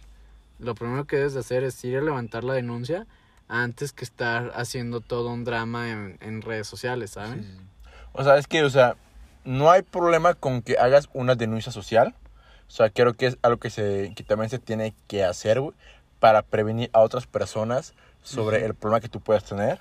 lo 0.60 0.76
primero 0.76 1.06
que 1.06 1.18
debes 1.18 1.34
de 1.34 1.42
hacer 1.42 1.64
es 1.64 1.84
ir 1.84 1.98
a 1.98 2.02
levantar 2.02 2.44
la 2.44 2.54
denuncia 2.54 3.06
antes 3.48 3.94
que 3.94 4.04
estar 4.06 4.52
haciendo 4.56 5.02
todo 5.02 5.30
un 5.30 5.44
drama 5.44 5.90
en, 5.90 6.18
en 6.22 6.42
redes 6.42 6.68
sociales 6.68 7.12
¿saben? 7.12 7.44
Sí. 7.44 7.60
O 8.14 8.24
sea, 8.24 8.38
es 8.38 8.48
que, 8.48 8.64
o 8.64 8.70
sea, 8.70 8.96
no 9.44 9.72
hay 9.72 9.82
problema 9.82 10.36
con 10.36 10.62
que 10.62 10.78
hagas 10.78 11.10
una 11.14 11.36
denuncia 11.36 11.72
social. 11.72 12.14
O 12.68 12.72
sea, 12.72 12.90
creo 12.90 13.14
que 13.14 13.28
es 13.28 13.38
algo 13.42 13.58
que, 13.60 13.70
se, 13.70 14.14
que 14.16 14.24
también 14.24 14.50
se 14.50 14.60
tiene 14.60 14.94
que 15.08 15.24
hacer, 15.24 15.60
güey, 15.60 15.74
para 16.20 16.42
prevenir 16.44 16.90
a 16.94 17.00
otras 17.02 17.28
personas 17.28 17.94
sobre 18.22 18.58
Ujú. 18.58 18.66
el 18.68 18.74
problema 18.76 19.02
que 19.02 19.10
tú 19.10 19.20
puedas 19.20 19.44
tener. 19.44 19.80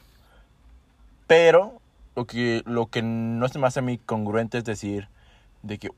Pero 1.27 1.81
lo 2.17 2.27
que, 2.27 2.63
lo 2.67 2.87
que 2.87 3.03
no 3.03 3.47
se 3.49 3.59
me 3.59 3.67
hace 3.67 3.79
a 3.79 3.83
mí 3.83 3.99
congruente 3.99 4.59
es 4.59 4.65
decir, 4.65 5.09
de 5.63 5.79
que, 5.79 5.91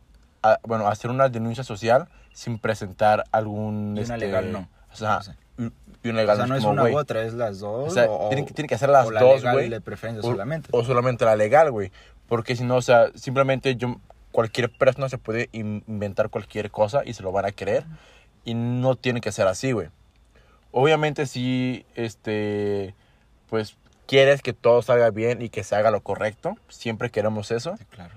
ah, 0.42 0.58
bueno, 0.62 0.86
hacer 0.88 1.10
una 1.10 1.28
denuncia 1.28 1.64
social 1.64 2.08
sin 2.32 2.58
presentar 2.58 3.24
algún... 3.32 3.96
Y 3.96 4.04
una 4.04 4.16
legal 4.16 4.52
no. 4.52 4.68
O 4.92 4.96
sea, 4.96 5.22
Sí. 5.22 5.32
Y 5.58 5.70
y 6.02 6.10
un 6.10 6.16
legal 6.16 6.34
O 6.34 6.36
sea, 6.36 6.46
no 6.46 6.54
es 6.56 6.60
como, 6.60 6.72
una 6.74 6.82
güey, 6.82 6.94
u 6.94 6.98
otra, 6.98 7.22
es 7.22 7.32
las 7.32 7.60
dos. 7.60 7.88
O 7.88 7.94
sea, 7.94 8.10
o, 8.10 8.28
tienen, 8.28 8.44
que- 8.44 8.52
tienen 8.52 8.68
que 8.68 8.74
hacer 8.74 8.90
las 8.90 9.06
o 9.06 9.10
la 9.10 9.20
dos, 9.22 9.36
legal 9.36 9.54
güey. 9.54 9.68
de 9.70 10.22
solamente. 10.22 10.68
O 10.72 10.84
solamente 10.84 11.24
la 11.24 11.34
legal, 11.36 11.70
güey. 11.70 11.90
Porque 12.28 12.56
si 12.56 12.64
no, 12.64 12.76
o 12.76 12.82
sea, 12.82 13.10
simplemente 13.14 13.76
yo, 13.76 13.96
cualquier 14.30 14.70
persona 14.70 15.08
se 15.08 15.16
puede 15.16 15.48
in- 15.52 15.82
inventar 15.88 16.28
cualquier 16.28 16.70
cosa 16.70 17.02
y 17.06 17.14
se 17.14 17.22
lo 17.22 17.32
van 17.32 17.46
a 17.46 17.52
creer. 17.52 17.84
Y 18.44 18.52
no 18.54 18.96
tiene 18.96 19.22
que 19.22 19.32
ser 19.32 19.46
así, 19.46 19.72
güey. 19.72 19.88
Obviamente 20.72 21.24
si, 21.26 21.86
este, 21.94 22.94
pues, 23.48 23.76
quieres 24.06 24.42
que 24.42 24.52
todo 24.52 24.82
salga 24.82 25.08
bien 25.10 25.40
y 25.40 25.48
que 25.48 25.64
se 25.64 25.74
haga 25.76 25.90
lo 25.90 26.02
correcto. 26.02 26.56
Siempre 26.68 27.10
queremos 27.10 27.50
eso. 27.50 27.76
Sí, 27.78 27.84
claro. 27.86 28.12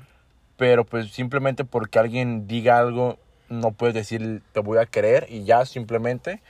Pero 0.57 0.83
pues 0.85 1.11
simplemente 1.11 1.63
porque 1.65 1.99
alguien 1.99 2.47
diga 2.47 2.79
algo, 2.79 3.17
no 3.47 3.71
puedes 3.71 3.93
decir 3.93 4.41
te 4.51 4.59
voy 4.59 4.79
a 4.79 4.85
creer 4.87 5.27
y 5.29 5.43
ya 5.45 5.65
simplemente. 5.65 6.41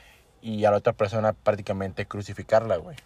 Y 0.41 0.65
a 0.65 0.71
la 0.71 0.77
otra 0.77 0.93
persona 0.93 1.33
prácticamente 1.33 2.05
crucificarla, 2.05 2.77
güey. 2.77 2.97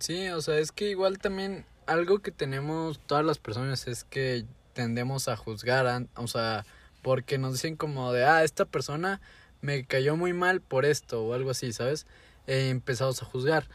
Sí, 0.00 0.28
o 0.28 0.40
sea, 0.40 0.58
es 0.58 0.72
que 0.72 0.90
igual 0.90 1.18
también 1.18 1.64
algo 1.86 2.20
que 2.20 2.30
tenemos 2.30 3.00
todas 3.06 3.24
las 3.24 3.38
personas 3.38 3.88
es 3.88 4.04
que 4.04 4.44
tendemos 4.72 5.28
a 5.28 5.36
juzgar, 5.36 6.06
o 6.16 6.26
sea, 6.26 6.64
porque 7.02 7.38
nos 7.38 7.54
dicen 7.54 7.76
como 7.76 8.12
de, 8.12 8.24
ah, 8.24 8.44
esta 8.44 8.64
persona 8.64 9.20
me 9.60 9.84
cayó 9.84 10.16
muy 10.16 10.32
mal 10.32 10.60
por 10.60 10.84
esto 10.84 11.24
o 11.24 11.34
algo 11.34 11.50
así, 11.50 11.72
¿sabes? 11.72 12.06
Eh, 12.46 12.68
empezamos 12.70 13.22
a 13.22 13.26
juzgar. 13.26 13.68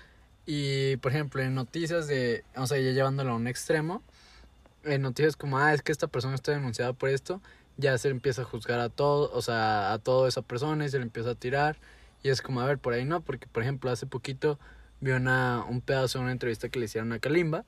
Y, 0.46 0.98
por 0.98 1.12
ejemplo, 1.12 1.42
en 1.42 1.56
noticias 1.56 2.08
de, 2.08 2.44
o 2.56 2.68
sea, 2.68 2.78
ya 2.78 2.92
llevándolo 2.92 3.32
a 3.32 3.36
un 3.36 3.48
extremo, 3.48 4.02
en 4.84 5.02
noticias 5.02 5.36
como, 5.36 5.58
ah, 5.58 5.74
es 5.74 5.82
que 5.82 5.92
esta 5.92 6.08
persona 6.08 6.36
está 6.36 6.54
denunciada 6.54 6.94
por 6.94 7.10
esto, 7.10 7.42
ya 7.78 7.98
se 7.98 8.10
empieza 8.10 8.44
a 8.44 8.46
juzgar 8.46 8.80
a 8.80 8.90
todo, 8.90 9.32
o 9.34 9.42
sea, 9.42 9.94
a 9.94 10.00
toda 10.00 10.30
esa 10.30 10.42
persona 10.42 10.86
y 10.86 10.90
se 10.90 10.98
le 10.98 11.04
empieza 11.04 11.32
a 11.32 11.36
tirar. 11.36 11.78
Y 12.28 12.30
es 12.30 12.42
como, 12.42 12.60
a 12.60 12.66
ver, 12.66 12.78
por 12.78 12.92
ahí 12.94 13.06
no, 13.06 13.22
porque, 13.22 13.48
por 13.48 13.64
ejemplo, 13.64 13.90
hace 13.90 14.06
poquito 14.06 14.60
vi 15.00 15.12
una, 15.12 15.64
un 15.70 15.80
pedazo 15.80 16.18
de 16.20 16.24
una 16.26 16.34
entrevista 16.34 16.68
que 16.68 16.78
le 16.78 16.86
hicieron 16.86 17.14
a 17.14 17.20
Kalimba. 17.20 17.64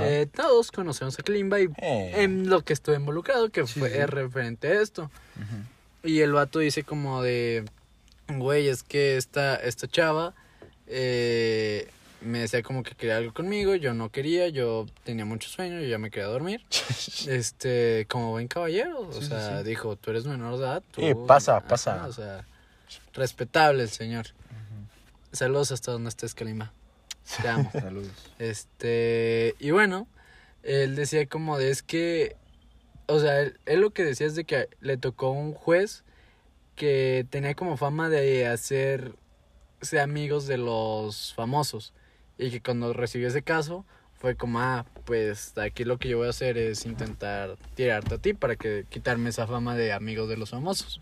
Eh, 0.00 0.26
todos 0.34 0.72
conocemos 0.72 1.18
a 1.18 1.22
Kalimba 1.22 1.60
y 1.60 1.64
Eh. 1.82 2.22
en 2.22 2.48
lo 2.48 2.64
que 2.64 2.72
estuve 2.72 2.96
involucrado, 2.96 3.50
que 3.50 3.66
Sí, 3.66 3.78
fue 3.78 3.90
sí. 3.90 4.06
referente 4.06 4.68
a 4.68 4.80
esto. 4.80 5.10
Y 6.02 6.20
el 6.20 6.32
vato 6.32 6.60
dice 6.60 6.82
como 6.82 7.22
de, 7.22 7.66
güey, 8.28 8.68
es 8.68 8.82
que 8.82 9.18
esta, 9.18 9.56
esta 9.56 9.86
chava 9.86 10.32
eh, 10.86 11.86
me 12.22 12.38
decía 12.40 12.62
como 12.62 12.82
que 12.82 12.94
quería 12.94 13.18
algo 13.18 13.34
conmigo, 13.34 13.74
yo 13.74 13.92
no 13.92 14.08
quería, 14.10 14.48
yo 14.48 14.86
tenía 15.04 15.24
mucho 15.26 15.48
sueño, 15.50 15.78
yo 15.80 15.88
ya 15.88 15.98
me 15.98 16.10
quería 16.10 16.28
dormir. 16.28 16.62
Este, 17.28 18.06
como 18.08 18.30
buen 18.30 18.48
caballero, 18.48 19.00
o 19.08 19.12
Sí, 19.12 19.26
sea, 19.26 19.62
dijo, 19.62 19.96
tú 19.96 20.10
eres 20.10 20.24
menor 20.24 20.56
de 20.56 20.64
edad. 20.64 20.82
Tú, 20.90 21.02
Sí, 21.02 21.12
pasa, 21.26 21.60
pasa. 21.60 22.06
O 22.06 22.12
sea, 22.14 22.46
respetable 23.14 23.82
el 23.82 23.90
señor. 23.90 24.26
Saludos 25.32 25.72
hasta 25.72 25.92
donde 25.92 26.08
estés, 26.08 26.34
Kalimba. 26.34 26.72
Te 27.40 27.48
amo. 27.48 27.70
Saludos. 27.72 28.12
Este, 28.38 29.54
y 29.58 29.70
bueno, 29.70 30.08
él 30.62 30.96
decía 30.96 31.26
como 31.26 31.58
de 31.58 31.70
es 31.70 31.82
que, 31.82 32.36
o 33.06 33.20
sea, 33.20 33.40
él, 33.40 33.58
él 33.66 33.80
lo 33.80 33.90
que 33.90 34.04
decía 34.04 34.26
es 34.26 34.34
de 34.34 34.44
que 34.44 34.68
le 34.80 34.96
tocó 34.96 35.30
un 35.30 35.52
juez 35.54 36.04
que 36.74 37.26
tenía 37.30 37.54
como 37.54 37.76
fama 37.76 38.08
de 38.08 38.46
hacerse 38.46 40.00
amigos 40.00 40.46
de 40.46 40.56
los 40.56 41.34
famosos 41.34 41.92
y 42.38 42.50
que 42.50 42.62
cuando 42.62 42.92
recibió 42.92 43.28
ese 43.28 43.42
caso 43.42 43.84
fue 44.20 44.36
como, 44.36 44.60
ah, 44.60 44.84
pues 45.06 45.56
aquí 45.56 45.84
lo 45.84 45.98
que 45.98 46.10
yo 46.10 46.18
voy 46.18 46.26
a 46.26 46.30
hacer 46.30 46.58
es 46.58 46.84
intentar 46.84 47.56
tirarte 47.74 48.16
a 48.16 48.18
ti 48.18 48.34
para 48.34 48.56
que 48.56 48.84
quitarme 48.90 49.30
esa 49.30 49.46
fama 49.46 49.74
de 49.76 49.94
amigos 49.94 50.28
de 50.28 50.36
los 50.36 50.50
famosos. 50.50 51.00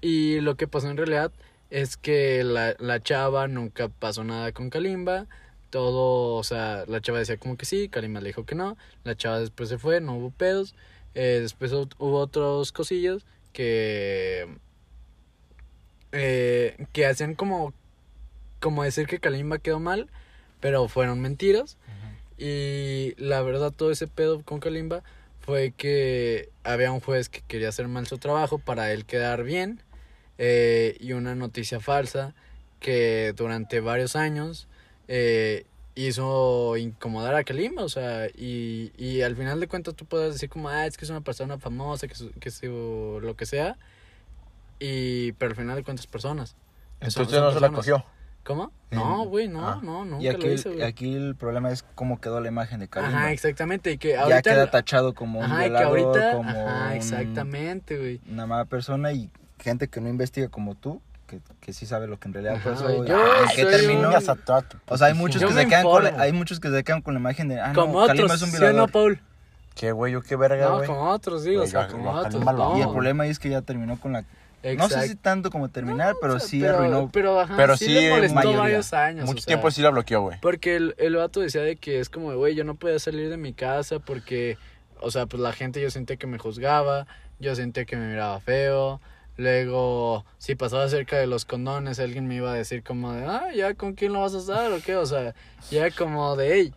Y 0.00 0.40
lo 0.40 0.56
que 0.56 0.68
pasó 0.68 0.88
en 0.90 0.96
realidad 0.96 1.32
es 1.70 1.96
que 1.96 2.44
la, 2.44 2.74
la 2.78 3.00
chava 3.00 3.48
nunca 3.48 3.88
pasó 3.88 4.24
nada 4.24 4.52
con 4.52 4.70
Kalimba. 4.70 5.26
Todo, 5.70 6.36
o 6.36 6.44
sea, 6.44 6.84
la 6.86 7.00
chava 7.00 7.18
decía 7.18 7.36
como 7.36 7.56
que 7.56 7.66
sí, 7.66 7.88
Kalimba 7.88 8.20
le 8.20 8.28
dijo 8.28 8.44
que 8.46 8.54
no. 8.54 8.76
La 9.04 9.16
chava 9.16 9.40
después 9.40 9.68
se 9.68 9.78
fue, 9.78 10.00
no 10.00 10.16
hubo 10.16 10.30
pedos. 10.30 10.74
Eh, 11.14 11.38
después 11.42 11.72
hu- 11.72 11.90
hubo 11.98 12.18
otros 12.20 12.72
cosillos 12.72 13.26
que. 13.52 14.46
eh, 16.12 16.86
que 16.92 17.06
hacían 17.06 17.34
como. 17.34 17.72
como 18.60 18.82
decir 18.82 19.06
que 19.06 19.18
Kalimba 19.20 19.58
quedó 19.58 19.80
mal, 19.80 20.08
pero 20.60 20.88
fueron 20.88 21.20
mentiras. 21.20 21.76
Y 22.38 23.14
la 23.18 23.42
verdad, 23.42 23.72
todo 23.76 23.90
ese 23.90 24.06
pedo 24.06 24.42
con 24.44 24.60
Kalimba 24.60 25.02
fue 25.40 25.72
que 25.76 26.50
había 26.62 26.92
un 26.92 27.00
juez 27.00 27.28
que 27.28 27.40
quería 27.40 27.68
hacer 27.70 27.88
mal 27.88 28.06
su 28.06 28.18
trabajo 28.18 28.58
para 28.58 28.92
él 28.92 29.04
quedar 29.04 29.42
bien. 29.42 29.80
Eh, 30.38 30.96
y 31.00 31.12
una 31.12 31.34
noticia 31.34 31.80
falsa 31.80 32.34
que 32.80 33.34
durante 33.36 33.80
varios 33.80 34.14
años 34.16 34.68
eh, 35.08 35.66
hizo 35.96 36.76
incomodar 36.76 37.34
a 37.34 37.42
Kalimba. 37.44 37.82
O 37.82 37.88
sea, 37.88 38.28
y, 38.28 38.92
y 38.96 39.22
al 39.22 39.34
final 39.36 39.58
de 39.60 39.66
cuentas 39.68 39.94
tú 39.94 40.04
puedes 40.06 40.32
decir 40.34 40.48
como, 40.48 40.68
ah, 40.68 40.86
es 40.86 40.96
que 40.96 41.04
es 41.04 41.10
una 41.10 41.20
persona 41.22 41.58
famosa, 41.58 42.06
que, 42.06 42.14
su- 42.14 42.30
que 42.32 42.50
su- 42.50 43.18
lo 43.22 43.36
que 43.36 43.46
sea. 43.46 43.76
Y, 44.78 45.32
pero 45.32 45.50
al 45.50 45.56
final 45.56 45.76
de 45.76 45.82
cuentas 45.82 46.06
personas. 46.06 46.50
Son- 47.00 47.08
Entonces 47.24 47.40
no 47.40 47.52
se 47.52 47.60
la 47.60 47.70
cogió. 47.70 48.04
¿Cómo? 48.44 48.72
No, 48.90 49.24
güey, 49.26 49.46
no, 49.48 49.68
ah. 49.68 49.80
no, 49.82 50.06
nunca 50.06 50.24
Y 50.24 50.28
aquí, 50.28 50.46
lo 50.46 50.52
hice, 50.54 50.82
aquí 50.84 51.14
el 51.14 51.36
problema 51.36 51.70
es 51.70 51.82
cómo 51.94 52.18
quedó 52.18 52.40
la 52.40 52.48
imagen 52.48 52.80
de 52.80 52.88
Kalimba. 52.88 53.18
Ajá, 53.18 53.32
exactamente. 53.32 53.92
Y 53.92 53.98
que 53.98 54.10
ya 54.10 54.22
ahorita. 54.22 54.42
queda 54.42 54.70
tachado 54.70 55.14
como 55.14 55.40
un 55.40 55.44
Ajá, 55.44 55.68
que 55.68 55.76
ahorita. 55.76 56.32
como 56.32 56.48
Ajá, 56.48 56.94
exactamente, 56.96 57.98
güey. 57.98 58.20
una 58.30 58.46
mala 58.46 58.64
persona 58.64 59.12
y 59.12 59.28
gente 59.60 59.88
que 59.88 60.00
no 60.00 60.08
investiga 60.08 60.48
como 60.48 60.74
tú, 60.74 61.00
que, 61.26 61.40
que 61.60 61.72
sí 61.72 61.84
sabe 61.86 62.06
lo 62.06 62.18
que 62.18 62.28
en 62.28 62.34
realidad 62.34 62.56
Ajá, 62.56 62.70
pasó. 62.70 62.84
güey, 62.84 63.02
y 63.02 63.06
yo 63.08 63.18
en 63.18 63.48
qué 63.56 63.64
terminó. 63.66 64.08
un- 64.08 64.14
O 64.88 64.98
sea, 64.98 65.06
hay 65.08 65.14
muchos 65.14 65.40
Yo 65.42 65.48
que 65.48 65.54
se 65.54 65.66
quedan 65.68 65.84
con 65.84 66.04
la, 66.04 66.10
hay 66.18 66.32
muchos 66.32 66.58
que 66.60 66.70
se 66.70 66.84
quedan 66.84 67.02
con 67.02 67.14
la 67.14 67.20
imagen 67.20 67.48
de 67.48 67.60
ah 67.60 67.72
como 67.74 67.92
no, 67.94 67.98
otros, 68.12 68.32
es 68.34 68.42
un 68.42 68.50
¿sí 68.50 68.56
o 68.56 68.60
no, 68.60 68.66
violador. 68.66 68.90
Paul? 68.90 69.20
Qué 69.74 69.92
güey, 69.92 70.12
yo 70.12 70.22
qué 70.22 70.34
verga, 70.36 70.68
No, 70.68 70.76
güey. 70.76 70.86
como 70.88 71.02
otros, 71.10 71.44
digo, 71.44 71.58
o 71.58 71.60
Güey, 71.62 71.70
sea, 71.70 71.88
yo 71.88 71.96
otros. 72.10 72.42
No. 72.44 72.78
y 72.78 72.80
el 72.80 72.88
problema 72.88 73.26
es 73.26 73.38
que 73.38 73.48
ya 73.50 73.62
terminó 73.62 74.00
con 74.00 74.12
la 74.12 74.22
no 74.22 74.26
sé 74.64 74.72
Exacto. 74.72 75.00
si 75.06 75.14
tanto 75.14 75.50
como 75.52 75.68
terminar, 75.68 76.16
pero 76.20 76.34
o 76.34 76.38
sea, 76.40 76.48
sí 76.48 76.60
pero, 76.60 76.78
arruinó. 76.78 77.10
Pero, 77.12 77.38
ajá, 77.38 77.54
Pero 77.56 77.76
sí, 77.76 77.84
sí, 77.86 77.92
le 77.92 78.10
molestó 78.10 78.34
mayoría. 78.34 78.58
varios 78.60 78.92
años. 78.92 79.26
Mucho 79.26 79.38
o 79.38 79.40
sea, 79.42 79.46
tiempo 79.46 79.70
sí 79.70 79.82
la 79.82 79.90
bloqueó, 79.90 80.20
güey. 80.22 80.40
Porque 80.40 80.74
el, 80.74 80.96
el 80.98 81.14
vato 81.14 81.38
decía 81.38 81.60
de 81.62 81.76
que 81.76 82.00
es 82.00 82.08
como, 82.10 82.34
güey, 82.34 82.56
yo 82.56 82.64
no 82.64 82.74
podía 82.74 82.98
salir 82.98 83.30
de 83.30 83.36
mi 83.36 83.52
casa 83.52 84.00
porque, 84.00 84.58
o 85.00 85.12
sea, 85.12 85.26
pues 85.26 85.40
la 85.40 85.52
gente 85.52 85.80
yo 85.80 85.92
sentía 85.92 86.16
que 86.16 86.26
me 86.26 86.38
juzgaba, 86.38 87.06
yo 87.38 87.54
sentía 87.54 87.84
que 87.84 87.94
me 87.96 88.08
miraba 88.08 88.40
feo. 88.40 89.00
Luego, 89.38 90.24
si 90.38 90.56
pasaba 90.56 90.88
cerca 90.88 91.16
de 91.16 91.28
los 91.28 91.44
condones, 91.44 92.00
alguien 92.00 92.26
me 92.26 92.34
iba 92.34 92.50
a 92.50 92.54
decir 92.54 92.82
como 92.82 93.12
de, 93.12 93.24
ah, 93.24 93.52
ya 93.54 93.72
con 93.74 93.94
quién 93.94 94.12
lo 94.12 94.20
vas 94.20 94.34
a 94.34 94.38
usar 94.38 94.72
o 94.72 94.80
qué, 94.84 94.96
o 94.96 95.06
sea, 95.06 95.32
ya 95.70 95.92
como 95.92 96.34
de, 96.34 96.54
hey, 96.54 96.74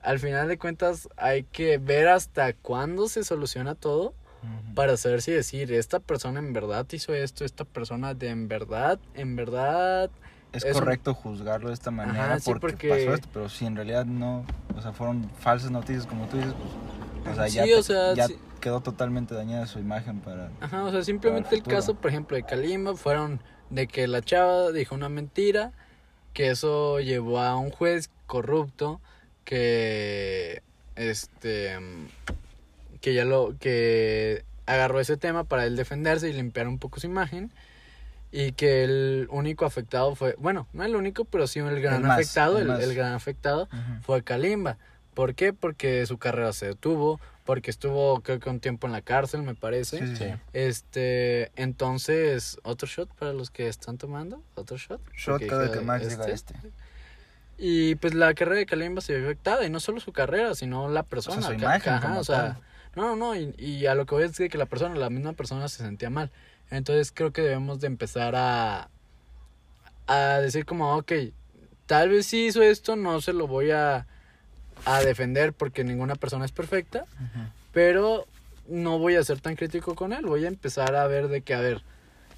al 0.00 0.20
final 0.20 0.46
de 0.46 0.56
cuentas 0.56 1.08
hay 1.16 1.42
que 1.42 1.78
ver 1.78 2.06
hasta 2.08 2.52
cuándo 2.52 3.08
se 3.08 3.24
soluciona 3.24 3.74
todo 3.74 4.14
para 4.76 4.96
saber 4.96 5.20
si 5.20 5.32
decir, 5.32 5.72
esta 5.72 5.98
persona 5.98 6.38
en 6.38 6.52
verdad 6.52 6.86
hizo 6.92 7.12
esto, 7.12 7.44
esta 7.44 7.64
persona 7.64 8.14
de 8.14 8.28
en 8.28 8.46
verdad, 8.46 9.00
en 9.14 9.34
verdad 9.34 10.10
es 10.52 10.64
es 10.64 10.74
un- 10.76 10.80
correcto 10.82 11.12
juzgarlo 11.12 11.68
de 11.68 11.74
esta 11.74 11.90
manera 11.90 12.38
porque, 12.44 12.60
porque- 12.60 12.88
pasó 12.88 13.14
esto, 13.14 13.28
pero 13.32 13.48
si 13.48 13.66
en 13.66 13.74
realidad 13.74 14.06
no, 14.06 14.46
o 14.76 14.80
sea, 14.80 14.92
fueron 14.92 15.28
falsas 15.40 15.72
noticias 15.72 16.06
como 16.06 16.24
tú 16.26 16.36
dices, 16.36 16.54
pues, 17.24 17.32
o 17.32 17.34
sea, 17.34 17.48
ya, 17.48 17.64
Sí, 17.64 17.68
te- 17.70 17.78
o 17.78 17.82
sea, 17.82 18.14
ya 18.14 18.26
sí. 18.28 18.38
Quedó 18.60 18.80
totalmente 18.80 19.34
dañada 19.34 19.66
su 19.66 19.78
imagen 19.78 20.20
para... 20.20 20.50
Ajá, 20.60 20.84
o 20.84 20.90
sea, 20.90 21.02
simplemente 21.02 21.54
el 21.54 21.62
el 21.62 21.62
caso, 21.62 21.94
por 21.94 22.10
ejemplo, 22.10 22.36
de 22.36 22.44
Kalimba 22.44 22.94
fueron 22.94 23.40
de 23.70 23.86
que 23.86 24.06
la 24.06 24.20
chava 24.22 24.72
dijo 24.72 24.94
una 24.94 25.08
mentira, 25.08 25.72
que 26.32 26.50
eso 26.50 27.00
llevó 27.00 27.40
a 27.40 27.56
un 27.56 27.70
juez 27.70 28.10
corrupto 28.26 29.00
que 29.44 30.62
este 30.94 31.76
que 33.00 33.14
ya 33.14 33.24
lo 33.24 33.56
que 33.58 34.44
agarró 34.66 35.00
ese 35.00 35.16
tema 35.16 35.44
para 35.44 35.64
él 35.64 35.74
defenderse 35.74 36.28
y 36.28 36.32
limpiar 36.32 36.68
un 36.68 36.78
poco 36.78 37.00
su 37.00 37.06
imagen 37.06 37.50
y 38.30 38.52
que 38.52 38.84
el 38.84 39.26
único 39.30 39.64
afectado 39.64 40.14
fue, 40.14 40.36
bueno, 40.38 40.68
no 40.72 40.84
el 40.84 40.94
único, 40.94 41.24
pero 41.24 41.46
sí 41.48 41.58
el 41.58 41.80
gran 41.80 42.02
más, 42.02 42.12
afectado, 42.12 42.58
el 42.58 42.70
el, 42.70 42.80
el 42.80 42.94
gran 42.94 43.12
afectado 43.14 43.62
Ujú. 43.64 44.02
fue 44.02 44.22
Kalimba. 44.22 44.76
¿Por 45.14 45.34
qué? 45.34 45.52
Porque 45.52 46.06
su 46.06 46.18
carrera 46.18 46.52
se 46.52 46.66
detuvo, 46.66 47.20
porque 47.50 47.72
estuvo 47.72 48.20
creo 48.20 48.38
que 48.38 48.48
un 48.48 48.60
tiempo 48.60 48.86
en 48.86 48.92
la 48.92 49.02
cárcel, 49.02 49.42
me 49.42 49.56
parece. 49.56 50.06
Sí, 50.06 50.16
sí. 50.16 50.32
Este, 50.52 51.50
entonces, 51.60 52.60
otro 52.62 52.86
shot 52.86 53.12
para 53.14 53.32
los 53.32 53.50
que 53.50 53.66
están 53.66 53.98
tomando, 53.98 54.40
otro 54.54 54.76
shot. 54.76 55.00
Shot 55.16 55.44
cada 55.48 55.68
que 55.72 55.80
Max 55.80 56.08
diga 56.08 56.26
este. 56.28 56.54
Y 57.58 57.96
pues 57.96 58.14
la 58.14 58.34
carrera 58.34 58.58
de 58.58 58.66
Kalimba 58.66 59.00
se 59.00 59.16
vio 59.16 59.26
afectada, 59.26 59.66
y 59.66 59.68
no 59.70 59.80
solo 59.80 59.98
su 59.98 60.12
carrera, 60.12 60.54
sino 60.54 60.88
la 60.88 61.02
persona. 61.02 61.42
su 61.42 61.54
Ca- 61.54 61.56
imagen 61.56 61.94
ajá, 61.94 62.06
como 62.06 62.20
o 62.20 62.24
sea, 62.24 62.52
tal. 62.54 62.62
no, 62.94 63.16
no, 63.16 63.16
no, 63.16 63.34
y, 63.34 63.52
y 63.58 63.86
a 63.86 63.96
lo 63.96 64.06
que 64.06 64.14
voy 64.14 64.22
es 64.22 64.36
que 64.38 64.56
la 64.56 64.66
persona, 64.66 64.94
la 64.94 65.10
misma 65.10 65.32
persona 65.32 65.66
se 65.66 65.78
sentía 65.78 66.08
mal. 66.08 66.30
Entonces 66.70 67.10
creo 67.10 67.32
que 67.32 67.42
debemos 67.42 67.80
de 67.80 67.88
empezar 67.88 68.36
a, 68.36 68.90
a 70.06 70.16
decir 70.38 70.64
como, 70.66 70.96
ok, 70.98 71.10
tal 71.86 72.10
vez 72.10 72.26
sí 72.26 72.46
hizo 72.46 72.62
esto, 72.62 72.94
no 72.94 73.20
se 73.20 73.32
lo 73.32 73.48
voy 73.48 73.72
a, 73.72 74.06
a 74.84 75.00
defender 75.00 75.52
porque 75.52 75.84
ninguna 75.84 76.14
persona 76.14 76.44
es 76.44 76.52
perfecta, 76.52 77.04
pero 77.72 78.26
no 78.68 78.98
voy 78.98 79.16
a 79.16 79.24
ser 79.24 79.40
tan 79.40 79.56
crítico 79.56 79.94
con 79.94 80.12
él, 80.12 80.24
voy 80.26 80.44
a 80.44 80.48
empezar 80.48 80.94
a 80.94 81.06
ver 81.06 81.28
de 81.28 81.42
que, 81.42 81.54
a 81.54 81.60
ver, 81.60 81.82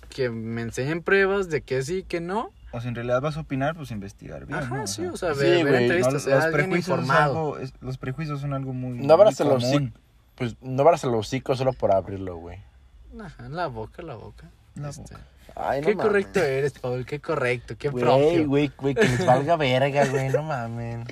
que 0.09 0.31
me 0.31 0.63
enseñen 0.63 1.03
pruebas 1.03 1.49
de 1.49 1.63
que 1.63 1.83
sí, 1.83 2.03
que 2.05 2.21
no. 2.21 2.51
O 2.75 2.81
si 2.81 2.89
en 2.89 2.95
realidad 2.95 3.21
vas 3.21 3.37
a 3.37 3.41
opinar, 3.41 3.75
pues 3.77 3.91
investigar 3.91 4.47
bien. 4.47 4.59
Ajá, 4.59 4.75
¿no? 4.77 4.87
sí, 4.87 5.05
o 5.05 5.17
sea, 5.17 5.35
ver, 5.35 5.65
ver 5.65 5.73
no, 5.75 5.79
entrevistas, 5.79 6.27
alguien 6.27 6.53
prejuicios 6.53 7.11
algo- 7.11 7.59
es- 7.59 7.75
los 7.81 7.99
prejuicios 7.99 8.41
son 8.41 8.55
algo 8.55 8.73
muy, 8.73 8.99
No 8.99 9.13
abras 9.15 9.39
el 9.41 9.49
hocico, 9.49 9.93
pues 10.35 10.57
no 10.63 10.81
abras 10.83 11.05
el 11.05 11.11
hocico 11.15 11.55
solo 11.55 11.73
por 11.75 11.93
abrirlo, 11.93 12.37
güey. 12.37 12.59
Ajá, 13.21 13.49
la 13.51 13.67
boca, 13.67 14.03
la 14.03 14.15
boca. 14.15 14.51
La 14.75 14.89
Este, 14.89 15.03
boca. 15.03 15.21
Ay, 15.55 15.83
no 15.83 15.87
Qué 15.89 15.95
mames. 15.97 16.07
correcto 16.09 16.41
eres, 16.41 16.73
Paul, 16.79 17.05
qué 17.05 17.21
correcto, 17.21 17.75
qué 17.79 17.91
Güey, 17.91 18.03
propio. 18.05 18.49
güey, 18.49 18.73
güey, 18.79 18.95
que 18.95 19.03
les 19.07 19.27
valga 19.27 19.57
verga, 19.57 20.07
güey, 20.07 20.31
no 20.31 20.43
mames. 20.43 21.07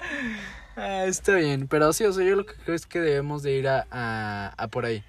Ah, 0.76 1.04
está 1.06 1.34
bien, 1.36 1.68
pero 1.68 1.92
sí, 1.92 2.04
o 2.04 2.12
sea, 2.12 2.24
yo 2.24 2.36
lo 2.36 2.44
que 2.46 2.54
creo 2.54 2.76
es 2.76 2.86
que 2.86 3.00
debemos 3.00 3.42
de 3.42 3.52
ir 3.52 3.68
a, 3.68 3.86
a, 3.90 4.52
a 4.56 4.68
por 4.68 4.84
ahí. 4.84 5.02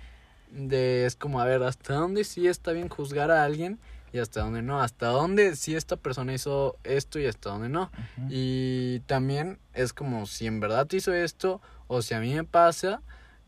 De, 0.51 1.05
es 1.05 1.15
como, 1.15 1.41
a 1.41 1.45
ver, 1.45 1.61
hasta 1.63 1.93
dónde 1.95 2.23
sí 2.23 2.47
está 2.47 2.71
bien 2.71 2.87
juzgar 2.87 3.31
a 3.31 3.43
alguien 3.43 3.79
y 4.13 4.19
hasta 4.19 4.41
dónde 4.41 4.61
no. 4.61 4.81
Hasta 4.81 5.07
dónde 5.07 5.55
sí 5.55 5.75
esta 5.75 5.97
persona 5.97 6.33
hizo 6.33 6.77
esto 6.83 7.19
y 7.19 7.25
hasta 7.25 7.49
dónde 7.49 7.69
no. 7.69 7.91
Y 8.29 9.01
también 9.01 9.59
es 9.73 9.91
como 9.93 10.25
si 10.25 10.47
en 10.47 10.59
verdad 10.59 10.87
hizo 10.91 11.13
esto 11.13 11.61
o 11.87 12.01
si 12.01 12.13
a 12.13 12.19
mí 12.21 12.33
me 12.33 12.43
pasa 12.45 13.01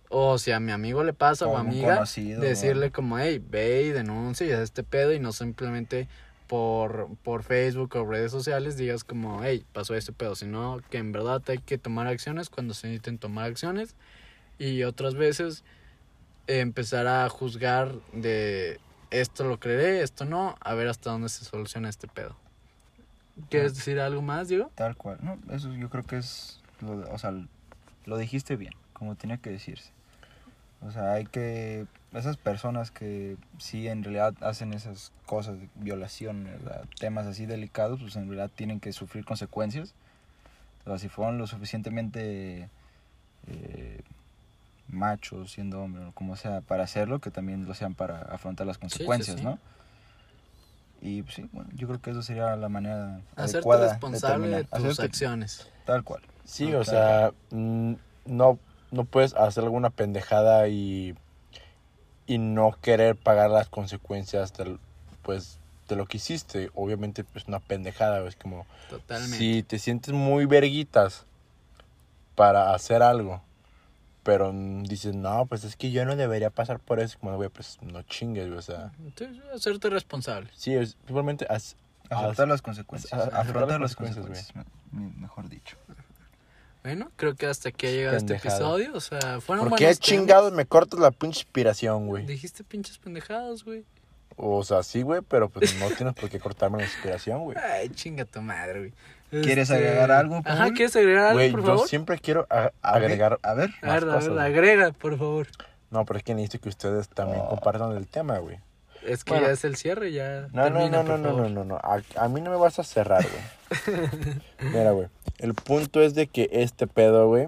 o 0.09 0.37
si 0.37 0.51
a 0.51 0.59
mi 0.59 0.71
amigo 0.71 1.03
le 1.03 1.13
pasa 1.13 1.45
o, 1.45 1.55
algún 1.55 1.71
amiga. 1.71 1.93
conocido, 1.95 2.41
Decirle 2.41 2.91
como, 2.91 3.17
hey, 3.17 3.41
ve 3.47 3.83
y 3.83 3.89
denuncia 3.91 4.45
y 4.45 4.51
haz 4.51 4.61
este 4.61 4.83
pedo 4.83 5.13
y 5.13 5.19
no 5.19 5.31
simplemente 5.31 6.07
por, 6.49 7.15
por 7.21 7.43
Facebook 7.43 7.95
o 7.95 8.05
redes 8.05 8.31
sociales 8.31 8.75
digas 8.75 9.03
como, 9.03 9.43
hey, 9.43 9.63
pasó 9.71 9.93
este 9.93 10.11
pedo, 10.11 10.33
sino 10.33 10.81
que 10.89 10.97
en 10.97 11.11
verdad 11.11 11.43
hay 11.47 11.59
que 11.59 11.77
tomar 11.77 12.07
acciones 12.07 12.49
cuando 12.49 12.73
se 12.73 12.87
necesiten 12.87 13.19
tomar 13.19 13.45
acciones 13.45 13.95
y 14.57 14.81
otras 14.81 15.13
veces 15.13 15.63
eh, 16.47 16.61
empezar 16.61 17.05
a 17.05 17.29
juzgar 17.29 17.93
de 18.13 18.79
esto 19.11 19.43
lo 19.43 19.59
creeré, 19.59 20.01
esto 20.01 20.25
no, 20.25 20.55
a 20.59 20.73
ver 20.73 20.87
hasta 20.87 21.11
dónde 21.11 21.29
se 21.29 21.45
soluciona 21.45 21.87
este 21.87 22.07
pedo. 22.07 22.35
¿Quieres 23.49 23.75
decir 23.75 23.99
algo 23.99 24.23
más, 24.23 24.47
Diego? 24.47 24.71
Tal 24.73 24.97
cual. 24.97 25.19
No, 25.21 25.37
eso 25.53 25.71
yo 25.75 25.89
creo 25.89 26.03
que 26.03 26.17
es. 26.17 26.59
Lo, 26.81 27.13
o 27.13 27.17
sea, 27.19 27.31
lo 28.05 28.17
dijiste 28.17 28.55
bien, 28.55 28.73
como 28.93 29.15
tenía 29.15 29.37
que 29.37 29.51
decirse. 29.51 29.91
O 30.81 30.91
sea, 30.91 31.13
hay 31.13 31.25
que. 31.25 31.85
Esas 32.13 32.37
personas 32.37 32.89
que 32.89 33.37
sí 33.59 33.87
en 33.87 34.03
realidad 34.03 34.33
hacen 34.41 34.73
esas 34.73 35.11
cosas, 35.27 35.59
de 35.59 35.69
violación, 35.75 36.45
¿verdad? 36.45 36.83
temas 36.99 37.27
así 37.27 37.45
delicados, 37.45 37.99
pues 38.01 38.15
en 38.15 38.23
realidad 38.27 38.49
tienen 38.55 38.79
que 38.79 38.91
sufrir 38.93 39.25
consecuencias. 39.25 39.93
O 40.85 40.89
sea, 40.89 40.97
si 40.97 41.07
fueron 41.07 41.37
lo 41.37 41.45
suficientemente 41.45 42.67
eh, 43.47 44.01
machos, 44.87 45.51
siendo 45.51 45.81
hombre, 45.83 46.05
o 46.05 46.11
como 46.13 46.35
sea, 46.35 46.61
para 46.61 46.83
hacerlo, 46.83 47.19
que 47.19 47.29
también 47.29 47.65
lo 47.67 47.73
sean 47.75 47.93
para 47.93 48.21
afrontar 48.23 48.65
las 48.65 48.79
consecuencias, 48.79 49.37
sí. 49.37 49.43
¿no? 49.43 49.59
Y 51.01 51.21
pues, 51.21 51.35
sí, 51.35 51.49
bueno, 51.53 51.69
yo 51.75 51.87
creo 51.87 52.01
que 52.01 52.09
eso 52.11 52.23
sería 52.23 52.55
la 52.55 52.69
manera 52.69 53.21
Hacerte 53.35 53.57
adecuada 53.57 53.89
responsable 53.89 54.47
de 54.47 54.53
terminar. 54.63 54.65
tus 54.81 54.97
Hacerte- 54.97 55.05
acciones. 55.05 55.71
Tal 55.85 56.03
cual. 56.03 56.21
Sí, 56.43 56.73
o 56.73 56.83
sea, 56.83 57.31
no, 57.51 58.57
no 58.91 59.05
puedes 59.05 59.33
hacer 59.35 59.63
alguna 59.63 59.89
pendejada 59.89 60.67
y, 60.67 61.15
y 62.27 62.37
no 62.37 62.75
querer 62.81 63.15
pagar 63.15 63.49
las 63.49 63.69
consecuencias 63.69 64.53
del, 64.53 64.79
pues, 65.23 65.59
de 65.87 65.95
lo 65.95 66.05
que 66.05 66.17
hiciste. 66.17 66.69
Obviamente, 66.75 67.23
pues 67.23 67.45
una 67.47 67.59
pendejada, 67.59 68.27
es 68.27 68.35
como 68.35 68.65
Totalmente. 68.89 69.37
si 69.37 69.63
te 69.63 69.79
sientes 69.79 70.13
muy 70.13 70.45
verguitas 70.45 71.25
para 72.35 72.73
hacer 72.73 73.01
algo, 73.03 73.41
pero 74.23 74.51
dices, 74.53 75.13
no, 75.15 75.45
pues 75.45 75.63
es 75.63 75.75
que 75.75 75.91
yo 75.91 76.05
no 76.05 76.15
debería 76.15 76.49
pasar 76.49 76.79
por 76.79 76.99
eso, 76.99 77.17
como, 77.19 77.35
güey, 77.35 77.49
pues 77.49 77.77
no 77.81 78.01
chingues, 78.03 78.47
güey, 78.47 78.57
o 78.59 78.61
sea, 78.61 78.91
Entonces, 78.99 79.43
hacerte 79.53 79.89
responsable. 79.89 80.49
sí, 80.55 80.73
es 80.75 80.91
simplemente 81.05 81.45
haz- 81.49 81.75
las 82.09 82.61
consecuencias. 82.61 83.11
afrontar 83.13 83.79
las 83.79 83.81
las 83.81 83.95
consecuencias, 83.95 84.25
consecuencias. 84.25 84.55
me- 84.91 85.01
me- 85.01 85.13
mejor 85.21 85.49
dicho. 85.49 85.77
Bueno, 86.83 87.11
creo 87.17 87.35
que 87.35 87.45
hasta 87.45 87.69
aquí 87.69 87.87
ha 87.87 87.91
llegado 87.91 88.17
este 88.17 88.35
episodio. 88.35 88.91
O 88.93 88.99
sea, 89.01 89.41
fueron 89.41 89.67
¿Por 89.69 89.77
qué 89.77 89.85
buenos 89.85 89.99
temas. 89.99 89.99
chingados 89.99 90.53
me 90.53 90.65
cortas 90.65 90.99
la 90.99 91.11
pinche 91.11 91.41
inspiración, 91.41 92.07
güey? 92.07 92.25
Dijiste 92.25 92.63
pinches 92.63 92.97
pendejadas, 92.97 93.63
güey. 93.65 93.83
O 94.37 94.63
sea, 94.63 94.83
sí, 94.83 95.01
güey, 95.01 95.21
pero 95.27 95.49
pues 95.49 95.77
no 95.79 95.89
tienes 95.91 96.15
por 96.15 96.29
qué 96.29 96.39
cortarme 96.39 96.77
la 96.77 96.85
inspiración, 96.85 97.43
güey. 97.43 97.57
Ay, 97.57 97.89
chinga 97.89 98.23
tu 98.23 98.41
madre, 98.41 98.79
güey. 98.79 99.43
¿Quieres 99.43 99.69
Este, 99.69 99.75
agregar 99.75 100.09
algo, 100.11 100.41
Ajá? 100.45 100.71
¿quieres 100.71 100.95
agregar 100.95 101.25
algo, 101.27 101.33
Güey, 101.35 101.51
por 101.51 101.59
yo 101.59 101.65
favor? 101.67 101.87
siempre 101.87 102.17
quiero 102.17 102.47
a- 102.49 102.71
A 102.81 102.93
ver, 102.93 103.03
agregar... 103.03 103.39
A 103.43 103.53
ver. 103.53 103.69
A 103.81 103.85
más 103.85 103.95
ver, 104.01 104.03
a 104.09 104.13
cosas, 104.15 104.23
ver, 104.25 104.33
güey. 104.33 104.45
agrega, 104.45 104.91
por 104.93 105.17
favor. 105.19 105.47
No, 105.91 106.05
pero 106.05 106.17
es 106.17 106.23
que 106.23 106.33
necesito 106.33 106.63
que 106.63 106.69
ustedes 106.69 107.09
también 107.09 107.41
Oh. 107.43 107.49
compartan 107.49 107.91
el 107.95 108.07
tema, 108.07 108.39
güey. 108.39 108.57
Es 109.05 109.23
que 109.23 109.31
Bueno. 109.33 109.47
ya 109.47 109.53
es 109.53 109.63
el 109.63 109.75
cierre, 109.75 110.11
ya. 110.11 110.47
No, 110.51 110.69
no, 110.69 110.79
termina, 110.79 111.03
no, 111.03 111.03
no, 111.03 111.09
por 111.09 111.19
no, 111.19 111.27
no, 111.31 111.35
favor. 111.37 111.51
no, 111.51 111.63
no. 111.65 111.75
A, 111.77 112.01
a 112.17 112.27
mí 112.29 112.41
no 112.41 112.49
me 112.51 112.57
vas 112.57 112.79
a 112.79 112.83
cerrar, 112.83 113.23
güey. 113.23 114.39
Mira, 114.73 114.91
güey. 114.91 115.07
El 115.37 115.53
punto 115.53 116.01
es 116.01 116.15
de 116.15 116.27
que 116.27 116.49
este 116.51 116.85
pedo, 116.87 117.27
güey, 117.27 117.47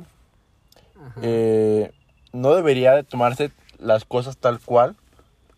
eh, 1.22 1.91
no 2.34 2.56
debería 2.56 2.93
de 2.93 3.04
tomarse 3.04 3.52
las 3.80 4.06
cosas 4.06 4.38
tal 4.38 4.60
cual 4.60 4.95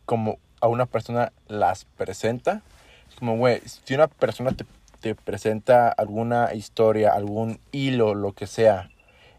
como 0.05 0.37
a 0.61 0.67
una 0.67 0.85
persona 0.85 1.31
las 1.47 1.85
presenta. 1.85 2.61
Es 3.09 3.15
como, 3.15 3.37
güey, 3.37 3.61
si 3.65 3.93
una 3.93 4.07
persona 4.07 4.51
te, 4.51 4.65
te 5.01 5.13
presenta 5.15 5.89
alguna 5.89 6.53
historia, 6.53 7.11
algún 7.13 7.59
hilo, 7.71 8.15
lo 8.15 8.31
que 8.33 8.47
sea, 8.47 8.89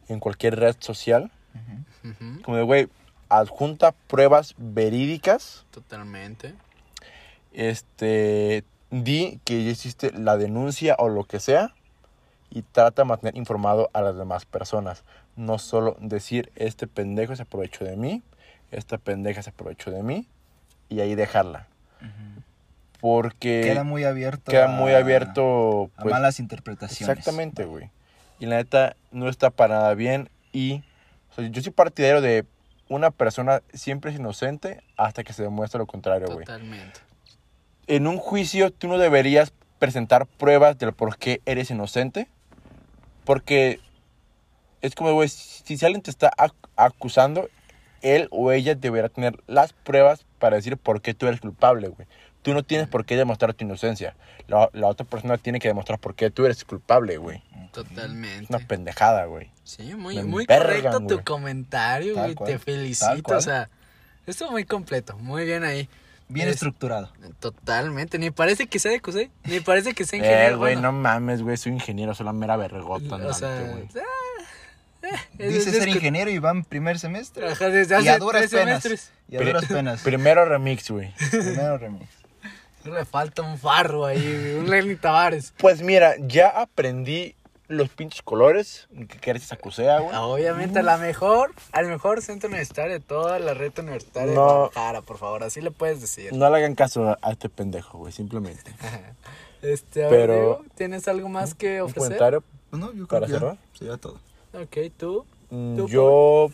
en 0.08 0.20
cualquier 0.20 0.56
red 0.60 0.76
social, 0.78 1.30
como 2.44 2.56
de, 2.58 2.62
güey, 2.62 2.88
adjunta 3.38 3.92
pruebas 3.92 4.54
verídicas, 4.58 5.64
Totalmente. 5.70 6.54
este, 7.52 8.64
di 8.90 9.40
que 9.44 9.64
ya 9.64 9.70
hiciste 9.70 10.12
la 10.12 10.36
denuncia 10.36 10.96
o 10.98 11.08
lo 11.08 11.24
que 11.24 11.40
sea 11.40 11.72
y 12.50 12.62
trata 12.62 13.02
de 13.02 13.08
mantener 13.08 13.36
informado 13.36 13.90
a 13.92 14.00
las 14.02 14.16
demás 14.16 14.44
personas. 14.44 15.04
No 15.36 15.58
solo 15.58 15.96
decir, 16.00 16.52
este 16.56 16.86
pendejo 16.86 17.34
se 17.36 17.42
aprovechó 17.42 17.84
de 17.84 17.96
mí, 17.96 18.22
esta 18.70 18.98
pendeja 18.98 19.42
se 19.42 19.50
aprovechó 19.50 19.90
de 19.90 20.02
mí 20.02 20.28
y 20.88 21.00
ahí 21.00 21.14
dejarla. 21.14 21.66
Porque 23.00 23.60
Queda 23.62 23.84
muy 23.84 24.04
abierto. 24.04 24.50
queda 24.50 24.64
a- 24.64 24.80
muy 24.80 24.92
abierto. 24.94 25.90
A 25.96 26.02
pues, 26.02 26.12
malas 26.14 26.40
interpretaciones. 26.40 27.18
Exactamente, 27.18 27.64
güey. 27.66 27.90
Y 28.40 28.46
la 28.46 28.56
neta 28.56 28.96
no 29.12 29.28
está 29.28 29.50
para 29.50 29.76
nada 29.76 29.94
bien. 29.94 30.30
Y 30.52 30.82
o 31.30 31.34
sea, 31.34 31.46
yo 31.48 31.60
soy 31.62 31.72
partidario 31.72 32.20
de 32.22 32.46
una 32.88 33.10
persona 33.10 33.62
siempre 33.72 34.10
es 34.10 34.18
inocente 34.18 34.82
hasta 34.96 35.24
que 35.24 35.32
se 35.32 35.42
demuestre 35.42 35.78
lo 35.78 35.86
contrario, 35.86 36.26
güey. 36.26 36.44
Totalmente. 36.44 37.00
En 37.86 38.06
un 38.06 38.18
juicio 38.18 38.70
tú 38.70 38.88
no 38.88 38.98
deberías 38.98 39.52
presentar 39.78 40.26
pruebas 40.26 40.78
del 40.78 40.92
por 40.92 41.16
qué 41.18 41.40
eres 41.46 41.70
inocente. 41.70 42.28
Porque 43.24 43.80
es 44.82 44.94
como, 44.94 45.12
güey, 45.14 45.28
si, 45.28 45.74
alguien 45.84 46.02
te 46.02 46.10
está 46.10 46.30
ac- 46.36 46.52
acusando, 46.76 47.48
él 48.02 48.28
o 48.30 48.52
ella 48.52 48.74
deberá 48.74 49.08
tener 49.08 49.42
las 49.46 49.72
pruebas 49.72 50.26
para 50.38 50.56
decir 50.56 50.76
por 50.76 51.00
qué 51.00 51.14
tú 51.14 51.26
eres 51.26 51.40
culpable, 51.40 51.88
güey. 51.88 52.06
Tú 52.44 52.54
no 52.54 52.62
tienes 52.62 52.86
por 52.86 53.04
qué 53.04 53.16
demostrar 53.16 53.54
tu 53.54 53.64
inocencia. 53.64 54.14
La, 54.46 54.68
la 54.72 54.86
otra 54.86 55.04
persona 55.04 55.36
tiene 55.38 55.58
que 55.58 55.66
demostrar 55.68 55.98
por 55.98 56.14
qué 56.14 56.30
tú 56.30 56.44
eres 56.44 56.62
culpable, 56.64 57.16
güey. 57.16 57.42
Es 57.64 57.72
Totalmente. 57.72 58.46
una 58.54 58.58
pendejada, 58.66 59.24
güey. 59.24 59.50
Sí, 59.64 59.94
muy, 59.94 60.16
Me 60.16 60.24
muy 60.24 60.46
correcto 60.46 60.98
tu 61.00 61.14
güey. 61.14 61.24
comentario, 61.24 62.14
güey. 62.14 62.34
Te 62.36 62.58
felicito. 62.58 63.34
O 63.36 63.40
sea, 63.40 63.68
estuvo 64.26 64.50
muy 64.52 64.64
completo. 64.64 65.16
Muy 65.18 65.44
bien 65.46 65.64
ahí. 65.64 65.88
Bien 66.28 66.48
Es- 66.48 66.54
estructurado. 66.56 67.10
Totalmente. 67.40 68.18
Ni 68.18 68.30
parece 68.30 68.66
que 68.66 68.78
sea 68.78 68.92
de 68.92 69.00
CUSE. 69.00 69.30
Ni 69.44 69.60
parece 69.60 69.94
que 69.94 70.04
sea 70.04 70.18
Eh, 70.18 70.22
ingeniero. 70.22 70.58
güey, 70.58 70.74
bueno, 70.74 70.92
no 70.92 70.98
mames, 70.98 71.40
güey. 71.42 71.56
Soy 71.56 71.72
ingeniero, 71.72 72.14
soy 72.14 72.26
la 72.26 72.32
mera 72.34 72.56
vergota 72.56 73.16
o 73.16 73.32
sea, 73.34 73.58
güey. 73.72 73.88
ah, 73.96 75.08
eh, 75.38 75.48
Dice 75.48 75.70
ser 75.72 75.88
ingeniero 75.88 76.30
y 76.30 76.38
va 76.38 76.50
en 76.50 76.64
primer 76.64 76.98
semestre. 76.98 77.50
Ajá, 77.50 77.68
desde 77.70 77.94
Y 77.94 77.98
hace 77.98 78.10
a 78.10 78.18
duras 78.18 78.40
tres 78.42 78.50
penas. 78.50 78.82
semestres. 78.82 79.12
Y 79.28 79.36
a 79.36 79.40
duras 79.40 79.64
penas. 79.66 80.02
Primero 80.02 80.44
remix, 80.44 80.90
güey. 80.90 81.12
Primero 81.30 81.78
remix. 81.78 82.06
Le 82.84 83.04
falta 83.04 83.42
un 83.42 83.58
farro 83.58 84.04
ahí, 84.04 84.56
un 84.58 84.68
Lenny 84.68 84.96
Tavares. 84.96 85.54
Pues 85.58 85.82
mira, 85.82 86.14
ya 86.18 86.48
aprendí 86.48 87.34
los 87.66 87.88
pinches 87.88 88.20
colores 88.20 88.88
que 89.08 89.18
quieres 89.18 89.50
acusea, 89.52 90.00
güey. 90.00 90.14
Obviamente, 90.16 90.80
a 90.80 90.82
la 90.82 90.98
mejor, 90.98 91.52
al 91.72 91.86
mejor 91.86 92.20
centro 92.20 92.48
universitario 92.48 92.92
de 92.92 93.00
toda 93.00 93.38
la 93.38 93.54
red 93.54 93.72
universitaria 93.78 94.34
No. 94.34 94.40
de 94.42 94.46
Guadalajara, 94.46 95.00
por 95.02 95.16
favor, 95.16 95.42
así 95.44 95.62
le 95.62 95.70
puedes 95.70 96.00
decir. 96.02 96.32
No 96.34 96.50
le 96.50 96.56
hagan 96.58 96.74
caso 96.74 97.08
a- 97.08 97.18
a 97.22 97.32
este 97.32 97.48
pendejo, 97.48 97.98
güey, 97.98 98.12
simplemente. 98.12 98.70
Este, 99.62 100.04
a 100.04 100.08
ver, 100.10 100.20
Pero- 100.28 100.32
Diego, 100.34 100.64
¿tienes 100.74 101.08
algo 101.08 101.26
más 101.30 101.54
que 101.54 101.80
Un 101.80 101.88
ofrecer? 101.88 102.02
comentario. 102.18 102.44
Pues 102.68 102.80
no, 102.82 102.88
yo 102.92 103.06
creo 103.06 103.20
¿Para 103.20 103.26
que 103.26 103.32
ya 103.32 103.38
cerrar? 103.38 103.56
sería 103.72 103.96
todo. 103.96 104.20
Ok, 104.52 104.76
tú. 104.98 105.24
Mm, 105.48 105.76
¿Tú, 105.76 105.88
Yo 105.88 106.48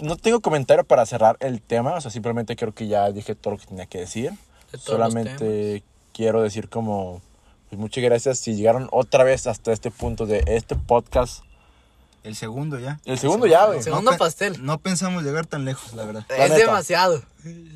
no 0.00 0.16
tengo 0.16 0.40
comentario 0.40 0.82
para 0.82 1.06
cerrar 1.06 1.36
el 1.38 1.62
tema, 1.62 1.94
o 1.94 2.00
sea, 2.00 2.10
simplemente 2.10 2.56
creo 2.56 2.72
que 2.74 2.88
ya 2.88 3.12
dije 3.12 3.36
todo 3.36 3.54
lo 3.54 3.60
que 3.60 3.66
tenía 3.66 3.86
que 3.86 3.98
decir. 3.98 4.32
De 4.76 4.78
todos 4.84 4.98
los 4.98 5.12
Solamente 5.12 5.82
quiero 6.12 6.42
decir 6.42 6.68
como, 6.68 7.20
pues 7.68 7.78
muchas 7.80 8.02
gracias 8.04 8.38
si 8.38 8.54
llegaron 8.54 8.88
otra 8.92 9.24
vez 9.24 9.46
hasta 9.46 9.72
este 9.72 9.90
punto 9.90 10.26
de 10.26 10.42
este 10.46 10.74
podcast 10.76 11.42
El 12.22 12.34
segundo 12.36 12.78
ya. 12.78 12.98
El 13.04 13.18
segundo 13.18 13.46
ya, 13.46 13.66
güey. 13.66 13.78
El 13.78 13.84
segundo 13.84 14.10
pe- 14.12 14.16
pastel. 14.18 14.64
No 14.64 14.78
pensamos 14.78 15.22
llegar 15.22 15.46
tan 15.46 15.64
lejos, 15.64 15.92
la 15.92 16.04
verdad. 16.04 16.24
La 16.28 16.44
es 16.46 16.50
neta. 16.52 16.66
demasiado. 16.66 17.22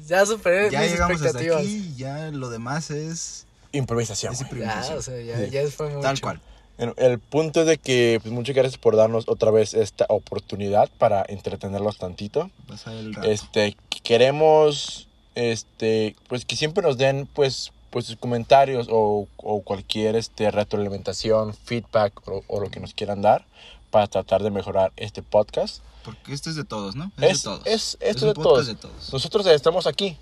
Ya 0.07 0.25
superé 0.25 0.71
Ya 0.71 0.81
mis 0.81 0.93
llegamos 0.93 1.17
hasta 1.23 1.27
expectativas. 1.39 1.61
aquí, 1.63 1.95
ya 1.97 2.31
lo 2.31 2.49
demás 2.49 2.91
es, 2.91 3.47
Improvisación. 3.73 4.33
es 4.33 4.39
güey. 4.39 4.61
Ya, 4.63 4.67
improvisación. 4.67 4.99
o 4.99 5.03
sea, 5.03 5.21
ya, 5.21 5.45
Sí. 5.45 5.51
ya 5.51 5.69
fue 5.71 5.89
mucho. 5.91 6.01
Tal 6.01 6.21
cual. 6.21 6.41
El, 6.79 6.95
el 6.97 7.19
punto 7.19 7.61
es 7.63 7.67
de 7.67 7.77
que 7.77 8.21
pues, 8.23 8.33
muchas 8.33 8.55
gracias 8.55 8.79
por 8.79 8.95
darnos 8.97 9.25
otra 9.29 9.51
vez 9.51 9.75
esta 9.75 10.07
oportunidad 10.09 10.89
para 10.97 11.25
entretenerlos 11.29 11.99
tantito. 11.99 12.51
Pasar 12.69 12.95
el 12.95 13.15
rato. 13.15 13.29
Este, 13.29 13.77
queremos, 14.05 15.08
este, 15.39 16.17
pues 16.29 16.45
que 16.45 16.57
siempre 16.57 16.83
nos 16.83 16.99
den, 16.99 17.27
pues, 17.27 17.73
pues 17.91 18.07
sus 18.07 18.17
comentarios 18.17 18.89
o, 18.91 19.27
o 19.37 19.61
cualquier, 19.63 20.17
este, 20.17 20.51
retroalimentación, 20.51 21.55
feedback 21.55 22.13
o, 22.29 22.43
o 22.49 22.61
lo 22.61 22.71
que 22.71 22.81
nos 22.81 22.95
quieran 22.95 23.23
dar 23.23 23.47
para 23.91 24.07
tratar 24.07 24.43
de 24.43 24.51
mejorar 24.51 24.93
este 24.97 25.23
podcast. 25.23 25.83
Porque 26.05 26.33
esto 26.33 26.51
es 26.51 26.57
de 26.57 26.65
todos, 26.65 26.97
¿no? 26.97 27.11
Es- 27.19 27.39
de 27.39 27.45
todos. 27.45 27.67
es- 27.67 27.97
esto 28.01 28.25
un 28.27 28.31
es 28.31 28.37
de 28.37 28.43
todos. 28.43 28.67
de 28.67 28.75
todos. 28.75 29.13
Nosotros 29.13 29.47
estamos 29.47 29.87
aquí, 29.87 30.17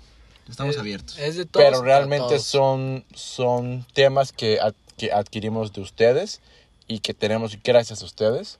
Estamos 0.49 0.75
Es- 0.75 0.79
abiertos. 0.79 1.17
Es 1.19 1.35
de 1.35 1.45
todos 1.45 1.65
pero 1.65 1.81
realmente 1.81 2.27
todos. 2.29 2.43
son, 2.43 3.03
son 3.13 3.85
temas 3.93 4.31
que, 4.31 4.61
ad- 4.61 4.73
que 4.97 5.11
adquirimos 5.11 5.73
de 5.73 5.81
ustedes 5.81 6.39
y 6.87 6.99
que 6.99 7.13
tenemos 7.13 7.57
gracias 7.61 8.01
a 8.01 8.05
ustedes. 8.05 8.57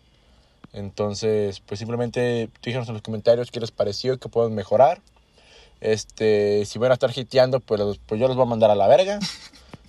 Entonces, 0.74 1.62
pues 1.62 1.80
simplemente 1.80 2.50
díganos 2.62 2.88
en 2.90 2.94
los 2.96 3.02
comentarios 3.02 3.52
qué 3.52 3.60
les 3.62 3.72
pareció, 3.72 4.20
qué 4.20 4.28
podemos 4.30 4.54
mejorar. 4.56 5.02
Este, 5.82 6.66
si 6.66 6.80
van 6.80 6.92
a 6.92 6.96
estar 6.96 7.12
hiteando, 7.16 7.60
pues, 7.60 7.80
los- 7.80 7.98
pues 8.00 8.20
yo 8.20 8.28
los 8.28 8.36
voy 8.36 8.46
a 8.46 8.50
mandar 8.50 8.72
a 8.72 8.76
la 8.76 8.88
verga. 8.88 9.20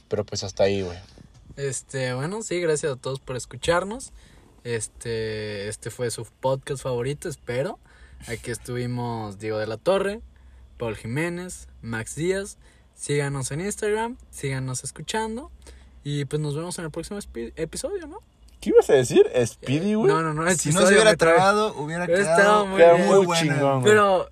Pero 0.08 0.24
pues 0.24 0.42
hasta 0.44 0.64
ahí, 0.64 0.82
güey. 0.82 0.96
Este, 1.56 2.14
bueno, 2.14 2.42
sí, 2.42 2.60
gracias 2.60 2.92
a 2.92 2.96
todos 2.96 3.20
por 3.20 3.36
escucharnos. 3.36 4.12
Este, 4.64 5.68
este 5.68 5.90
fue 5.90 6.10
su 6.10 6.24
podcast 6.24 6.82
favorito, 6.82 7.28
espero. 7.28 7.78
Aquí 8.26 8.50
estuvimos 8.50 9.38
Diego 9.38 9.58
de 9.58 9.66
la 9.66 9.76
Torre, 9.76 10.20
Paul 10.78 10.96
Jiménez, 10.96 11.68
Max 11.82 12.14
Díaz. 12.16 12.58
Síganos 12.94 13.50
en 13.50 13.60
Instagram, 13.60 14.16
síganos 14.30 14.82
escuchando. 14.84 15.50
Y 16.04 16.24
pues 16.24 16.40
nos 16.40 16.54
vemos 16.56 16.78
en 16.78 16.86
el 16.86 16.90
próximo 16.90 17.18
episodio, 17.56 18.06
¿no? 18.06 18.18
¿Qué 18.60 18.70
ibas 18.70 18.88
a 18.90 18.94
decir? 18.94 19.24
¿Speedy, 19.46 19.94
güey? 19.94 20.10
No, 20.12 20.22
no, 20.22 20.34
no. 20.34 20.50
Si 20.56 20.70
no 20.70 20.80
se 20.86 20.94
hubiera 20.94 21.14
trabado, 21.16 21.74
hubiera 21.76 22.06
quedado 22.06 22.66
muy 22.66 23.36
chingón, 23.36 23.80
güey. 23.82 23.92
Pero 23.92 24.30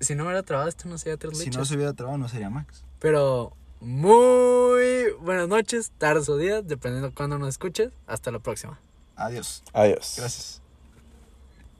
si 0.00 0.14
no 0.14 0.24
hubiera 0.24 0.42
trabado, 0.42 0.68
esto 0.68 0.88
no 0.88 0.98
sería 0.98 1.16
tres 1.16 1.38
Si 1.38 1.44
leches. 1.46 1.56
no 1.58 1.64
se 1.64 1.74
hubiera 1.76 1.92
trabado, 1.92 2.18
no 2.18 2.28
sería 2.28 2.50
Max. 2.50 2.84
Pero 2.98 3.56
muy 3.80 5.10
buenas 5.20 5.48
noches, 5.48 5.92
tardes 5.98 6.28
o 6.28 6.36
días, 6.36 6.66
dependiendo 6.66 7.08
de 7.08 7.14
cuándo 7.14 7.38
nos 7.38 7.48
escuches. 7.50 7.90
Hasta 8.06 8.30
la 8.30 8.38
próxima. 8.38 8.80
Adiós. 9.16 9.62
Adiós. 9.72 10.14
Gracias. 10.18 10.62